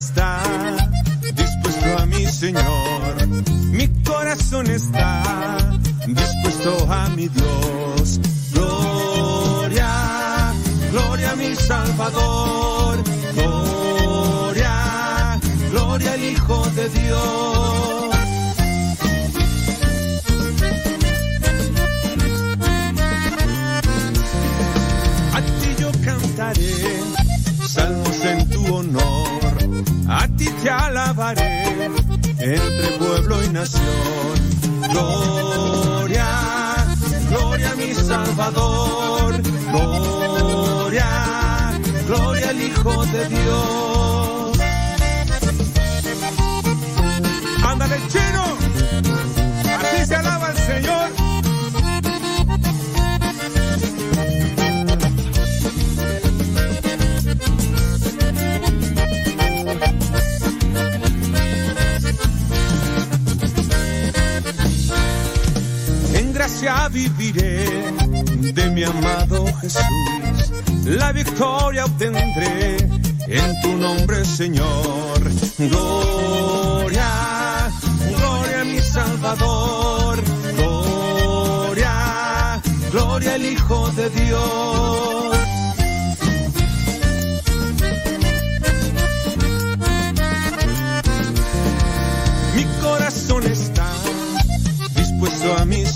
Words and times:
está 0.00 0.40
dispuesto 1.34 1.98
a 1.98 2.06
mi 2.06 2.24
Señor. 2.26 3.28
Mi 3.72 3.88
corazón 4.04 4.70
está 4.70 5.22
dispuesto 6.06 6.92
a 6.92 7.08
mi 7.10 7.28
Dios. 7.28 8.20
Gloria, 8.52 10.52
gloria 10.92 11.32
a 11.32 11.36
mi 11.36 11.54
Salvador. 11.56 12.98
Gloria, 13.34 15.40
gloria 15.70 16.12
al 16.12 16.24
Hijo 16.24 16.62
de 16.76 16.88
Dios. 16.90 17.87
Ti 30.38 30.46
te 30.62 30.70
alabaré 30.70 31.90
entre 32.38 32.88
pueblo 32.98 33.42
y 33.44 33.48
nación. 33.48 33.82
Gloria, 34.90 36.26
gloria 37.28 37.70
a 37.72 37.74
mi 37.74 37.92
Salvador. 37.92 39.42
Gloria, 39.72 41.08
gloria 42.06 42.48
al 42.50 42.62
Hijo 42.62 43.04
de 43.06 43.28
Dios. 43.28 44.58
Ándale, 47.64 47.96
chino. 48.08 48.44
Así 49.78 50.06
se 50.06 50.14
alaba 50.14 50.50
el 50.52 50.56
Señor. 50.56 51.17
Viviré 66.90 67.66
de 68.52 68.70
mi 68.70 68.82
amado 68.82 69.46
Jesús. 69.60 69.82
La 70.86 71.12
victoria 71.12 71.84
obtendré 71.84 72.78
en 73.28 73.60
tu 73.62 73.76
nombre, 73.76 74.24
Señor. 74.24 75.20
Gloria, 75.56 77.70
gloria 78.16 78.60
a 78.60 78.64
mi 78.64 78.80
Salvador. 78.80 80.20
Gloria, 80.56 82.60
gloria 82.90 83.34
al 83.34 83.44
Hijo 83.44 83.90
de 83.92 84.10
Dios. 84.10 85.27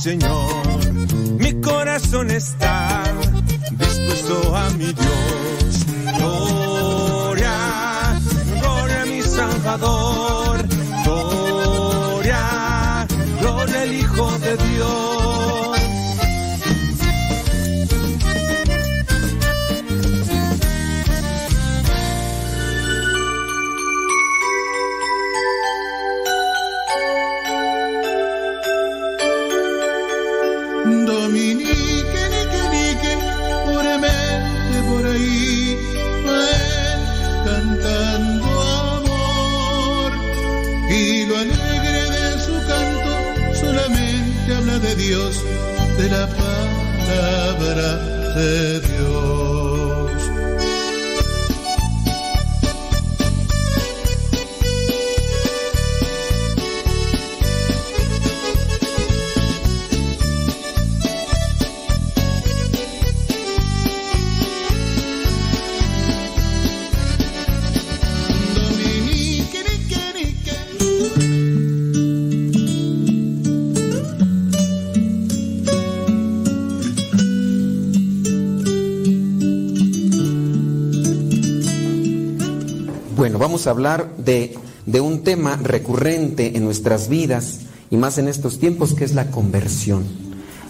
Señor. 0.02 0.66
Mi 1.38 1.52
corazón 1.60 2.28
está 2.32 3.04
dispuesto 3.70 4.56
a 4.56 4.68
mi 4.70 4.92
Dios. 4.92 5.86
Gloria, 6.18 7.54
gloria 8.60 9.02
a 9.02 9.06
mi 9.06 9.22
Salvador. 9.22 10.66
Gloria, 11.04 11.41
hablar 83.66 84.16
de, 84.16 84.54
de 84.86 85.00
un 85.00 85.22
tema 85.22 85.56
recurrente 85.56 86.56
en 86.56 86.64
nuestras 86.64 87.08
vidas 87.08 87.60
y 87.90 87.96
más 87.96 88.18
en 88.18 88.28
estos 88.28 88.58
tiempos, 88.58 88.94
que 88.94 89.04
es 89.04 89.14
la 89.14 89.30
conversión, 89.30 90.04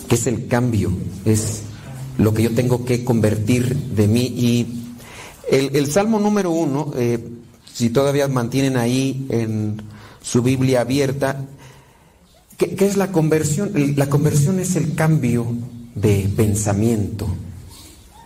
que 0.08 0.16
es 0.16 0.26
el 0.26 0.48
cambio, 0.48 0.90
es 1.24 1.62
lo 2.18 2.34
que 2.34 2.42
yo 2.42 2.50
tengo 2.52 2.84
que 2.84 3.04
convertir 3.04 3.76
de 3.76 4.08
mí. 4.08 4.22
Y 4.26 4.66
el, 5.50 5.90
Salmo 5.90 6.18
número 6.18 6.50
uno, 6.50 6.92
eh, 6.96 7.18
si 7.72 7.90
todavía 7.90 8.28
mantienen 8.28 8.76
ahí 8.76 9.26
en 9.30 9.82
su 10.20 10.42
Biblia 10.42 10.80
abierta, 10.80 11.44
¿qué, 12.56 12.74
qué 12.74 12.86
es 12.86 12.96
la 12.96 13.12
conversión? 13.12 13.72
La 13.96 14.08
conversión 14.08 14.58
es 14.58 14.76
el 14.76 14.94
cambio 14.94 15.46
de 15.94 16.28
pensamiento. 16.36 17.28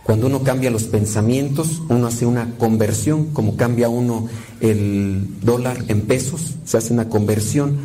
Cuando 0.07 0.27
uno 0.27 0.41
cambia 0.41 0.71
los 0.71 0.83
pensamientos, 0.83 1.81
uno 1.89 2.07
hace 2.07 2.25
una 2.25 2.55
conversión, 2.57 3.25
como 3.33 3.57
cambia 3.57 3.89
uno 3.89 4.29
el 4.61 5.27
dólar 5.41 5.83
en 5.89 6.03
pesos, 6.03 6.53
se 6.63 6.77
hace 6.77 6.93
una 6.93 7.09
conversión. 7.09 7.75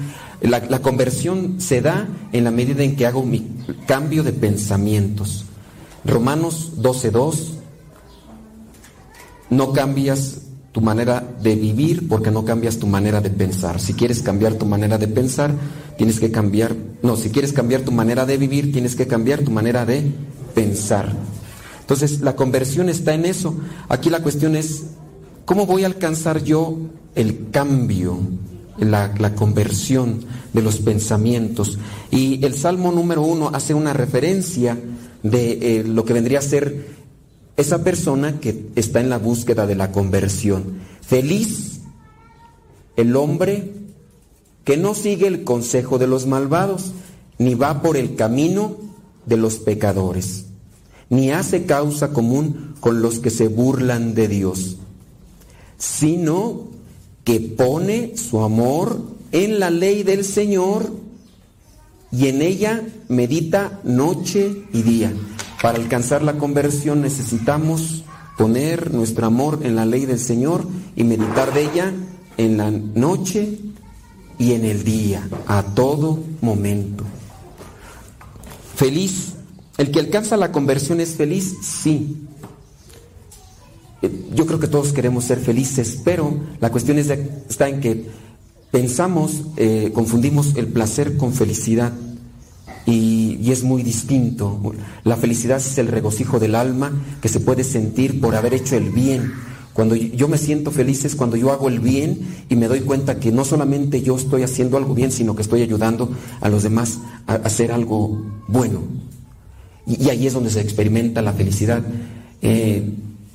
La, 0.41 0.81
conversión 0.83 1.60
se 1.60 1.81
da 1.81 2.06
en 2.33 2.44
la 2.44 2.53
medida 2.53 2.84
en 2.84 2.94
que 2.94 3.06
hago 3.06 3.25
mi 3.25 3.44
cambio 3.88 4.22
de 4.22 4.33
pensamientos. 4.33 5.47
Romanos 6.05 6.75
12.2, 6.77 7.34
no 9.50 9.72
cambias 9.72 10.43
tu 10.71 10.81
manera 10.81 11.25
de 11.43 11.56
vivir 11.56 12.06
porque 12.06 12.31
no 12.31 12.44
cambias 12.44 12.78
tu 12.78 12.87
manera 12.87 13.21
de 13.21 13.31
pensar. 13.31 13.81
Si 13.81 13.94
quieres 13.94 14.22
cambiar 14.22 14.54
tu 14.54 14.65
manera 14.65 14.97
de 14.97 15.09
pensar, 15.09 15.53
tienes 15.99 16.21
que 16.21 16.31
cambiar, 16.31 16.77
no, 17.03 17.16
si 17.16 17.31
quieres 17.31 17.53
cambiar 17.53 17.81
tu 17.81 17.91
manera 17.91 18.27
de 18.27 18.37
vivir, 18.37 18.72
tienes 18.72 18.94
que 18.94 19.09
cambiar 19.09 19.41
tu 19.41 19.50
manera 19.50 19.84
de 19.84 20.04
pensar. 20.54 21.16
Entonces, 21.92 22.22
la 22.22 22.34
conversión 22.34 22.88
está 22.88 23.12
en 23.12 23.26
eso. 23.26 23.54
Aquí 23.91 24.08
la 24.08 24.22
cuestión 24.22 24.56
es, 24.56 24.84
¿cómo 25.44 25.66
voy 25.66 25.82
a 25.82 25.88
alcanzar 25.88 26.42
yo 26.42 26.78
el 27.14 27.50
cambio, 27.50 28.19
la, 28.78 29.34
conversión 29.34 30.25
de 30.54 30.62
los 30.62 30.78
pensamientos? 30.78 31.78
Y 32.10 32.42
el 32.47 32.54
Salmo 32.54 32.92
número 32.92 33.20
uno 33.20 33.50
hace 33.53 33.75
una 33.75 33.92
referencia 33.92 34.78
de 35.22 35.80
eh, 35.80 35.84
lo 35.84 36.06
que 36.06 36.14
vendría 36.14 36.38
a 36.38 36.42
ser 36.42 36.86
esa 37.58 37.84
persona 37.84 38.41
que 38.41 38.70
está 38.74 39.00
en 39.00 39.10
la 39.10 39.19
búsqueda 39.19 39.66
de 39.66 39.74
la 39.74 39.92
conversión. 39.92 40.78
Feliz 41.03 41.80
el 42.97 43.16
hombre 43.16 43.71
que 44.65 44.78
no 44.78 44.95
sigue 44.95 45.27
el 45.27 45.45
consejo 45.45 45.98
de 45.98 46.06
los 46.06 46.27
malvados, 46.27 46.92
ni 47.36 47.54
va 47.54 47.83
por 47.83 47.98
el 47.98 48.15
camino 48.15 48.78
de 49.27 49.36
los 49.36 49.56
pecadores, 49.56 50.47
ni 51.12 51.30
hace 51.30 51.66
causa 51.66 52.09
común 52.14 52.74
con 52.80 53.03
los 53.03 53.18
que 53.18 53.28
se 53.28 53.48
burlan 53.48 54.14
de 54.14 54.28
Dios, 54.28 54.78
sino 55.76 56.68
que 57.22 57.38
pone 57.38 58.16
su 58.16 58.41
amor 58.41 58.98
en 59.30 59.60
la 59.60 59.68
ley 59.68 60.04
del 60.04 60.24
Señor 60.24 60.91
y 62.10 62.28
en 62.28 62.41
ella 62.41 62.82
medita 63.09 63.78
noche 63.84 64.64
y 64.72 64.80
día. 64.80 65.12
Para 65.60 65.76
alcanzar 65.76 66.22
la 66.22 66.38
conversión 66.38 67.03
necesitamos 67.03 68.04
poner 68.38 68.94
nuestro 68.94 69.26
amor 69.26 69.60
en 69.64 69.76
la 69.76 69.84
ley 69.84 70.06
del 70.06 70.18
Señor 70.18 70.66
y 70.97 71.04
meditar 71.04 71.53
de 71.53 71.64
ella 71.64 71.92
en 72.38 72.56
la 72.56 72.70
noche 72.70 73.59
y 74.38 74.53
en 74.53 74.64
el 74.64 74.82
día, 74.82 75.28
a 75.47 75.62
todo 75.62 76.20
momento. 76.41 77.04
Feliz. 78.76 79.32
El 79.78 79.91
que 79.91 80.01
alcanza 80.01 80.36
la 80.36 80.53
conversión 80.53 81.01
es 81.01 81.15
feliz, 81.15 81.57
sí. 81.63 82.27
eh, 84.03 84.10
yo 84.34 84.47
creo 84.47 84.60
que 84.60 84.69
todos 84.69 84.92
queremos 84.92 85.24
ser 85.24 85.39
felices, 85.39 86.01
pero 86.04 86.34
la 86.60 86.71
cuestión 86.71 86.98
es 86.98 87.09
está 87.09 87.69
en 87.69 87.80
que 87.80 88.07
pensamos, 88.71 89.42
eh, 89.57 89.91
confundimos 89.95 90.57
el 90.57 90.66
placer 90.66 91.16
con 91.16 91.33
felicidad 91.33 91.92
y, 92.86 93.39
y, 93.41 93.53
es 93.53 93.63
muy 93.63 93.83
distinto. 93.83 94.74
La 95.04 95.16
felicidad 95.16 95.59
es 95.59 95.78
el 95.78 95.89
regocijo 95.89 96.39
del 96.39 96.54
alma 96.54 96.92
que 97.21 97.28
se 97.28 97.41
puede 97.41 97.65
sentir 97.65 98.21
por 98.21 98.34
haber 98.34 98.54
hecho 98.54 98.77
el 98.77 98.91
bien. 98.91 99.33
Cuando 99.72 99.95
yo 99.95 100.28
me 100.28 100.36
siento 100.36 100.71
feliz 100.71 101.04
es 101.04 101.15
cuando 101.15 101.36
yo 101.36 101.51
hago 101.51 101.69
el 101.69 101.80
bien 101.80 102.45
y 102.51 102.57
me 102.57 102.69
doy 102.69 102.80
cuenta 102.80 103.19
que 103.19 103.33
no 103.33 103.45
solamente 103.45 104.03
yo 104.03 104.16
estoy 104.16 104.42
haciendo 104.42 104.77
algo 104.77 104.95
bien, 104.95 105.10
sino 105.10 105.34
que 105.34 105.42
estoy 105.42 105.63
ayudando 105.63 106.10
a 106.41 106.48
los 106.51 106.63
demás 106.63 106.98
a 107.27 107.34
hacer 107.36 107.72
algo 107.72 108.22
bueno. 108.48 108.80
Y, 109.87 110.09
ahí 110.09 110.27
es 110.27 110.33
donde 110.33 110.51
se 110.51 110.61
experimenta 110.61 111.23
la 111.23 111.33
felicidad. 111.33 111.83
Eh, 112.41 112.83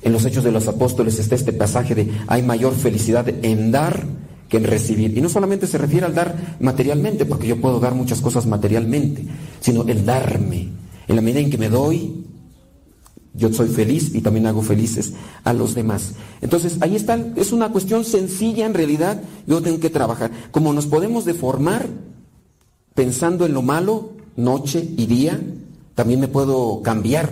en 0.02 0.12
los 0.12 0.24
Hechos 0.24 0.44
de 0.44 0.52
los 0.52 0.68
Apóstoles 0.68 1.18
está 1.18 1.34
este 1.34 1.52
pasaje 1.52 1.94
de 1.94 2.10
hay 2.26 2.42
mayor 2.42 2.74
felicidad 2.74 3.28
en 3.42 3.70
dar 3.70 4.06
que 4.48 4.56
en 4.56 4.64
recibir. 4.64 5.16
Y 5.16 5.20
no 5.20 5.28
solamente 5.28 5.66
se 5.66 5.78
refiere 5.78 6.06
al 6.06 6.14
dar 6.14 6.56
materialmente, 6.60 7.26
porque 7.26 7.46
yo 7.46 7.60
puedo 7.60 7.80
dar 7.80 7.94
muchas 7.94 8.20
cosas 8.20 8.46
materialmente, 8.46 9.24
sino 9.60 9.84
el 9.86 10.04
darme. 10.04 10.68
En 11.06 11.16
la 11.16 11.22
medida 11.22 11.40
en 11.40 11.50
que 11.50 11.58
me 11.58 11.68
doy, 11.68 12.24
yo 13.34 13.52
soy 13.52 13.68
feliz 13.68 14.14
y 14.14 14.20
también 14.20 14.46
hago 14.46 14.62
felices 14.62 15.12
a 15.44 15.52
los 15.52 15.74
demás. 15.74 16.14
Entonces, 16.40 16.78
ahí 16.80 16.96
está, 16.96 17.18
es 17.36 17.52
una 17.52 17.70
cuestión 17.70 18.04
sencilla 18.04 18.66
en 18.66 18.74
realidad, 18.74 19.22
yo 19.46 19.60
tengo 19.60 19.80
que 19.80 19.90
trabajar. 19.90 20.30
Como 20.50 20.72
nos 20.72 20.86
podemos 20.86 21.24
deformar 21.24 21.86
pensando 22.94 23.46
en 23.46 23.54
lo 23.54 23.62
malo, 23.62 24.12
noche 24.36 24.88
y 24.96 25.06
día, 25.06 25.40
también 25.98 26.20
me 26.20 26.28
puedo 26.28 26.80
cambiar 26.80 27.28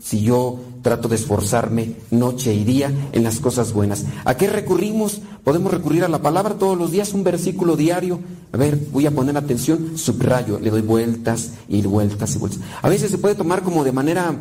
si 0.00 0.20
yo 0.20 0.60
trato 0.82 1.08
de 1.08 1.16
esforzarme 1.16 1.96
noche 2.12 2.54
y 2.54 2.62
día 2.62 2.92
en 3.10 3.24
las 3.24 3.40
cosas 3.40 3.72
buenas. 3.72 4.04
¿A 4.24 4.36
qué 4.36 4.46
recurrimos? 4.46 5.20
Podemos 5.42 5.72
recurrir 5.72 6.04
a 6.04 6.08
la 6.08 6.22
palabra 6.22 6.54
todos 6.54 6.78
los 6.78 6.92
días, 6.92 7.12
un 7.12 7.24
versículo 7.24 7.76
diario. 7.76 8.20
A 8.52 8.56
ver, 8.56 8.78
voy 8.92 9.06
a 9.06 9.10
poner 9.10 9.36
atención, 9.36 9.98
subrayo, 9.98 10.60
le 10.60 10.70
doy 10.70 10.82
vueltas 10.82 11.54
y 11.68 11.82
vueltas 11.82 12.36
y 12.36 12.38
vueltas. 12.38 12.60
A 12.82 12.88
veces 12.88 13.10
se 13.10 13.18
puede 13.18 13.34
tomar 13.34 13.64
como 13.64 13.82
de 13.82 13.90
manera 13.90 14.32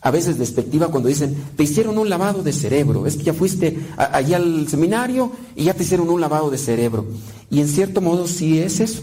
a 0.00 0.10
veces 0.10 0.36
despectiva 0.36 0.88
cuando 0.88 1.08
dicen, 1.08 1.36
te 1.56 1.62
hicieron 1.62 1.96
un 1.98 2.10
lavado 2.10 2.42
de 2.42 2.52
cerebro, 2.52 3.06
es 3.06 3.14
que 3.14 3.22
ya 3.22 3.32
fuiste 3.32 3.78
allá 3.96 4.38
al 4.38 4.66
seminario 4.66 5.30
y 5.54 5.62
ya 5.62 5.74
te 5.74 5.84
hicieron 5.84 6.10
un 6.10 6.20
lavado 6.20 6.50
de 6.50 6.58
cerebro. 6.58 7.06
Y 7.48 7.60
en 7.60 7.68
cierto 7.68 8.00
modo 8.00 8.26
sí 8.26 8.58
es 8.58 8.80
eso, 8.80 9.02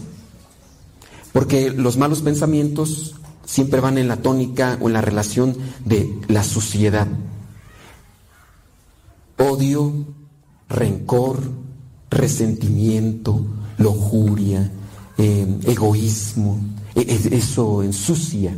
porque 1.32 1.70
los 1.70 1.96
malos 1.96 2.20
pensamientos 2.20 3.14
siempre 3.44 3.80
van 3.80 3.98
en 3.98 4.08
la 4.08 4.16
tónica 4.16 4.78
o 4.80 4.88
en 4.88 4.94
la 4.94 5.00
relación 5.00 5.56
de 5.84 6.18
la 6.28 6.42
suciedad. 6.42 7.06
Odio, 9.38 9.92
rencor, 10.68 11.40
resentimiento, 12.10 13.44
lujuria, 13.78 14.70
eh, 15.18 15.46
egoísmo, 15.64 16.60
e, 16.94 17.18
eso 17.32 17.82
ensucia. 17.82 18.56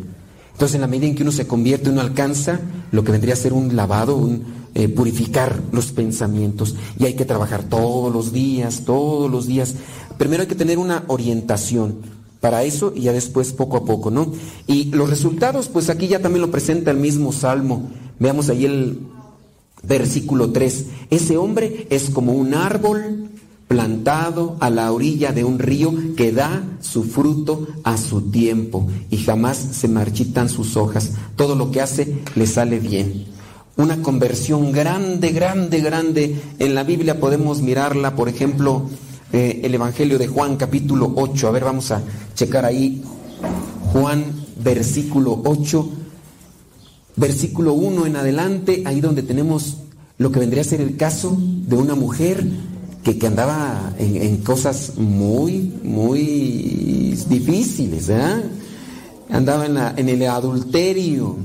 Entonces, 0.52 0.76
en 0.76 0.82
la 0.82 0.86
medida 0.86 1.08
en 1.08 1.16
que 1.16 1.22
uno 1.22 1.32
se 1.32 1.46
convierte, 1.46 1.90
uno 1.90 2.00
alcanza 2.00 2.60
lo 2.92 3.02
que 3.02 3.12
vendría 3.12 3.34
a 3.34 3.38
ser 3.38 3.52
un 3.52 3.74
lavado, 3.74 4.16
un 4.16 4.44
eh, 4.74 4.88
purificar 4.88 5.62
los 5.72 5.92
pensamientos. 5.92 6.76
Y 6.98 7.06
hay 7.06 7.14
que 7.14 7.24
trabajar 7.24 7.64
todos 7.64 8.12
los 8.12 8.32
días, 8.32 8.82
todos 8.84 9.30
los 9.30 9.46
días. 9.46 9.74
Primero 10.18 10.42
hay 10.42 10.48
que 10.48 10.54
tener 10.54 10.78
una 10.78 11.04
orientación 11.08 11.98
para 12.44 12.62
eso 12.62 12.92
y 12.94 13.00
ya 13.00 13.14
después 13.14 13.54
poco 13.54 13.78
a 13.78 13.84
poco, 13.86 14.10
¿no? 14.10 14.30
Y 14.66 14.90
los 14.92 15.08
resultados, 15.08 15.68
pues 15.68 15.88
aquí 15.88 16.08
ya 16.08 16.20
también 16.20 16.42
lo 16.42 16.50
presenta 16.50 16.90
el 16.90 16.98
mismo 16.98 17.32
Salmo. 17.32 17.88
Veamos 18.18 18.50
ahí 18.50 18.66
el 18.66 18.98
versículo 19.82 20.50
3. 20.50 20.84
Ese 21.08 21.38
hombre 21.38 21.86
es 21.88 22.10
como 22.10 22.34
un 22.34 22.52
árbol 22.52 23.30
plantado 23.66 24.58
a 24.60 24.68
la 24.68 24.92
orilla 24.92 25.32
de 25.32 25.42
un 25.42 25.58
río 25.58 25.94
que 26.18 26.32
da 26.32 26.62
su 26.82 27.04
fruto 27.04 27.66
a 27.82 27.96
su 27.96 28.30
tiempo 28.30 28.88
y 29.08 29.16
jamás 29.16 29.56
se 29.56 29.88
marchitan 29.88 30.50
sus 30.50 30.76
hojas. 30.76 31.12
Todo 31.36 31.54
lo 31.54 31.70
que 31.70 31.80
hace 31.80 32.18
le 32.34 32.46
sale 32.46 32.78
bien. 32.78 33.24
Una 33.78 34.02
conversión 34.02 34.70
grande, 34.70 35.30
grande, 35.30 35.80
grande. 35.80 36.42
En 36.58 36.74
la 36.74 36.84
Biblia 36.84 37.18
podemos 37.20 37.62
mirarla, 37.62 38.14
por 38.14 38.28
ejemplo, 38.28 38.90
eh, 39.34 39.62
el 39.64 39.74
Evangelio 39.74 40.16
de 40.16 40.28
Juan 40.28 40.54
capítulo 40.54 41.12
8. 41.16 41.48
A 41.48 41.50
ver, 41.50 41.64
vamos 41.64 41.90
a 41.90 42.00
checar 42.36 42.64
ahí. 42.64 43.02
Juan 43.92 44.26
versículo 44.62 45.42
8, 45.44 45.90
versículo 47.16 47.72
1 47.74 48.06
en 48.06 48.14
adelante, 48.14 48.84
ahí 48.86 49.00
donde 49.00 49.24
tenemos 49.24 49.78
lo 50.18 50.30
que 50.30 50.38
vendría 50.38 50.62
a 50.62 50.64
ser 50.64 50.80
el 50.80 50.96
caso 50.96 51.36
de 51.36 51.74
una 51.74 51.96
mujer 51.96 52.46
que, 53.02 53.26
andaba 53.26 53.92
en, 53.98 54.36
cosas 54.36 54.92
muy, 54.98 55.72
muy 55.82 57.18
difíciles, 57.28 58.06
¿verdad? 58.06 58.44
Andaba 59.30 59.66
en, 59.66 59.76
en, 59.98 60.08
el 60.10 60.28
adulterio. 60.28 61.36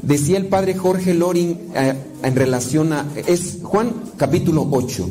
Decía 0.00 0.38
el 0.38 0.46
padre 0.46 0.76
Jorge 0.76 1.14
Loring 1.14 1.58
eh, 1.74 1.94
en 2.22 2.36
relación 2.36 2.92
a... 2.92 3.06
Es 3.26 3.58
Juan 3.64 3.92
capítulo 4.16 4.68
8. 4.70 5.08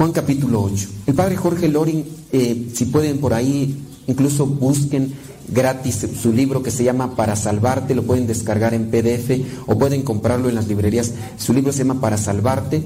Juan 0.00 0.12
capítulo 0.12 0.62
8. 0.62 0.88
El 1.08 1.14
padre 1.14 1.36
Jorge 1.36 1.68
Loring, 1.68 2.06
eh, 2.32 2.70
si 2.72 2.86
pueden 2.86 3.18
por 3.18 3.34
ahí, 3.34 3.76
incluso 4.06 4.46
busquen 4.46 5.12
gratis 5.46 6.06
su 6.18 6.32
libro 6.32 6.62
que 6.62 6.70
se 6.70 6.84
llama 6.84 7.16
Para 7.16 7.36
Salvarte, 7.36 7.94
lo 7.94 8.04
pueden 8.04 8.26
descargar 8.26 8.72
en 8.72 8.90
PDF 8.90 9.44
o 9.66 9.78
pueden 9.78 10.00
comprarlo 10.00 10.48
en 10.48 10.54
las 10.54 10.68
librerías. 10.68 11.12
Su 11.36 11.52
libro 11.52 11.70
se 11.70 11.80
llama 11.80 12.00
Para 12.00 12.16
Salvarte 12.16 12.82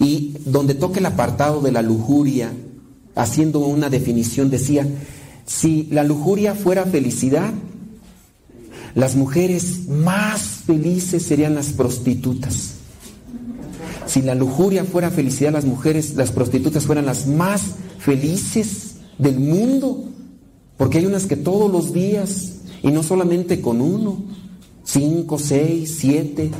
y 0.00 0.34
donde 0.44 0.74
toca 0.74 0.98
el 0.98 1.06
apartado 1.06 1.60
de 1.60 1.70
la 1.70 1.80
lujuria, 1.80 2.52
haciendo 3.14 3.60
una 3.60 3.88
definición, 3.88 4.50
decía, 4.50 4.84
si 5.46 5.84
la 5.92 6.02
lujuria 6.02 6.56
fuera 6.56 6.84
felicidad, 6.86 7.52
las 8.96 9.14
mujeres 9.14 9.86
más 9.86 10.40
felices 10.66 11.22
serían 11.22 11.54
las 11.54 11.68
prostitutas. 11.68 12.81
Si 14.06 14.22
la 14.22 14.34
lujuria 14.34 14.84
fuera 14.84 15.10
felicidad, 15.10 15.52
las 15.52 15.64
mujeres, 15.64 16.14
las 16.14 16.32
prostitutas 16.32 16.84
fueran 16.84 17.06
las 17.06 17.26
más 17.26 17.62
felices 17.98 18.96
del 19.18 19.38
mundo. 19.38 20.04
Porque 20.76 20.98
hay 20.98 21.06
unas 21.06 21.26
que 21.26 21.36
todos 21.36 21.70
los 21.70 21.92
días, 21.92 22.56
y 22.82 22.90
no 22.90 23.02
solamente 23.02 23.60
con 23.60 23.80
uno, 23.80 24.24
cinco, 24.84 25.38
seis, 25.38 25.96
siete, 25.98 26.50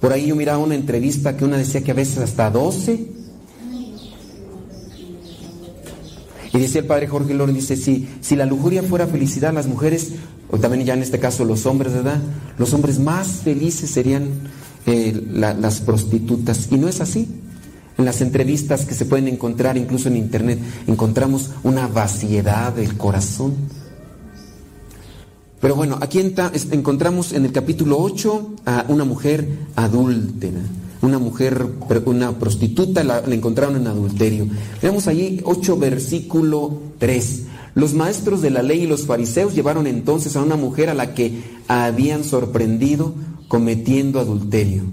por 0.00 0.12
ahí 0.12 0.26
yo 0.26 0.36
miraba 0.36 0.58
una 0.58 0.74
entrevista 0.74 1.36
que 1.36 1.44
una 1.44 1.56
decía 1.56 1.84
que 1.84 1.92
a 1.92 1.94
veces 1.94 2.18
hasta 2.18 2.50
12. 2.50 3.06
Y 6.54 6.58
decía 6.58 6.80
el 6.80 6.86
padre 6.86 7.06
Jorge 7.06 7.34
Loren, 7.34 7.54
dice, 7.54 7.76
si, 7.76 8.08
si 8.20 8.34
la 8.36 8.44
lujuria 8.44 8.82
fuera 8.82 9.06
felicidad, 9.06 9.54
las 9.54 9.68
mujeres, 9.68 10.14
o 10.50 10.58
también 10.58 10.84
ya 10.84 10.94
en 10.94 11.02
este 11.02 11.20
caso 11.20 11.44
los 11.44 11.64
hombres, 11.66 11.94
¿verdad? 11.94 12.20
Los 12.58 12.74
hombres 12.74 12.98
más 12.98 13.28
felices 13.28 13.90
serían 13.90 14.28
eh, 14.86 15.22
las 15.32 15.80
prostitutas. 15.80 16.68
Y 16.70 16.76
no 16.76 16.88
es 16.88 17.00
así. 17.00 17.28
En 17.98 18.04
las 18.04 18.20
entrevistas 18.20 18.86
que 18.86 18.94
se 18.94 19.04
pueden 19.04 19.28
encontrar, 19.28 19.76
incluso 19.76 20.08
en 20.08 20.16
internet, 20.16 20.58
encontramos 20.86 21.50
una 21.62 21.86
vaciedad 21.86 22.72
del 22.72 22.96
corazón. 22.96 23.54
Pero 25.60 25.76
bueno, 25.76 25.98
aquí 26.00 26.18
encontramos 26.72 27.32
en 27.32 27.44
el 27.44 27.52
capítulo 27.52 27.98
8 28.00 28.54
a 28.66 28.86
una 28.88 29.04
mujer 29.04 29.46
adúltera, 29.76 30.58
una 31.02 31.18
mujer, 31.20 31.64
una 32.04 32.36
prostituta, 32.36 33.04
la, 33.04 33.20
encontraron 33.20 33.76
en 33.76 33.86
adulterio. 33.86 34.48
Veamos 34.82 35.06
allí 35.06 35.40
8 35.44 35.76
versículo 35.76 36.80
3. 36.98 37.42
Los 37.74 37.94
maestros 37.94 38.42
de 38.42 38.50
la 38.50 38.62
ley 38.62 38.82
y 38.82 38.86
los 38.86 39.06
fariseos 39.06 39.54
llevaron 39.54 39.86
entonces 39.86 40.34
a 40.34 40.42
una 40.42 40.56
mujer 40.56 40.90
a 40.90 40.94
la 40.94 41.14
que 41.14 41.42
habían 41.68 42.24
sorprendido 42.24 43.14
cometiendo 43.52 44.18
adulterio. 44.18 44.84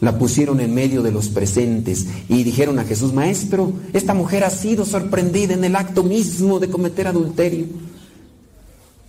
La 0.00 0.18
pusieron 0.18 0.58
en 0.58 0.72
medio 0.72 1.02
de 1.02 1.12
los 1.12 1.28
presentes 1.28 2.06
y 2.30 2.44
dijeron 2.44 2.78
a 2.78 2.84
Jesús, 2.84 3.12
Maestro, 3.12 3.74
esta 3.92 4.14
mujer 4.14 4.42
ha 4.42 4.48
sido 4.48 4.86
sorprendida 4.86 5.52
en 5.52 5.64
el 5.64 5.76
acto 5.76 6.02
mismo 6.02 6.60
de 6.60 6.70
cometer 6.70 7.08
adulterio. 7.08 7.66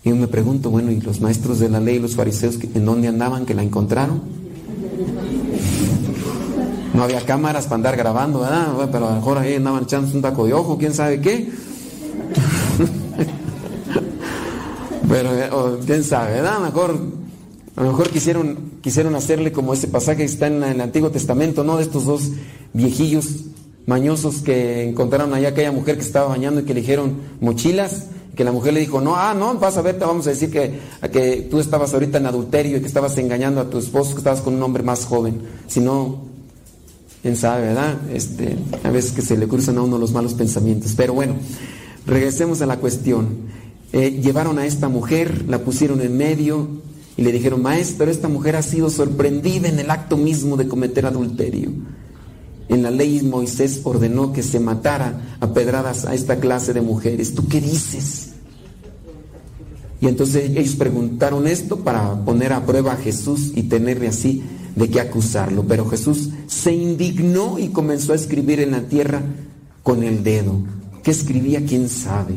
Y 0.03 0.09
yo 0.09 0.15
me 0.17 0.27
pregunto, 0.27 0.71
bueno, 0.71 0.91
¿y 0.91 0.99
los 0.99 1.21
maestros 1.21 1.59
de 1.59 1.69
la 1.69 1.79
ley, 1.79 1.99
los 1.99 2.17
fariseos, 2.17 2.59
en 2.61 2.83
dónde 2.83 3.07
andaban 3.07 3.45
que 3.45 3.53
la 3.53 3.63
encontraron? 3.63 4.21
No 6.93 7.03
había 7.03 7.25
cámaras 7.25 7.63
para 7.63 7.75
andar 7.75 7.95
grabando, 7.95 8.41
¿verdad? 8.41 8.89
pero 8.91 9.07
a 9.07 9.11
lo 9.11 9.15
mejor 9.15 9.37
ahí 9.37 9.55
andaban 9.55 9.83
echando 9.83 10.13
un 10.13 10.21
taco 10.21 10.45
de 10.45 10.53
ojo, 10.53 10.77
quién 10.77 10.93
sabe 10.93 11.21
qué. 11.21 11.47
pero, 15.07 15.33
eh, 15.33 15.49
quién 15.85 16.03
sabe, 16.03 16.33
¿verdad? 16.33 16.59
Mejor, 16.59 17.22
a 17.75 17.81
lo 17.81 17.89
mejor 17.89 18.09
quisieron, 18.09 18.57
quisieron 18.81 19.15
hacerle 19.15 19.51
como 19.51 19.73
ese 19.73 19.87
pasaje 19.87 20.19
que 20.19 20.23
está 20.25 20.47
en 20.47 20.63
el 20.63 20.81
Antiguo 20.81 21.09
Testamento, 21.09 21.63
¿no? 21.63 21.77
De 21.77 21.83
estos 21.83 22.05
dos 22.05 22.29
viejillos 22.73 23.45
mañosos 23.87 24.37
que 24.37 24.87
encontraron 24.87 25.33
allá 25.33 25.49
aquella 25.49 25.71
mujer 25.71 25.95
que 25.95 26.03
estaba 26.03 26.27
bañando 26.27 26.61
y 26.61 26.63
que 26.63 26.73
le 26.73 26.81
dijeron 26.81 27.17
mochilas 27.41 28.07
Que 28.35 28.43
la 28.43 28.51
mujer 28.51 28.73
le 28.73 28.79
dijo, 28.79 29.01
no, 29.01 29.15
ah, 29.15 29.33
no, 29.33 29.55
vas 29.55 29.77
a 29.77 29.81
ver, 29.81 29.97
te 29.97 30.05
vamos 30.05 30.25
a 30.27 30.31
decir 30.31 30.49
que, 30.49 30.79
que 31.11 31.47
tú 31.49 31.59
estabas 31.59 31.93
ahorita 31.93 32.17
en 32.17 32.25
adulterio 32.25 32.77
y 32.77 32.81
que 32.81 32.87
estabas 32.87 33.17
engañando 33.17 33.61
a 33.61 33.69
tu 33.69 33.77
esposo, 33.77 34.13
que 34.13 34.19
estabas 34.19 34.41
con 34.41 34.55
un 34.55 34.63
hombre 34.63 34.83
más 34.83 35.05
joven. 35.05 35.41
Si 35.67 35.79
no, 35.79 36.21
quién 37.21 37.35
sabe, 37.35 37.67
¿verdad? 37.67 37.97
Este, 38.11 38.55
a 38.83 38.89
veces 38.89 39.11
que 39.11 39.21
se 39.21 39.37
le 39.37 39.47
cruzan 39.47 39.77
a 39.77 39.81
uno 39.81 39.97
los 39.97 40.11
malos 40.11 40.33
pensamientos. 40.33 40.93
Pero 40.95 41.13
bueno, 41.13 41.35
regresemos 42.07 42.61
a 42.61 42.65
la 42.65 42.77
cuestión. 42.77 43.27
Eh, 43.91 44.19
llevaron 44.23 44.57
a 44.57 44.65
esta 44.65 44.89
mujer, 44.89 45.45
la 45.47 45.59
pusieron 45.59 46.01
en 46.01 46.17
medio 46.17 46.67
y 47.15 47.21
le 47.21 47.31
dijeron, 47.31 47.61
maestro, 47.61 48.09
esta 48.09 48.27
mujer 48.27 48.55
ha 48.55 48.61
sido 48.61 48.89
sorprendida 48.89 49.69
en 49.69 49.79
el 49.79 49.91
acto 49.91 50.17
mismo 50.17 50.57
de 50.57 50.67
cometer 50.67 51.05
adulterio. 51.05 51.71
En 52.69 52.81
la 52.81 52.89
ley 52.89 53.21
Moisés 53.21 53.81
ordenó 53.83 54.33
que 54.33 54.41
se 54.41 54.59
matara 54.59 55.37
a 55.39 55.53
pedradas 55.53 56.05
a 56.05 56.15
esta 56.15 56.39
clase 56.39 56.73
de 56.73 56.81
mujeres. 56.81 57.35
¿Tú 57.35 57.47
qué 57.47 57.61
dices? 57.61 58.31
Y 60.01 60.07
entonces 60.07 60.49
ellos 60.49 60.75
preguntaron 60.75 61.47
esto 61.47 61.79
para 61.79 62.25
poner 62.25 62.51
a 62.51 62.65
prueba 62.65 62.93
a 62.93 62.97
Jesús 62.97 63.51
y 63.55 63.63
tenerle 63.63 64.07
así 64.07 64.43
de 64.75 64.89
qué 64.89 64.99
acusarlo. 64.99 65.65
Pero 65.67 65.87
Jesús 65.87 66.29
se 66.47 66.73
indignó 66.73 67.59
y 67.59 67.69
comenzó 67.69 68.13
a 68.13 68.15
escribir 68.15 68.59
en 68.59 68.71
la 68.71 68.81
tierra 68.81 69.21
con 69.83 70.03
el 70.03 70.23
dedo. 70.23 70.55
¿Qué 71.03 71.11
escribía? 71.11 71.63
¿Quién 71.65 71.89
sabe? 71.89 72.33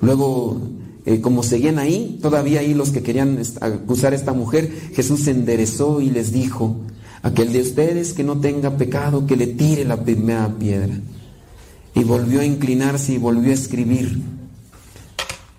Luego, 0.00 0.60
eh, 1.06 1.20
como 1.20 1.42
seguían 1.42 1.78
ahí, 1.78 2.18
todavía 2.20 2.60
ahí 2.60 2.74
los 2.74 2.90
que 2.90 3.02
querían 3.02 3.38
acusar 3.60 4.12
a 4.12 4.16
esta 4.16 4.32
mujer, 4.32 4.70
Jesús 4.94 5.20
se 5.20 5.30
enderezó 5.30 6.00
y 6.00 6.10
les 6.10 6.32
dijo, 6.32 6.76
aquel 7.22 7.52
de 7.52 7.62
ustedes 7.62 8.12
que 8.12 8.24
no 8.24 8.40
tenga 8.40 8.76
pecado, 8.76 9.26
que 9.26 9.36
le 9.36 9.46
tire 9.46 9.84
la 9.84 10.02
primera 10.02 10.48
piedra. 10.48 10.94
Y 11.94 12.04
volvió 12.04 12.40
a 12.40 12.44
inclinarse 12.44 13.14
y 13.14 13.18
volvió 13.18 13.50
a 13.50 13.54
escribir. 13.54 14.20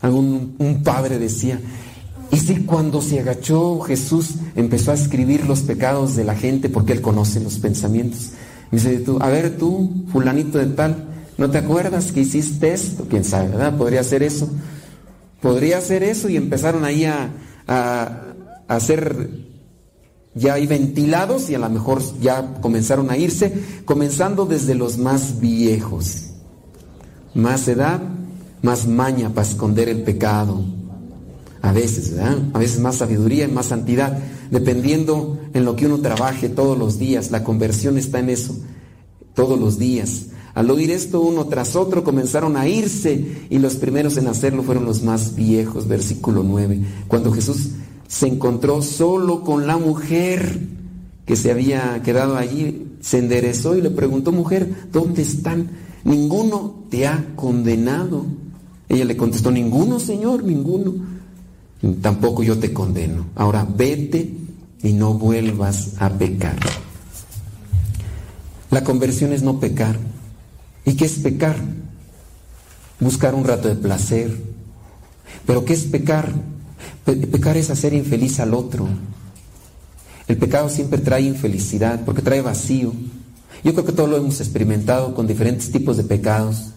Algún, 0.01 0.55
un 0.57 0.83
padre 0.83 1.19
decía, 1.19 1.59
y 2.31 2.37
si 2.37 2.55
cuando 2.63 3.01
se 3.01 3.19
agachó 3.19 3.81
Jesús 3.81 4.35
empezó 4.55 4.91
a 4.91 4.95
escribir 4.95 5.45
los 5.45 5.61
pecados 5.61 6.15
de 6.15 6.23
la 6.23 6.35
gente 6.35 6.69
porque 6.69 6.93
él 6.93 7.01
conoce 7.01 7.39
los 7.41 7.57
pensamientos. 7.57 8.31
Y 8.71 8.77
dice 8.77 8.99
tú, 8.99 9.17
a 9.19 9.27
ver 9.29 9.57
tú, 9.57 10.05
fulanito 10.11 10.57
de 10.57 10.67
tal, 10.67 11.09
¿no 11.37 11.49
te 11.49 11.57
acuerdas 11.57 12.11
que 12.11 12.21
hiciste 12.21 12.73
esto? 12.73 13.05
¿Quién 13.09 13.25
sabe, 13.25 13.49
verdad? 13.49 13.77
Podría 13.77 14.03
ser 14.03 14.23
eso. 14.23 14.49
Podría 15.41 15.81
ser 15.81 16.03
eso 16.03 16.29
y 16.29 16.37
empezaron 16.37 16.85
ahí 16.85 17.05
a, 17.05 17.31
a, 17.67 18.33
a 18.67 18.79
ser 18.79 19.29
ya 20.33 20.53
ahí 20.53 20.67
ventilados 20.67 21.49
y 21.49 21.55
a 21.55 21.59
lo 21.59 21.69
mejor 21.69 22.01
ya 22.21 22.53
comenzaron 22.61 23.09
a 23.11 23.17
irse, 23.17 23.53
comenzando 23.85 24.45
desde 24.45 24.75
los 24.75 24.97
más 24.97 25.39
viejos. 25.39 26.27
Más 27.33 27.67
edad, 27.67 28.01
más 28.61 28.87
maña 28.87 29.29
para 29.29 29.47
esconder 29.47 29.89
el 29.89 30.03
pecado. 30.03 30.63
A 31.61 31.71
veces, 31.73 32.15
¿verdad? 32.15 32.37
A 32.53 32.59
veces 32.59 32.79
más 32.79 32.95
sabiduría 32.95 33.45
y 33.45 33.51
más 33.51 33.67
santidad, 33.67 34.17
dependiendo 34.49 35.39
en 35.53 35.63
lo 35.63 35.75
que 35.75 35.85
uno 35.85 35.99
trabaje 35.99 36.49
todos 36.49 36.77
los 36.77 36.97
días. 36.97 37.31
La 37.31 37.43
conversión 37.43 37.97
está 37.97 38.19
en 38.19 38.29
eso, 38.29 38.55
todos 39.35 39.59
los 39.59 39.77
días. 39.77 40.27
Al 40.53 40.69
oír 40.69 40.91
esto 40.91 41.21
uno 41.21 41.45
tras 41.45 41.75
otro 41.75 42.03
comenzaron 42.03 42.57
a 42.57 42.67
irse 42.67 43.47
y 43.49 43.59
los 43.59 43.75
primeros 43.75 44.17
en 44.17 44.27
hacerlo 44.27 44.63
fueron 44.63 44.85
los 44.85 45.03
más 45.03 45.35
viejos, 45.35 45.87
versículo 45.87 46.43
9. 46.43 46.81
Cuando 47.07 47.31
Jesús 47.31 47.69
se 48.07 48.27
encontró 48.27 48.81
solo 48.81 49.43
con 49.43 49.67
la 49.67 49.77
mujer 49.77 50.59
que 51.25 51.35
se 51.35 51.51
había 51.51 52.01
quedado 52.03 52.35
allí, 52.35 52.87
se 52.99 53.19
enderezó 53.19 53.77
y 53.77 53.81
le 53.81 53.89
preguntó, 53.89 54.31
mujer, 54.31 54.87
¿dónde 54.91 55.21
están? 55.21 55.69
Ninguno 56.03 56.83
te 56.89 57.07
ha 57.07 57.25
condenado. 57.35 58.25
Ella 58.89 59.05
le 59.05 59.15
contestó, 59.15 59.51
ninguno, 59.51 59.99
Señor, 59.99 60.43
ninguno. 60.43 60.93
Tampoco 62.01 62.43
yo 62.43 62.59
te 62.59 62.73
condeno. 62.73 63.27
Ahora 63.35 63.65
vete 63.65 64.33
y 64.83 64.93
no 64.93 65.13
vuelvas 65.13 65.93
a 65.99 66.09
pecar. 66.09 66.57
La 68.69 68.83
conversión 68.83 69.33
es 69.33 69.43
no 69.43 69.59
pecar. 69.59 69.97
¿Y 70.85 70.95
qué 70.95 71.05
es 71.05 71.13
pecar? 71.13 71.55
Buscar 72.99 73.35
un 73.35 73.43
rato 73.43 73.67
de 73.67 73.75
placer. 73.75 74.35
¿Pero 75.45 75.65
qué 75.65 75.73
es 75.73 75.83
pecar? 75.83 76.31
pecar 77.05 77.57
es 77.57 77.69
hacer 77.69 77.93
infeliz 77.93 78.39
al 78.39 78.53
otro. 78.53 78.87
El 80.27 80.37
pecado 80.37 80.69
siempre 80.69 80.99
trae 80.99 81.23
infelicidad 81.23 82.01
porque 82.05 82.21
trae 82.21 82.41
vacío. 82.41 82.93
Yo 83.63 83.73
creo 83.73 83.85
que 83.85 83.91
todo 83.91 84.07
lo 84.07 84.17
hemos 84.17 84.39
experimentado 84.39 85.13
con 85.13 85.27
diferentes 85.27 85.71
tipos 85.71 85.97
de 85.97 86.03
pecados. 86.03 86.71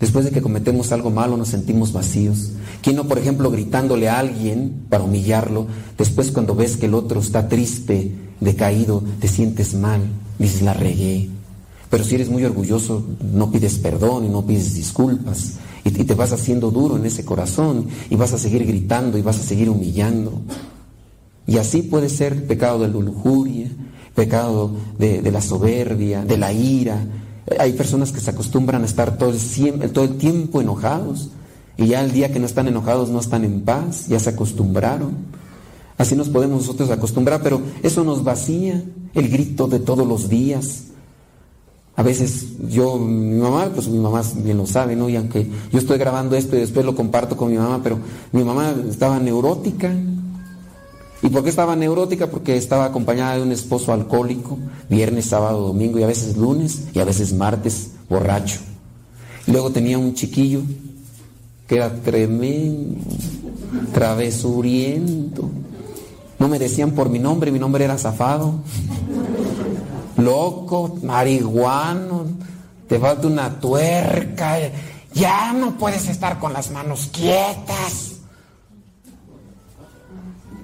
Después 0.00 0.24
de 0.24 0.30
que 0.32 0.42
cometemos 0.42 0.90
algo 0.92 1.10
malo 1.10 1.36
nos 1.36 1.48
sentimos 1.48 1.92
vacíos. 1.92 2.52
¿Quién 2.82 2.96
no, 2.96 3.04
por 3.06 3.18
ejemplo, 3.18 3.50
gritándole 3.50 4.08
a 4.08 4.18
alguien 4.18 4.86
para 4.88 5.04
humillarlo? 5.04 5.66
Después 5.96 6.30
cuando 6.30 6.54
ves 6.54 6.76
que 6.76 6.86
el 6.86 6.94
otro 6.94 7.20
está 7.20 7.48
triste, 7.48 8.12
decaído, 8.40 9.02
te 9.20 9.28
sientes 9.28 9.74
mal, 9.74 10.00
dices 10.38 10.62
la 10.62 10.74
regué. 10.74 11.30
Pero 11.94 12.02
si 12.02 12.16
eres 12.16 12.28
muy 12.28 12.44
orgulloso, 12.44 13.04
no 13.32 13.52
pides 13.52 13.78
perdón 13.78 14.24
y 14.24 14.28
no 14.28 14.44
pides 14.44 14.74
disculpas. 14.74 15.58
Y 15.84 15.92
te 15.92 16.14
vas 16.14 16.32
haciendo 16.32 16.72
duro 16.72 16.96
en 16.96 17.06
ese 17.06 17.24
corazón 17.24 17.86
y 18.10 18.16
vas 18.16 18.32
a 18.32 18.38
seguir 18.38 18.66
gritando 18.66 19.16
y 19.16 19.22
vas 19.22 19.38
a 19.38 19.44
seguir 19.44 19.70
humillando. 19.70 20.40
Y 21.46 21.58
así 21.58 21.82
puede 21.82 22.08
ser 22.08 22.48
pecado 22.48 22.80
de 22.80 22.88
la 22.88 22.94
lujuria, 22.94 23.68
pecado 24.12 24.72
de, 24.98 25.22
la 25.30 25.40
soberbia, 25.40 26.24
de 26.24 26.36
la 26.36 26.52
ira. 26.52 26.98
Hay 27.60 27.74
personas 27.74 28.10
que 28.10 28.18
se 28.18 28.30
acostumbran 28.30 28.82
a 28.82 28.86
estar 28.86 29.16
todo 29.16 29.30
el, 29.30 29.92
todo 29.92 30.04
el 30.06 30.16
tiempo 30.16 30.60
enojados 30.60 31.30
y 31.76 31.86
ya 31.86 32.04
el 32.04 32.10
día 32.10 32.32
que 32.32 32.40
no 32.40 32.46
están 32.46 32.66
enojados 32.66 33.08
no 33.08 33.20
están 33.20 33.44
en 33.44 33.60
paz, 33.60 34.08
ya 34.08 34.18
se 34.18 34.30
acostumbraron. 34.30 35.12
Así 35.96 36.16
nos 36.16 36.28
podemos 36.28 36.62
nosotros 36.62 36.90
acostumbrar, 36.90 37.40
pero 37.40 37.62
eso 37.84 38.02
nos 38.02 38.24
vacía 38.24 38.82
el 39.14 39.28
grito 39.28 39.68
de 39.68 39.78
todos 39.78 40.08
los 40.08 40.28
días, 40.28 40.86
a 41.96 42.02
veces 42.02 42.46
yo, 42.68 42.98
mi 42.98 43.40
mamá, 43.40 43.70
pues 43.72 43.86
mi 43.86 43.98
mamá 43.98 44.22
bien 44.36 44.56
lo 44.56 44.66
sabe, 44.66 44.96
¿no? 44.96 45.08
Y 45.08 45.16
aunque 45.16 45.48
yo 45.70 45.78
estoy 45.78 45.96
grabando 45.96 46.34
esto 46.34 46.56
y 46.56 46.60
después 46.60 46.84
lo 46.84 46.96
comparto 46.96 47.36
con 47.36 47.50
mi 47.50 47.56
mamá, 47.56 47.80
pero 47.82 47.98
mi 48.32 48.42
mamá 48.42 48.74
estaba 48.88 49.20
neurótica. 49.20 49.94
¿Y 51.22 51.28
por 51.28 51.44
qué 51.44 51.50
estaba 51.50 51.76
neurótica? 51.76 52.26
Porque 52.26 52.56
estaba 52.56 52.86
acompañada 52.86 53.36
de 53.36 53.42
un 53.42 53.52
esposo 53.52 53.92
alcohólico, 53.92 54.58
viernes, 54.90 55.26
sábado, 55.26 55.68
domingo 55.68 55.98
y 55.98 56.02
a 56.02 56.08
veces 56.08 56.36
lunes 56.36 56.82
y 56.92 56.98
a 56.98 57.04
veces 57.04 57.32
martes, 57.32 57.92
borracho. 58.08 58.58
Luego 59.46 59.70
tenía 59.70 59.96
un 59.96 60.14
chiquillo 60.14 60.62
que 61.68 61.76
era 61.76 61.94
tremendo, 62.02 62.96
travesuriento. 63.94 65.48
No 66.40 66.48
me 66.48 66.58
decían 66.58 66.90
por 66.90 67.08
mi 67.08 67.20
nombre, 67.20 67.52
mi 67.52 67.60
nombre 67.60 67.84
era 67.84 67.96
Zafado 67.96 68.54
loco, 70.16 70.98
marihuano, 71.02 72.26
te 72.88 72.98
falta 72.98 73.26
una 73.26 73.58
tuerca, 73.58 74.58
ya 75.12 75.52
no 75.52 75.76
puedes 75.78 76.08
estar 76.08 76.38
con 76.38 76.52
las 76.52 76.70
manos 76.70 77.08
quietas. 77.12 78.16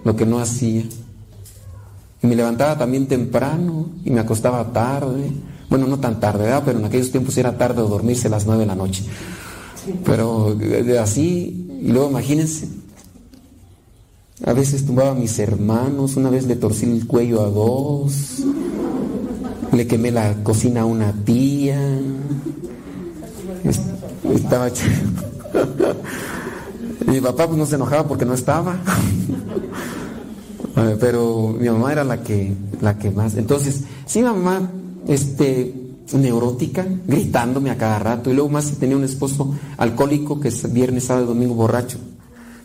Lo 0.04 0.16
que 0.16 0.26
no 0.26 0.38
hacía. 0.38 0.84
Y 2.22 2.26
me 2.26 2.36
levantaba 2.36 2.76
también 2.76 3.06
temprano 3.06 3.90
y 4.04 4.10
me 4.10 4.20
acostaba 4.20 4.72
tarde. 4.72 5.32
Bueno, 5.68 5.86
no 5.86 5.98
tan 6.00 6.20
tarde, 6.20 6.44
¿verdad? 6.44 6.62
Pero 6.64 6.78
en 6.78 6.84
aquellos 6.84 7.10
tiempos 7.10 7.36
era 7.38 7.56
tarde 7.56 7.82
o 7.82 7.88
dormirse 7.88 8.26
a 8.26 8.30
las 8.30 8.46
nueve 8.46 8.62
de 8.62 8.66
la 8.66 8.74
noche. 8.74 9.04
Pero 10.04 10.56
así, 11.00 11.80
y 11.82 11.88
luego 11.88 12.10
imagínense, 12.10 12.68
a 14.44 14.52
veces 14.52 14.84
tumbaba 14.84 15.10
a 15.10 15.14
mis 15.14 15.38
hermanos, 15.38 16.16
una 16.16 16.30
vez 16.30 16.46
le 16.46 16.56
torcí 16.56 16.86
el 16.86 17.06
cuello 17.06 17.42
a 17.42 17.48
dos 17.48 18.42
le 19.72 19.86
quemé 19.86 20.10
la 20.10 20.34
cocina 20.42 20.82
a 20.82 20.84
una 20.84 21.12
tía. 21.12 21.80
Estaba 24.34 24.68
Mi 27.06 27.20
papá 27.20 27.46
pues, 27.46 27.58
no 27.58 27.66
se 27.66 27.76
enojaba 27.76 28.06
porque 28.06 28.24
no 28.24 28.34
estaba. 28.34 28.78
Pero 31.00 31.54
mi 31.58 31.68
mamá 31.68 31.92
era 31.92 32.04
la 32.04 32.22
que, 32.22 32.54
la 32.80 32.98
que 32.98 33.10
más. 33.10 33.34
Entonces, 33.34 33.82
sí, 34.06 34.22
mamá, 34.22 34.70
este, 35.08 35.74
neurótica, 36.12 36.86
gritándome 37.06 37.70
a 37.70 37.76
cada 37.76 37.98
rato. 37.98 38.30
Y 38.30 38.34
luego 38.34 38.48
más 38.48 38.70
tenía 38.78 38.96
un 38.96 39.04
esposo 39.04 39.54
alcohólico 39.76 40.40
que 40.40 40.48
es 40.48 40.72
viernes, 40.72 41.04
sábado, 41.04 41.26
domingo 41.26 41.54
borracho. 41.54 41.98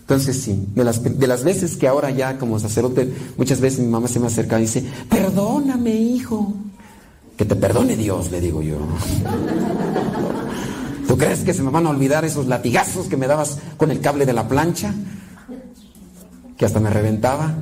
Entonces 0.02 0.40
sí, 0.40 0.68
de 0.76 0.84
las, 0.84 1.02
de 1.02 1.28
las 1.28 1.44
veces 1.44 1.78
que 1.78 1.88
ahora 1.88 2.12
ya 2.12 2.38
como 2.38 2.60
sacerdote, 2.60 3.12
muchas 3.38 3.60
veces 3.60 3.80
mi 3.80 3.88
mamá 3.88 4.08
se 4.08 4.20
me 4.20 4.28
acerca 4.28 4.60
y 4.60 4.62
dice, 4.62 4.86
perdóname 5.10 5.96
hijo, 5.96 6.54
que 7.38 7.46
te 7.46 7.56
perdone 7.56 7.96
Dios, 7.96 8.32
le 8.32 8.40
digo 8.40 8.62
yo. 8.62 8.78
¿Tú 11.08 11.18
crees 11.18 11.42
que 11.42 11.54
se 11.54 11.64
me 11.64 11.70
van 11.70 11.86
a 11.86 11.90
olvidar 11.90 12.26
esos 12.26 12.48
latigazos 12.48 13.08
que 13.08 13.18
me 13.18 13.28
dabas 13.28 13.60
con 13.78 13.92
el 13.92 14.00
cable 14.02 14.26
de 14.26 14.34
la 14.34 14.48
plancha? 14.48 14.94
Que 16.58 16.66
hasta 16.66 16.80
me 16.80 16.90
reventaba. 16.90 17.56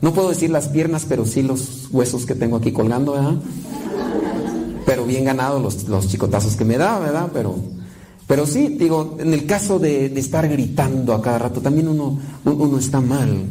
No 0.00 0.14
puedo 0.14 0.30
decir 0.30 0.50
las 0.50 0.68
piernas, 0.68 1.04
pero 1.08 1.26
sí 1.26 1.42
los 1.42 1.88
huesos 1.90 2.24
que 2.24 2.34
tengo 2.34 2.56
aquí 2.56 2.72
colgando, 2.72 3.12
¿verdad? 3.12 3.34
Pero 4.86 5.04
bien 5.04 5.24
ganado 5.24 5.58
los, 5.60 6.08
chicotazos 6.08 6.56
que 6.56 6.64
me 6.64 6.78
daba, 6.78 7.00
¿verdad? 7.00 7.28
Pero, 7.32 7.56
Pero 8.26 8.46
sí, 8.46 8.76
digo, 8.78 9.16
en 9.18 9.34
el 9.34 9.44
caso 9.44 9.78
de, 9.78 10.06
estar 10.18 10.48
gritando 10.48 11.12
a 11.12 11.20
cada 11.20 11.38
rato, 11.38 11.60
también 11.60 11.88
uno, 11.88 12.18
uno 12.44 12.78
está 12.78 13.00
mal. 13.00 13.44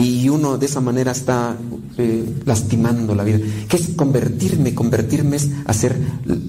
Y 0.00 0.30
uno 0.30 0.56
de 0.56 0.64
esa 0.64 0.80
manera 0.80 1.12
está 1.12 1.54
eh, 1.98 2.42
lastimando 2.46 3.14
la 3.14 3.22
vida. 3.22 3.38
¿Qué 3.68 3.76
es 3.76 3.90
convertirme? 3.90 4.74
Convertirme 4.74 5.36
es 5.36 5.50
hacer 5.66 5.94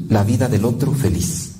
la 0.07 0.23
vida 0.23 0.47
del 0.47 0.63
otro 0.63 0.93
feliz. 0.93 1.51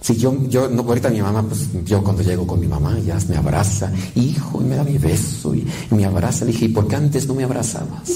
Si 0.00 0.16
yo, 0.16 0.34
yo, 0.48 0.64
ahorita 0.66 1.10
mi 1.10 1.20
mamá, 1.20 1.42
pues 1.42 1.68
yo 1.84 2.02
cuando 2.04 2.22
llego 2.22 2.46
con 2.46 2.60
mi 2.60 2.68
mamá, 2.68 2.96
ya 3.00 3.18
me 3.28 3.36
abraza, 3.36 3.90
hijo, 4.14 4.62
y 4.62 4.64
me 4.64 4.76
da 4.76 4.84
mi 4.84 4.98
beso, 4.98 5.54
y, 5.54 5.66
me 5.90 6.04
abraza. 6.04 6.44
Le 6.44 6.52
dije, 6.52 6.66
¿y 6.66 6.68
por 6.68 6.86
qué 6.86 6.96
antes 6.96 7.26
no 7.26 7.34
me 7.34 7.44
abrazabas? 7.44 8.08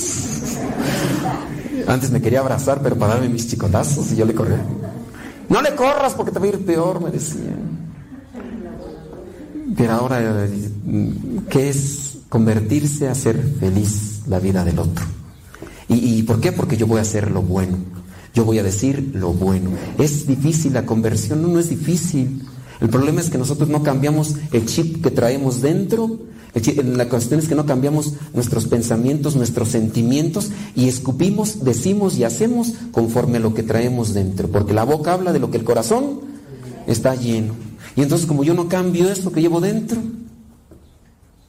Antes 1.86 2.10
me 2.10 2.22
quería 2.22 2.40
abrazar, 2.40 2.80
pero 2.80 2.96
para 2.96 3.14
darme 3.14 3.28
mis 3.28 3.48
chicotazos, 3.48 4.12
y 4.12 4.16
yo 4.16 4.24
le 4.24 4.34
corría. 4.34 4.64
No 5.48 5.60
le 5.60 5.74
corras 5.74 6.14
porque 6.14 6.30
te 6.30 6.38
va 6.38 6.46
a 6.46 6.48
ir 6.48 6.64
peor, 6.64 7.02
me 7.02 7.10
decía. 7.10 7.54
Pero 9.76 9.92
ahora, 9.92 10.48
¿qué 11.50 11.68
es 11.68 12.13
convertirse 12.34 13.06
a 13.06 13.14
ser 13.14 13.40
feliz 13.60 14.22
la 14.26 14.40
vida 14.40 14.64
del 14.64 14.80
otro? 14.80 15.04
¿Y, 15.88 16.18
¿Y 16.18 16.22
por 16.24 16.40
qué? 16.40 16.50
Porque 16.50 16.76
yo 16.76 16.88
voy 16.88 16.98
a 16.98 17.02
hacer 17.02 17.30
lo 17.30 17.42
bueno. 17.42 17.76
Yo 18.34 18.44
voy 18.44 18.58
a 18.58 18.64
decir 18.64 19.12
lo 19.14 19.32
bueno. 19.32 19.70
¿Es 19.98 20.26
difícil 20.26 20.72
la 20.72 20.84
conversión? 20.84 21.42
No, 21.42 21.46
no 21.46 21.60
es 21.60 21.68
difícil. 21.68 22.42
El 22.80 22.88
problema 22.88 23.20
es 23.20 23.30
que 23.30 23.38
nosotros 23.38 23.68
no 23.68 23.84
cambiamos 23.84 24.34
el 24.50 24.66
chip 24.66 25.00
que 25.00 25.12
traemos 25.12 25.62
dentro. 25.62 26.18
La 26.84 27.08
cuestión 27.08 27.38
es 27.38 27.46
que 27.46 27.54
no 27.54 27.66
cambiamos 27.66 28.14
nuestros 28.34 28.66
pensamientos, 28.66 29.36
nuestros 29.36 29.68
sentimientos 29.68 30.50
y 30.74 30.88
escupimos, 30.88 31.62
decimos 31.62 32.18
y 32.18 32.24
hacemos 32.24 32.72
conforme 32.90 33.36
a 33.36 33.40
lo 33.40 33.54
que 33.54 33.62
traemos 33.62 34.12
dentro. 34.12 34.48
Porque 34.48 34.74
la 34.74 34.82
boca 34.82 35.12
habla 35.12 35.32
de 35.32 35.38
lo 35.38 35.52
que 35.52 35.58
el 35.58 35.64
corazón 35.64 36.18
está 36.88 37.14
lleno. 37.14 37.54
Y 37.94 38.02
entonces 38.02 38.26
como 38.26 38.42
yo 38.42 38.54
no 38.54 38.68
cambio 38.68 39.08
esto 39.08 39.30
que 39.30 39.40
llevo 39.40 39.60
dentro, 39.60 40.02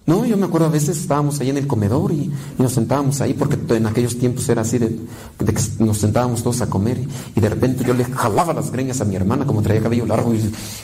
no, 0.07 0.23
yo 0.23 0.37
me 0.37 0.45
acuerdo 0.45 0.67
a 0.67 0.69
veces 0.69 0.99
estábamos 0.99 1.39
ahí 1.39 1.49
en 1.49 1.57
el 1.57 1.65
comedor 1.65 2.11
y, 2.11 2.31
nos 2.59 2.73
sentábamos 2.73 3.21
ahí, 3.21 3.33
porque 3.33 3.57
en 3.75 3.87
aquellos 3.87 4.19
tiempos 4.19 4.47
era 4.49 4.61
así 4.61 4.77
de, 4.77 4.89
que 4.89 5.83
nos 5.83 5.97
sentábamos 5.97 6.43
todos 6.43 6.61
a 6.61 6.67
comer 6.67 6.99
y, 7.35 7.39
de 7.39 7.49
repente 7.49 7.83
yo 7.83 7.93
le 7.95 8.05
jalaba 8.05 8.53
las 8.53 8.71
greñas 8.71 9.01
a 9.01 9.05
mi 9.05 9.15
hermana 9.15 9.45
como 9.45 9.63
traía 9.63 9.81
cabello 9.81 10.05
largo 10.05 10.33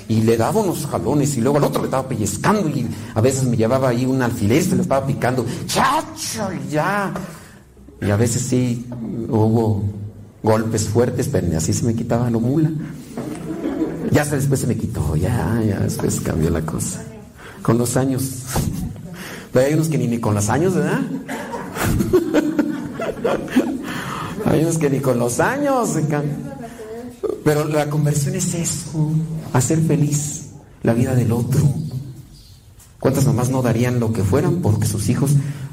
y, 0.08 0.22
le 0.22 0.38
daba 0.38 0.62
unos 0.62 0.88
jalones 0.88 1.38
y 1.38 1.42
luego 1.42 1.58
al 1.58 1.66
otro 1.66 1.82
le 1.82 1.88
estaba 1.88 2.08
pellizcando 2.08 2.68
y 2.70 2.88
a 3.14 3.22
veces 3.22 3.44
me 3.44 3.58
llevaba 3.58 3.90
ahí 3.90 4.06
un 4.06 4.22
alfiler 4.22 4.64
y 4.64 4.76
le 4.76 4.82
estaba 4.82 5.06
picando, 5.06 5.46
chacho, 5.68 6.50
ya. 6.70 7.14
Y 8.02 8.10
a 8.10 8.16
veces 8.16 8.42
sí 8.42 8.88
hubo 9.30 9.84
golpes 10.42 10.88
fuertes, 10.88 11.28
pero 11.28 11.56
así 11.56 11.74
se 11.74 11.86
me 11.86 11.94
quitaba 11.94 12.30
lo 12.30 12.40
mula. 12.40 12.72
Ya 14.12 14.26
después 14.26 14.60
se 14.60 14.68
me 14.68 14.76
quitó, 14.76 15.16
ya, 15.16 15.62
ya 15.66 15.80
después 15.80 16.20
cambió 16.22 16.50
la 16.50 16.62
cosa. 16.62 17.04
Con 17.62 17.78
los 17.78 17.96
años. 17.98 18.44
Pero 19.52 19.66
hay 19.66 19.74
unos 19.74 19.90
que 19.90 19.98
ni, 19.98 20.20
con 20.20 20.36
los 20.36 20.50
años, 20.50 20.76
¿verdad? 20.76 21.02
hay 24.46 24.62
unos 24.62 24.78
que 24.78 24.90
ni 24.90 25.00
con 25.00 25.20
los 25.20 25.40
años 25.40 25.90
Pero 27.44 27.66
la 27.66 27.90
conversión 27.90 28.36
es 28.36 28.54
eso, 28.54 29.12
hacer 29.54 29.80
feliz 29.80 30.52
la 30.84 30.94
vida 30.94 31.16
del 31.16 31.32
otro. 31.32 31.62
¿Cuántas 33.00 33.26
mamás 33.26 33.50
no 33.50 33.62
darían 33.62 34.00
lo 34.00 34.14
que 34.14 34.24
fueran 34.24 34.62
porque 34.62 34.86
sus 34.86 35.10
hijos 35.10 35.32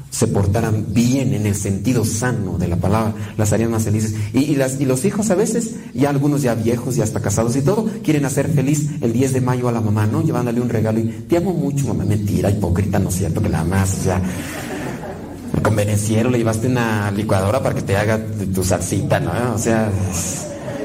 se 0.09 0.27
portaran 0.27 0.85
bien 0.89 1.33
en 1.33 1.45
el 1.45 1.55
sentido 1.55 2.03
sano 2.05 2.57
de 2.57 2.67
la 2.67 2.77
palabra, 2.77 3.13
las 3.37 3.53
harían 3.53 3.71
más 3.71 3.83
felices. 3.83 4.15
Y, 4.33 4.55
las, 4.55 4.79
y 4.79 4.85
los 4.85 5.05
hijos 5.05 5.29
a 5.29 5.35
veces, 5.35 5.75
ya 5.93 6.09
algunos 6.09 6.41
ya 6.41 6.55
viejos, 6.55 6.95
ya 6.95 7.03
hasta 7.03 7.21
casados 7.21 7.55
y 7.55 7.61
todo, 7.61 7.89
quieren 8.03 8.25
hacer 8.25 8.49
feliz 8.49 8.89
el 9.01 9.13
10 9.13 9.33
de 9.33 9.41
mayo 9.41 9.69
a 9.69 9.71
la 9.71 9.81
mamá, 9.81 10.07
¿no? 10.07 10.21
Llevándole 10.23 10.61
un 10.61 10.69
regalo 10.69 10.99
y 10.99 11.03
te 11.27 11.37
amo 11.37 11.53
mucho, 11.53 11.87
mamá. 11.87 12.05
Mentira, 12.05 12.49
hipócrita, 12.49 12.99
no 12.99 13.09
es 13.09 13.15
cierto 13.15 13.41
que 13.41 13.49
la 13.49 13.59
amas, 13.61 13.99
o 13.99 14.03
sea, 14.03 14.21
convenenciero, 15.61 16.29
le 16.29 16.37
llevaste 16.37 16.67
una 16.67 17.11
licuadora 17.11 17.61
para 17.61 17.75
que 17.75 17.81
te 17.81 17.95
haga 17.97 18.19
tu 18.53 18.63
salsita, 18.63 19.19
¿no? 19.19 19.31
O 19.53 19.57
sea, 19.57 19.91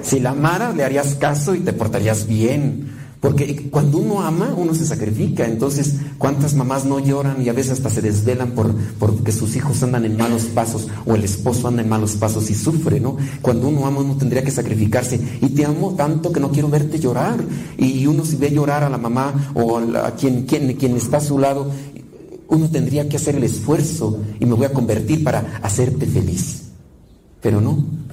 si 0.02 0.20
la 0.20 0.30
amara, 0.30 0.72
le 0.72 0.84
harías 0.84 1.14
caso 1.14 1.54
y 1.54 1.60
te 1.60 1.72
portarías 1.72 2.26
bien. 2.26 2.93
Porque 3.24 3.70
cuando 3.70 3.96
uno 3.96 4.20
ama, 4.20 4.52
uno 4.54 4.74
se 4.74 4.84
sacrifica. 4.84 5.46
Entonces, 5.46 5.94
¿cuántas 6.18 6.52
mamás 6.52 6.84
no 6.84 6.98
lloran 6.98 7.40
y 7.40 7.48
a 7.48 7.54
veces 7.54 7.72
hasta 7.72 7.88
se 7.88 8.02
desvelan 8.02 8.50
por 8.50 8.74
porque 8.98 9.32
sus 9.32 9.56
hijos 9.56 9.82
andan 9.82 10.04
en 10.04 10.18
malos 10.18 10.42
pasos 10.42 10.88
o 11.06 11.14
el 11.14 11.24
esposo 11.24 11.68
anda 11.68 11.80
en 11.80 11.88
malos 11.88 12.16
pasos 12.16 12.50
y 12.50 12.54
sufre, 12.54 13.00
¿no? 13.00 13.16
Cuando 13.40 13.68
uno 13.68 13.86
ama, 13.86 14.00
uno 14.00 14.18
tendría 14.18 14.44
que 14.44 14.50
sacrificarse. 14.50 15.18
Y 15.40 15.48
te 15.48 15.64
amo 15.64 15.94
tanto 15.96 16.32
que 16.32 16.40
no 16.40 16.50
quiero 16.50 16.68
verte 16.68 17.00
llorar. 17.00 17.42
Y 17.78 18.06
uno 18.06 18.26
si 18.26 18.36
ve 18.36 18.50
llorar 18.50 18.84
a 18.84 18.90
la 18.90 18.98
mamá 18.98 19.52
o 19.54 19.78
a, 19.78 20.10
quien, 20.16 20.42
quien, 20.44 20.74
quien 20.74 20.94
está 20.94 21.16
a 21.16 21.22
su 21.22 21.38
lado, 21.38 21.70
uno 22.48 22.68
tendría 22.68 23.08
que 23.08 23.16
hacer 23.16 23.36
el 23.36 23.44
esfuerzo 23.44 24.20
y 24.38 24.44
me 24.44 24.52
voy 24.52 24.66
a 24.66 24.74
convertir 24.74 25.24
para 25.24 25.60
hacerte 25.62 26.04
feliz. 26.04 26.64
Pero 27.40 27.62
no. 27.62 28.03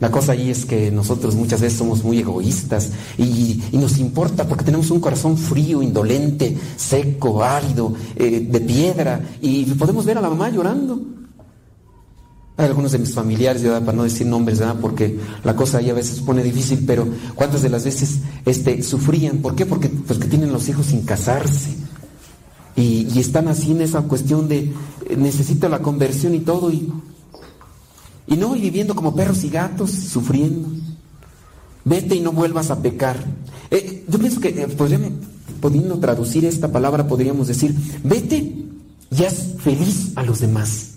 La 0.00 0.10
cosa 0.10 0.32
ahí 0.32 0.50
es 0.50 0.64
que 0.64 0.90
nosotros 0.92 1.34
muchas 1.34 1.60
veces 1.60 1.78
somos 1.78 2.04
muy 2.04 2.20
egoístas 2.20 2.90
y, 3.16 3.62
nos 3.72 3.98
importa 3.98 4.46
porque 4.46 4.64
tenemos 4.64 4.90
un 4.90 5.00
corazón 5.00 5.36
frío, 5.36 5.82
indolente, 5.82 6.56
seco, 6.76 7.42
árido, 7.42 7.94
eh, 8.16 8.46
de 8.48 8.60
piedra 8.60 9.20
y 9.40 9.64
podemos 9.74 10.04
ver 10.04 10.18
a 10.18 10.20
la 10.20 10.30
mamá 10.30 10.50
llorando. 10.50 11.00
Hay 12.56 12.66
algunos 12.66 12.90
de 12.90 12.98
mis 12.98 13.14
familiares, 13.14 13.62
para 13.62 13.92
no 13.92 14.02
decir 14.02 14.26
nombres, 14.26 14.60
porque 14.80 15.16
la 15.44 15.54
cosa 15.54 15.78
ahí 15.78 15.90
a 15.90 15.94
veces 15.94 16.20
pone 16.20 16.42
difícil, 16.42 16.82
pero 16.84 17.06
¿cuántas 17.36 17.62
de 17.62 17.68
las 17.68 17.84
veces 17.84 18.18
este, 18.44 18.82
sufrían? 18.82 19.38
¿Por 19.38 19.54
qué? 19.54 19.64
Porque, 19.64 19.88
pues, 19.88 20.18
que 20.18 20.26
tienen 20.26 20.52
los 20.52 20.68
hijos 20.68 20.86
sin 20.86 21.02
casarse. 21.02 21.70
Y, 22.74 23.06
y 23.14 23.20
están 23.20 23.46
así 23.46 23.70
en 23.70 23.82
esa 23.82 24.02
cuestión 24.02 24.48
de 24.48 24.58
eh, 25.06 25.16
necesito 25.16 25.68
la 25.68 25.78
conversión 25.80 26.34
y 26.34 26.40
todo, 26.40 26.72
y 26.72 26.92
y 28.28 28.36
no 28.36 28.54
y 28.54 28.60
viviendo 28.60 28.94
como 28.94 29.14
perros 29.14 29.42
y 29.44 29.50
gatos, 29.50 29.90
sufriendo. 29.90 30.68
Vete 31.84 32.14
y 32.14 32.20
no 32.20 32.32
vuelvas 32.32 32.70
a 32.70 32.80
pecar. 32.82 33.16
Eh, 33.70 34.04
yo 34.06 34.18
pienso 34.18 34.40
que 34.40 34.48
eh, 34.50 34.68
podríamos, 34.68 35.12
pudiendo 35.60 35.98
traducir 35.98 36.44
esta 36.44 36.70
palabra, 36.70 37.08
podríamos 37.08 37.48
decir, 37.48 37.74
vete 38.04 38.54
y 39.10 39.24
haz 39.24 39.54
feliz 39.58 40.12
a 40.16 40.22
los 40.22 40.40
demás. 40.40 40.87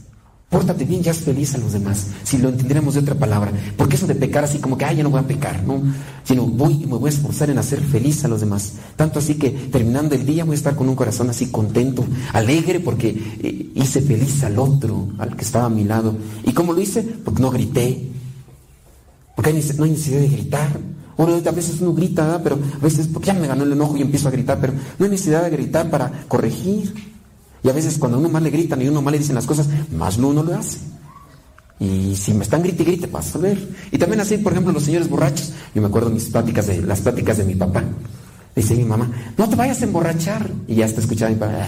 Pórtate 0.52 0.84
bien, 0.84 1.02
ya 1.02 1.12
es 1.12 1.20
feliz 1.20 1.56
a 1.56 1.60
los 1.60 1.72
demás. 1.72 2.08
Si 2.24 2.38
lo 2.38 2.50
entendiéramos 2.50 2.96
de 2.96 3.00
otra 3.00 3.16
palabra. 3.16 3.54
Porque 3.78 3.96
eso 3.96 4.06
de 4.06 4.16
pecar 4.16 4.44
así 4.44 4.60
como 4.60 4.78
que, 4.78 4.84
ay, 4.84 4.98
ya 4.98 5.04
no 5.04 5.10
voy 5.10 5.22
a 5.22 5.26
pecar, 5.26 5.64
¿no? 5.64 5.82
Sino 6.26 6.46
voy 6.46 6.84
y 6.84 6.88
me 6.88 6.98
voy 6.98 7.10
a 7.10 7.14
esforzar 7.14 7.50
en 7.50 7.58
hacer 7.58 7.80
feliz 7.80 8.26
a 8.26 8.28
los 8.28 8.42
demás. 8.42 8.74
Tanto 8.98 9.20
así 9.20 9.36
que 9.36 9.50
terminando 9.50 10.14
el 10.14 10.26
día 10.26 10.44
voy 10.44 10.56
a 10.56 10.58
estar 10.58 10.76
con 10.76 10.90
un 10.90 10.96
corazón 10.98 11.30
así 11.30 11.52
contento, 11.52 12.04
alegre, 12.34 12.82
porque 12.82 13.38
eh, 13.42 13.72
hice 13.76 14.02
feliz 14.02 14.44
al 14.44 14.60
otro, 14.60 15.08
al 15.20 15.38
que 15.38 15.46
estaba 15.46 15.68
a 15.68 15.70
mi 15.70 15.86
lado. 15.86 16.18
¿Y 16.44 16.52
cómo 16.52 16.74
lo 16.74 16.82
hice? 16.82 17.02
Porque 17.02 17.42
no 17.42 17.50
grité. 17.50 18.10
Porque 19.38 19.54
no 19.78 19.86
hay 19.86 19.92
necesidad 19.92 20.20
de 20.20 20.28
gritar. 20.28 20.80
Bueno, 21.16 21.34
a 21.34 21.52
veces 21.52 21.80
uno 21.80 21.94
grita, 21.94 22.42
pero 22.44 22.60
a 22.78 22.84
veces 22.84 23.08
porque 23.08 23.28
ya 23.28 23.36
me 23.36 23.48
ganó 23.48 23.64
el 23.64 23.72
enojo 23.72 23.96
y 23.96 24.02
empiezo 24.02 24.28
a 24.28 24.32
gritar, 24.32 24.60
pero 24.60 24.74
no 24.74 25.06
hay 25.06 25.12
necesidad 25.12 25.44
de 25.44 25.50
gritar 25.50 25.90
para 25.90 26.12
corregir. 26.28 27.11
Y 27.64 27.70
a 27.70 27.74
veces 27.74 27.98
cuando 27.98 28.18
a 28.18 28.20
uno 28.20 28.30
más 28.30 28.42
le 28.42 28.50
gritan 28.50 28.82
y 28.82 28.88
uno 28.88 29.02
más 29.02 29.12
le 29.12 29.20
dicen 29.20 29.36
las 29.36 29.46
cosas, 29.46 29.68
más 29.96 30.18
no 30.18 30.30
uno 30.30 30.44
lo 30.44 30.56
hace. 30.56 30.80
Y 31.80 32.16
si 32.16 32.34
me 32.34 32.44
están 32.44 32.62
grite 32.62 32.84
y 32.84 32.86
grite, 32.86 33.08
vas 33.08 33.36
a 33.36 33.40
ver. 33.40 33.58
Y 33.92 33.98
también 33.98 34.22
así, 34.22 34.38
por 34.38 34.52
ejemplo, 34.52 34.72
los 34.72 34.84
señores 34.84 35.10
borrachos. 35.10 35.52
Yo 35.74 35.82
me 35.82 35.88
acuerdo 35.88 36.10
mis 36.10 36.26
pláticas 36.26 36.68
de, 36.68 36.82
las 36.82 37.02
pláticas 37.02 37.38
de 37.38 37.44
mi 37.44 37.56
papá. 37.56 37.84
Dice 38.56 38.76
mi 38.76 38.84
mamá, 38.84 39.10
no 39.38 39.50
te 39.50 39.56
vayas 39.56 39.82
a 39.82 39.86
emborrachar. 39.86 40.50
Y 40.68 40.76
ya 40.76 40.86
está 40.86 41.02
escuchando 41.02 41.34
mi 41.34 41.40
papá. 41.40 41.68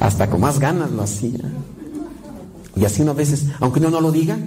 Hasta 0.00 0.28
con 0.28 0.40
más 0.40 0.58
ganas 0.58 0.90
lo 0.90 1.02
hacía. 1.02 1.40
Y 2.76 2.84
así 2.84 3.02
uno 3.02 3.12
a 3.12 3.14
veces, 3.14 3.46
aunque 3.60 3.80
uno 3.80 3.90
no 3.90 4.00
lo 4.00 4.12
diga, 4.12 4.38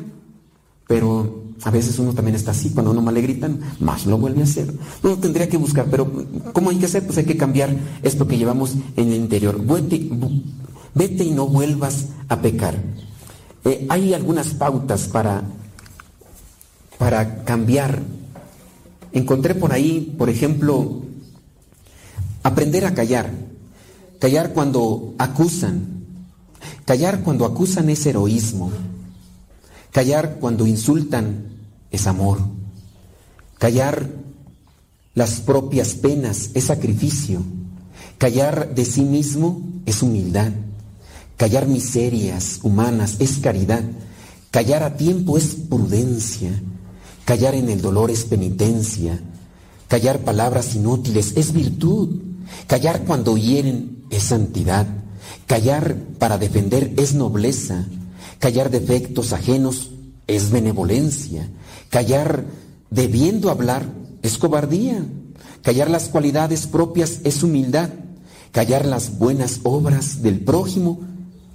pero 0.87 1.40
a 1.63 1.69
veces 1.69 1.99
uno 1.99 2.13
también 2.13 2.35
está 2.35 2.51
así, 2.51 2.71
cuando 2.71 2.91
uno 2.91 3.01
más 3.01 3.13
le 3.13 3.21
gritan, 3.21 3.59
más 3.79 4.05
lo 4.05 4.17
vuelve 4.17 4.41
a 4.41 4.45
hacer. 4.45 4.73
Uno 5.03 5.17
tendría 5.17 5.47
que 5.47 5.57
buscar, 5.57 5.85
pero 5.91 6.11
¿cómo 6.53 6.71
hay 6.71 6.77
que 6.77 6.85
hacer? 6.85 7.05
Pues 7.05 7.17
hay 7.19 7.25
que 7.25 7.37
cambiar 7.37 7.75
esto 8.01 8.27
que 8.27 8.37
llevamos 8.37 8.73
en 8.95 9.09
el 9.09 9.15
interior. 9.15 9.61
Vete, 10.93 11.23
y 11.23 11.31
no 11.31 11.47
vuelvas 11.47 12.07
a 12.29 12.41
pecar. 12.41 12.75
Eh, 13.63 13.85
hay 13.89 14.13
algunas 14.13 14.49
pautas 14.49 15.07
para, 15.07 15.43
para 16.97 17.43
cambiar. 17.43 18.01
Encontré 19.13 19.53
por 19.53 19.71
ahí, 19.71 20.15
por 20.17 20.29
ejemplo, 20.29 21.03
aprender 22.41 22.85
a 22.85 22.95
callar. 22.95 23.29
Callar 24.19 24.53
cuando 24.53 25.13
acusan. 25.19 26.05
Callar 26.85 27.21
cuando 27.21 27.45
acusan 27.45 27.89
es 27.89 28.03
heroísmo. 28.05 28.71
Callar 29.91 30.37
cuando 30.39 30.65
insultan 30.65 31.50
es 31.91 32.07
amor. 32.07 32.39
Callar 33.57 34.09
las 35.13 35.41
propias 35.41 35.93
penas 35.93 36.51
es 36.53 36.65
sacrificio. 36.65 37.43
Callar 38.17 38.73
de 38.73 38.85
sí 38.85 39.01
mismo 39.01 39.61
es 39.85 40.01
humildad. 40.01 40.51
Callar 41.37 41.67
miserias 41.67 42.59
humanas 42.63 43.17
es 43.19 43.39
caridad. 43.39 43.83
Callar 44.51 44.83
a 44.83 44.95
tiempo 44.95 45.37
es 45.37 45.55
prudencia. 45.55 46.51
Callar 47.25 47.55
en 47.55 47.69
el 47.69 47.81
dolor 47.81 48.09
es 48.09 48.25
penitencia. 48.25 49.19
Callar 49.87 50.19
palabras 50.19 50.75
inútiles 50.75 51.33
es 51.35 51.51
virtud. 51.51 52.21
Callar 52.67 53.03
cuando 53.03 53.37
hieren 53.37 54.05
es 54.09 54.23
santidad. 54.23 54.87
Callar 55.45 55.95
para 56.17 56.37
defender 56.37 56.93
es 56.97 57.13
nobleza. 57.13 57.85
Callar 58.39 58.69
defectos 58.69 59.33
ajenos 59.33 59.91
es 60.27 60.51
benevolencia. 60.51 61.49
Callar 61.91 62.45
debiendo 62.89 63.49
hablar 63.49 63.85
es 64.23 64.37
cobardía. 64.37 65.05
Callar 65.61 65.89
las 65.89 66.07
cualidades 66.07 66.65
propias 66.65 67.19
es 67.25 67.43
humildad. 67.43 67.89
Callar 68.53 68.85
las 68.85 69.19
buenas 69.19 69.59
obras 69.63 70.23
del 70.23 70.39
prójimo 70.39 71.01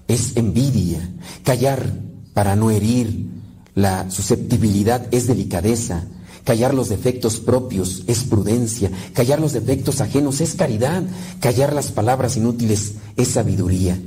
es 0.08 0.36
envidia. 0.36 1.00
Callar 1.42 1.90
para 2.34 2.54
no 2.54 2.70
herir 2.70 3.28
la 3.74 4.10
susceptibilidad 4.10 5.06
es 5.10 5.26
delicadeza. 5.26 6.04
Callar 6.44 6.74
los 6.74 6.90
defectos 6.90 7.40
propios 7.40 8.04
es 8.06 8.22
prudencia. 8.24 8.90
Callar 9.14 9.40
los 9.40 9.54
defectos 9.54 10.02
ajenos 10.02 10.42
es 10.42 10.54
caridad. 10.54 11.02
Callar 11.40 11.72
las 11.72 11.92
palabras 11.92 12.36
inútiles 12.36 12.92
es 13.16 13.28
sabiduría. 13.28 13.98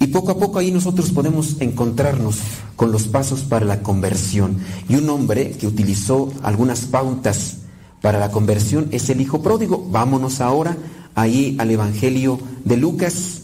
Y 0.00 0.08
poco 0.08 0.32
a 0.32 0.38
poco 0.38 0.58
ahí 0.58 0.70
nosotros 0.70 1.10
podemos 1.10 1.56
encontrarnos 1.60 2.36
con 2.76 2.92
los 2.92 3.08
pasos 3.08 3.40
para 3.40 3.66
la 3.66 3.82
conversión. 3.82 4.58
Y 4.88 4.94
un 4.94 5.08
hombre 5.10 5.50
que 5.52 5.66
utilizó 5.66 6.32
algunas 6.42 6.82
pautas 6.82 7.58
para 8.00 8.18
la 8.20 8.30
conversión 8.30 8.88
es 8.92 9.10
el 9.10 9.20
Hijo 9.20 9.42
Pródigo. 9.42 9.86
Vámonos 9.90 10.40
ahora 10.40 10.76
ahí 11.14 11.56
al 11.58 11.70
Evangelio 11.70 12.38
de 12.64 12.76
Lucas. 12.76 13.42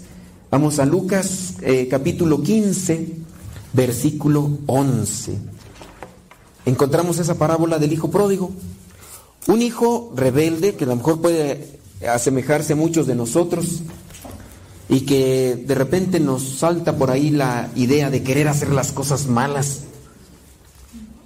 Vamos 0.51 0.79
a 0.79 0.87
Lucas 0.87 1.55
eh, 1.63 1.89
capítulo 1.91 2.43
15, 2.43 3.17
versículo 3.73 4.59
11 4.67 5.55
encontramos 6.67 7.19
esa 7.19 7.37
parábola 7.37 7.79
del 7.79 7.93
hijo 7.93 8.11
pródigo. 8.11 8.51
Un 9.47 9.63
hijo 9.63 10.13
rebelde, 10.17 10.75
que 10.75 10.85
a 10.85 10.89
lo 10.89 10.97
mejor 10.97 11.21
puede 11.21 11.79
asemejarse 12.09 12.73
a 12.73 12.77
muchos 12.77 13.07
de 13.07 13.15
nosotros, 13.15 13.83
y 14.89 15.01
que 15.01 15.63
de 15.67 15.75
repente 15.75 16.21
nos 16.21 16.43
salta 16.43 16.97
por 16.97 17.11
ahí 17.11 17.31
la 17.31 17.71
idea 17.75 18.11
de 18.11 18.23
querer 18.23 18.49
hacer 18.49 18.71
las 18.71 18.93
cosas 18.93 19.27
malas. 19.27 19.83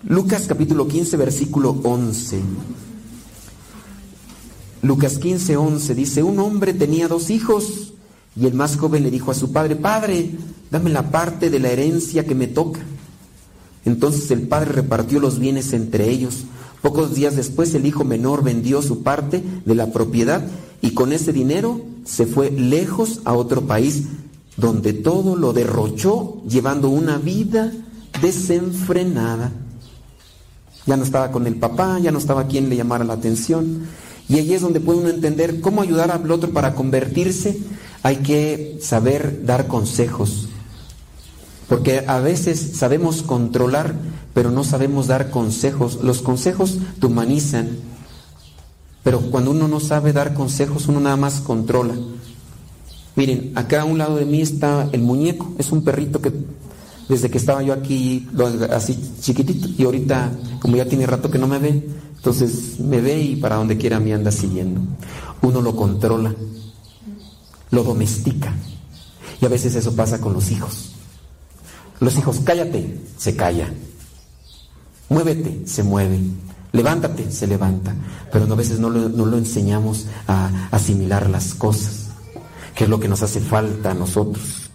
Lucas 0.04 0.44
capítulo 0.46 0.86
15, 0.86 1.16
versículo 1.16 1.70
11. 1.82 2.40
Lucas 4.82 5.18
15, 5.18 5.56
11 5.56 5.94
dice, 5.94 6.22
un 6.22 6.38
hombre 6.38 6.72
tenía 6.72 7.08
dos 7.08 7.30
hijos 7.30 7.92
y 8.36 8.46
el 8.46 8.54
más 8.54 8.76
joven 8.76 9.02
le 9.02 9.10
dijo 9.10 9.32
a 9.32 9.34
su 9.34 9.52
padre, 9.52 9.74
Padre, 9.74 10.30
dame 10.70 10.90
la 10.90 11.10
parte 11.10 11.50
de 11.50 11.58
la 11.58 11.70
herencia 11.70 12.24
que 12.24 12.36
me 12.36 12.46
toca. 12.46 12.80
Entonces 13.84 14.30
el 14.30 14.42
padre 14.42 14.72
repartió 14.72 15.18
los 15.18 15.40
bienes 15.40 15.72
entre 15.72 16.08
ellos. 16.08 16.44
Pocos 16.80 17.14
días 17.14 17.34
después 17.34 17.74
el 17.74 17.86
hijo 17.86 18.04
menor 18.04 18.44
vendió 18.44 18.82
su 18.82 19.02
parte 19.02 19.42
de 19.64 19.74
la 19.74 19.88
propiedad 19.92 20.46
y 20.80 20.90
con 20.92 21.12
ese 21.12 21.32
dinero 21.32 21.80
se 22.04 22.26
fue 22.26 22.50
lejos 22.50 23.20
a 23.24 23.34
otro 23.34 23.66
país 23.66 24.04
donde 24.56 24.92
todo 24.92 25.36
lo 25.36 25.52
derrochó 25.52 26.42
llevando 26.48 26.88
una 26.88 27.18
vida 27.18 27.72
desenfrenada. 28.20 29.52
Ya 30.86 30.96
no 30.96 31.04
estaba 31.04 31.30
con 31.30 31.46
el 31.46 31.56
papá, 31.56 31.98
ya 32.00 32.10
no 32.10 32.18
estaba 32.18 32.46
quien 32.46 32.68
le 32.68 32.76
llamara 32.76 33.04
la 33.04 33.14
atención. 33.14 33.86
Y 34.28 34.38
allí 34.38 34.54
es 34.54 34.62
donde 34.62 34.80
puede 34.80 35.00
uno 35.00 35.08
entender 35.08 35.60
cómo 35.60 35.82
ayudar 35.82 36.10
al 36.10 36.30
otro 36.30 36.50
para 36.50 36.74
convertirse. 36.74 37.58
Hay 38.02 38.16
que 38.16 38.78
saber 38.80 39.44
dar 39.44 39.66
consejos, 39.66 40.48
porque 41.68 42.04
a 42.06 42.20
veces 42.20 42.72
sabemos 42.74 43.22
controlar, 43.22 43.94
pero 44.34 44.50
no 44.50 44.64
sabemos 44.64 45.08
dar 45.08 45.30
consejos. 45.30 45.98
Los 46.02 46.22
consejos 46.22 46.78
te 47.00 47.06
humanizan, 47.06 47.70
pero 49.02 49.20
cuando 49.20 49.50
uno 49.50 49.68
no 49.68 49.80
sabe 49.80 50.12
dar 50.12 50.34
consejos, 50.34 50.88
uno 50.88 51.00
nada 51.00 51.16
más 51.16 51.40
controla. 51.40 51.94
Miren, 53.16 53.52
acá 53.56 53.82
a 53.82 53.84
un 53.84 53.98
lado 53.98 54.16
de 54.16 54.24
mí 54.24 54.40
está 54.40 54.88
el 54.92 55.02
muñeco, 55.02 55.52
es 55.58 55.72
un 55.72 55.82
perrito 55.82 56.20
que 56.20 56.32
desde 57.08 57.30
que 57.30 57.38
estaba 57.38 57.62
yo 57.62 57.72
aquí, 57.72 58.28
así 58.70 58.98
chiquitito, 59.20 59.68
y 59.76 59.84
ahorita, 59.84 60.30
como 60.60 60.76
ya 60.76 60.84
tiene 60.84 61.06
rato 61.06 61.30
que 61.30 61.38
no 61.38 61.46
me 61.46 61.58
ve, 61.58 61.88
entonces 62.16 62.78
me 62.78 63.00
ve 63.00 63.20
y 63.20 63.36
para 63.36 63.56
donde 63.56 63.78
quiera 63.78 63.98
me 63.98 64.12
anda 64.12 64.30
siguiendo. 64.30 64.82
Uno 65.42 65.62
lo 65.62 65.74
controla, 65.74 66.34
lo 67.70 67.82
domestica, 67.82 68.54
y 69.40 69.46
a 69.46 69.48
veces 69.48 69.74
eso 69.74 69.96
pasa 69.96 70.20
con 70.20 70.34
los 70.34 70.50
hijos. 70.50 70.92
Los 72.00 72.16
hijos, 72.16 72.40
cállate, 72.44 73.00
se 73.16 73.34
calla. 73.34 73.72
Muévete, 75.08 75.62
se 75.66 75.82
mueve. 75.82 76.20
Levántate, 76.72 77.30
se 77.30 77.46
levanta. 77.46 77.94
Pero 78.32 78.52
a 78.52 78.56
veces 78.56 78.78
no 78.78 78.90
lo, 78.90 79.08
no 79.08 79.26
lo 79.26 79.38
enseñamos 79.38 80.06
a 80.26 80.68
asimilar 80.70 81.30
las 81.30 81.54
cosas, 81.54 82.08
que 82.74 82.84
es 82.84 82.90
lo 82.90 83.00
que 83.00 83.08
nos 83.08 83.22
hace 83.22 83.40
falta 83.40 83.92
a 83.92 83.94
nosotros. 83.94 84.70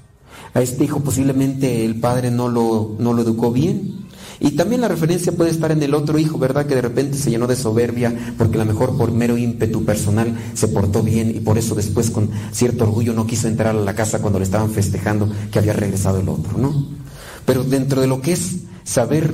A 0.54 0.62
este 0.62 0.84
hijo 0.84 1.00
posiblemente 1.00 1.86
el 1.86 2.00
padre 2.00 2.32
no 2.32 2.48
lo, 2.48 2.96
no 3.00 3.14
lo 3.14 3.22
educó 3.22 3.52
bien. 3.52 4.04
Y 4.40 4.52
también 4.52 4.82
la 4.82 4.88
referencia 4.88 5.32
puede 5.32 5.52
estar 5.52 5.72
en 5.72 5.82
el 5.82 5.94
otro 5.94 6.20
hijo, 6.20 6.38
¿verdad? 6.38 6.66
Que 6.66 6.76
de 6.76 6.82
repente 6.82 7.18
se 7.18 7.30
llenó 7.30 7.48
de 7.48 7.56
soberbia 7.56 8.14
porque 8.38 8.60
a 8.60 8.66
lo 8.66 8.72
mejor 8.72 8.98
por 8.98 9.12
mero 9.12 9.38
ímpetu 9.38 9.86
personal 9.86 10.38
se 10.54 10.68
portó 10.68 11.02
bien 11.02 11.30
y 11.30 11.40
por 11.40 11.58
eso 11.58 11.76
después 11.76 12.10
con 12.10 12.30
cierto 12.52 12.84
orgullo 12.84 13.14
no 13.14 13.26
quiso 13.26 13.48
entrar 13.48 13.76
a 13.76 13.80
la 13.80 13.96
casa 13.96 14.20
cuando 14.20 14.40
le 14.40 14.46
estaban 14.46 14.72
festejando 14.72 15.30
que 15.50 15.60
había 15.60 15.74
regresado 15.74 16.20
el 16.20 16.28
otro, 16.28 16.58
¿no? 16.58 17.04
pero 17.46 17.64
dentro 17.64 18.02
de 18.02 18.08
lo 18.08 18.22
que 18.22 18.34
es 18.34 18.58
saber 18.84 19.34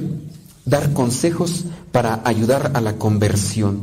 dar 0.70 0.94
consejos 0.94 1.66
para 1.92 2.22
ayudar 2.26 2.72
a 2.76 2.82
la 2.82 2.98
conversión. 2.98 3.82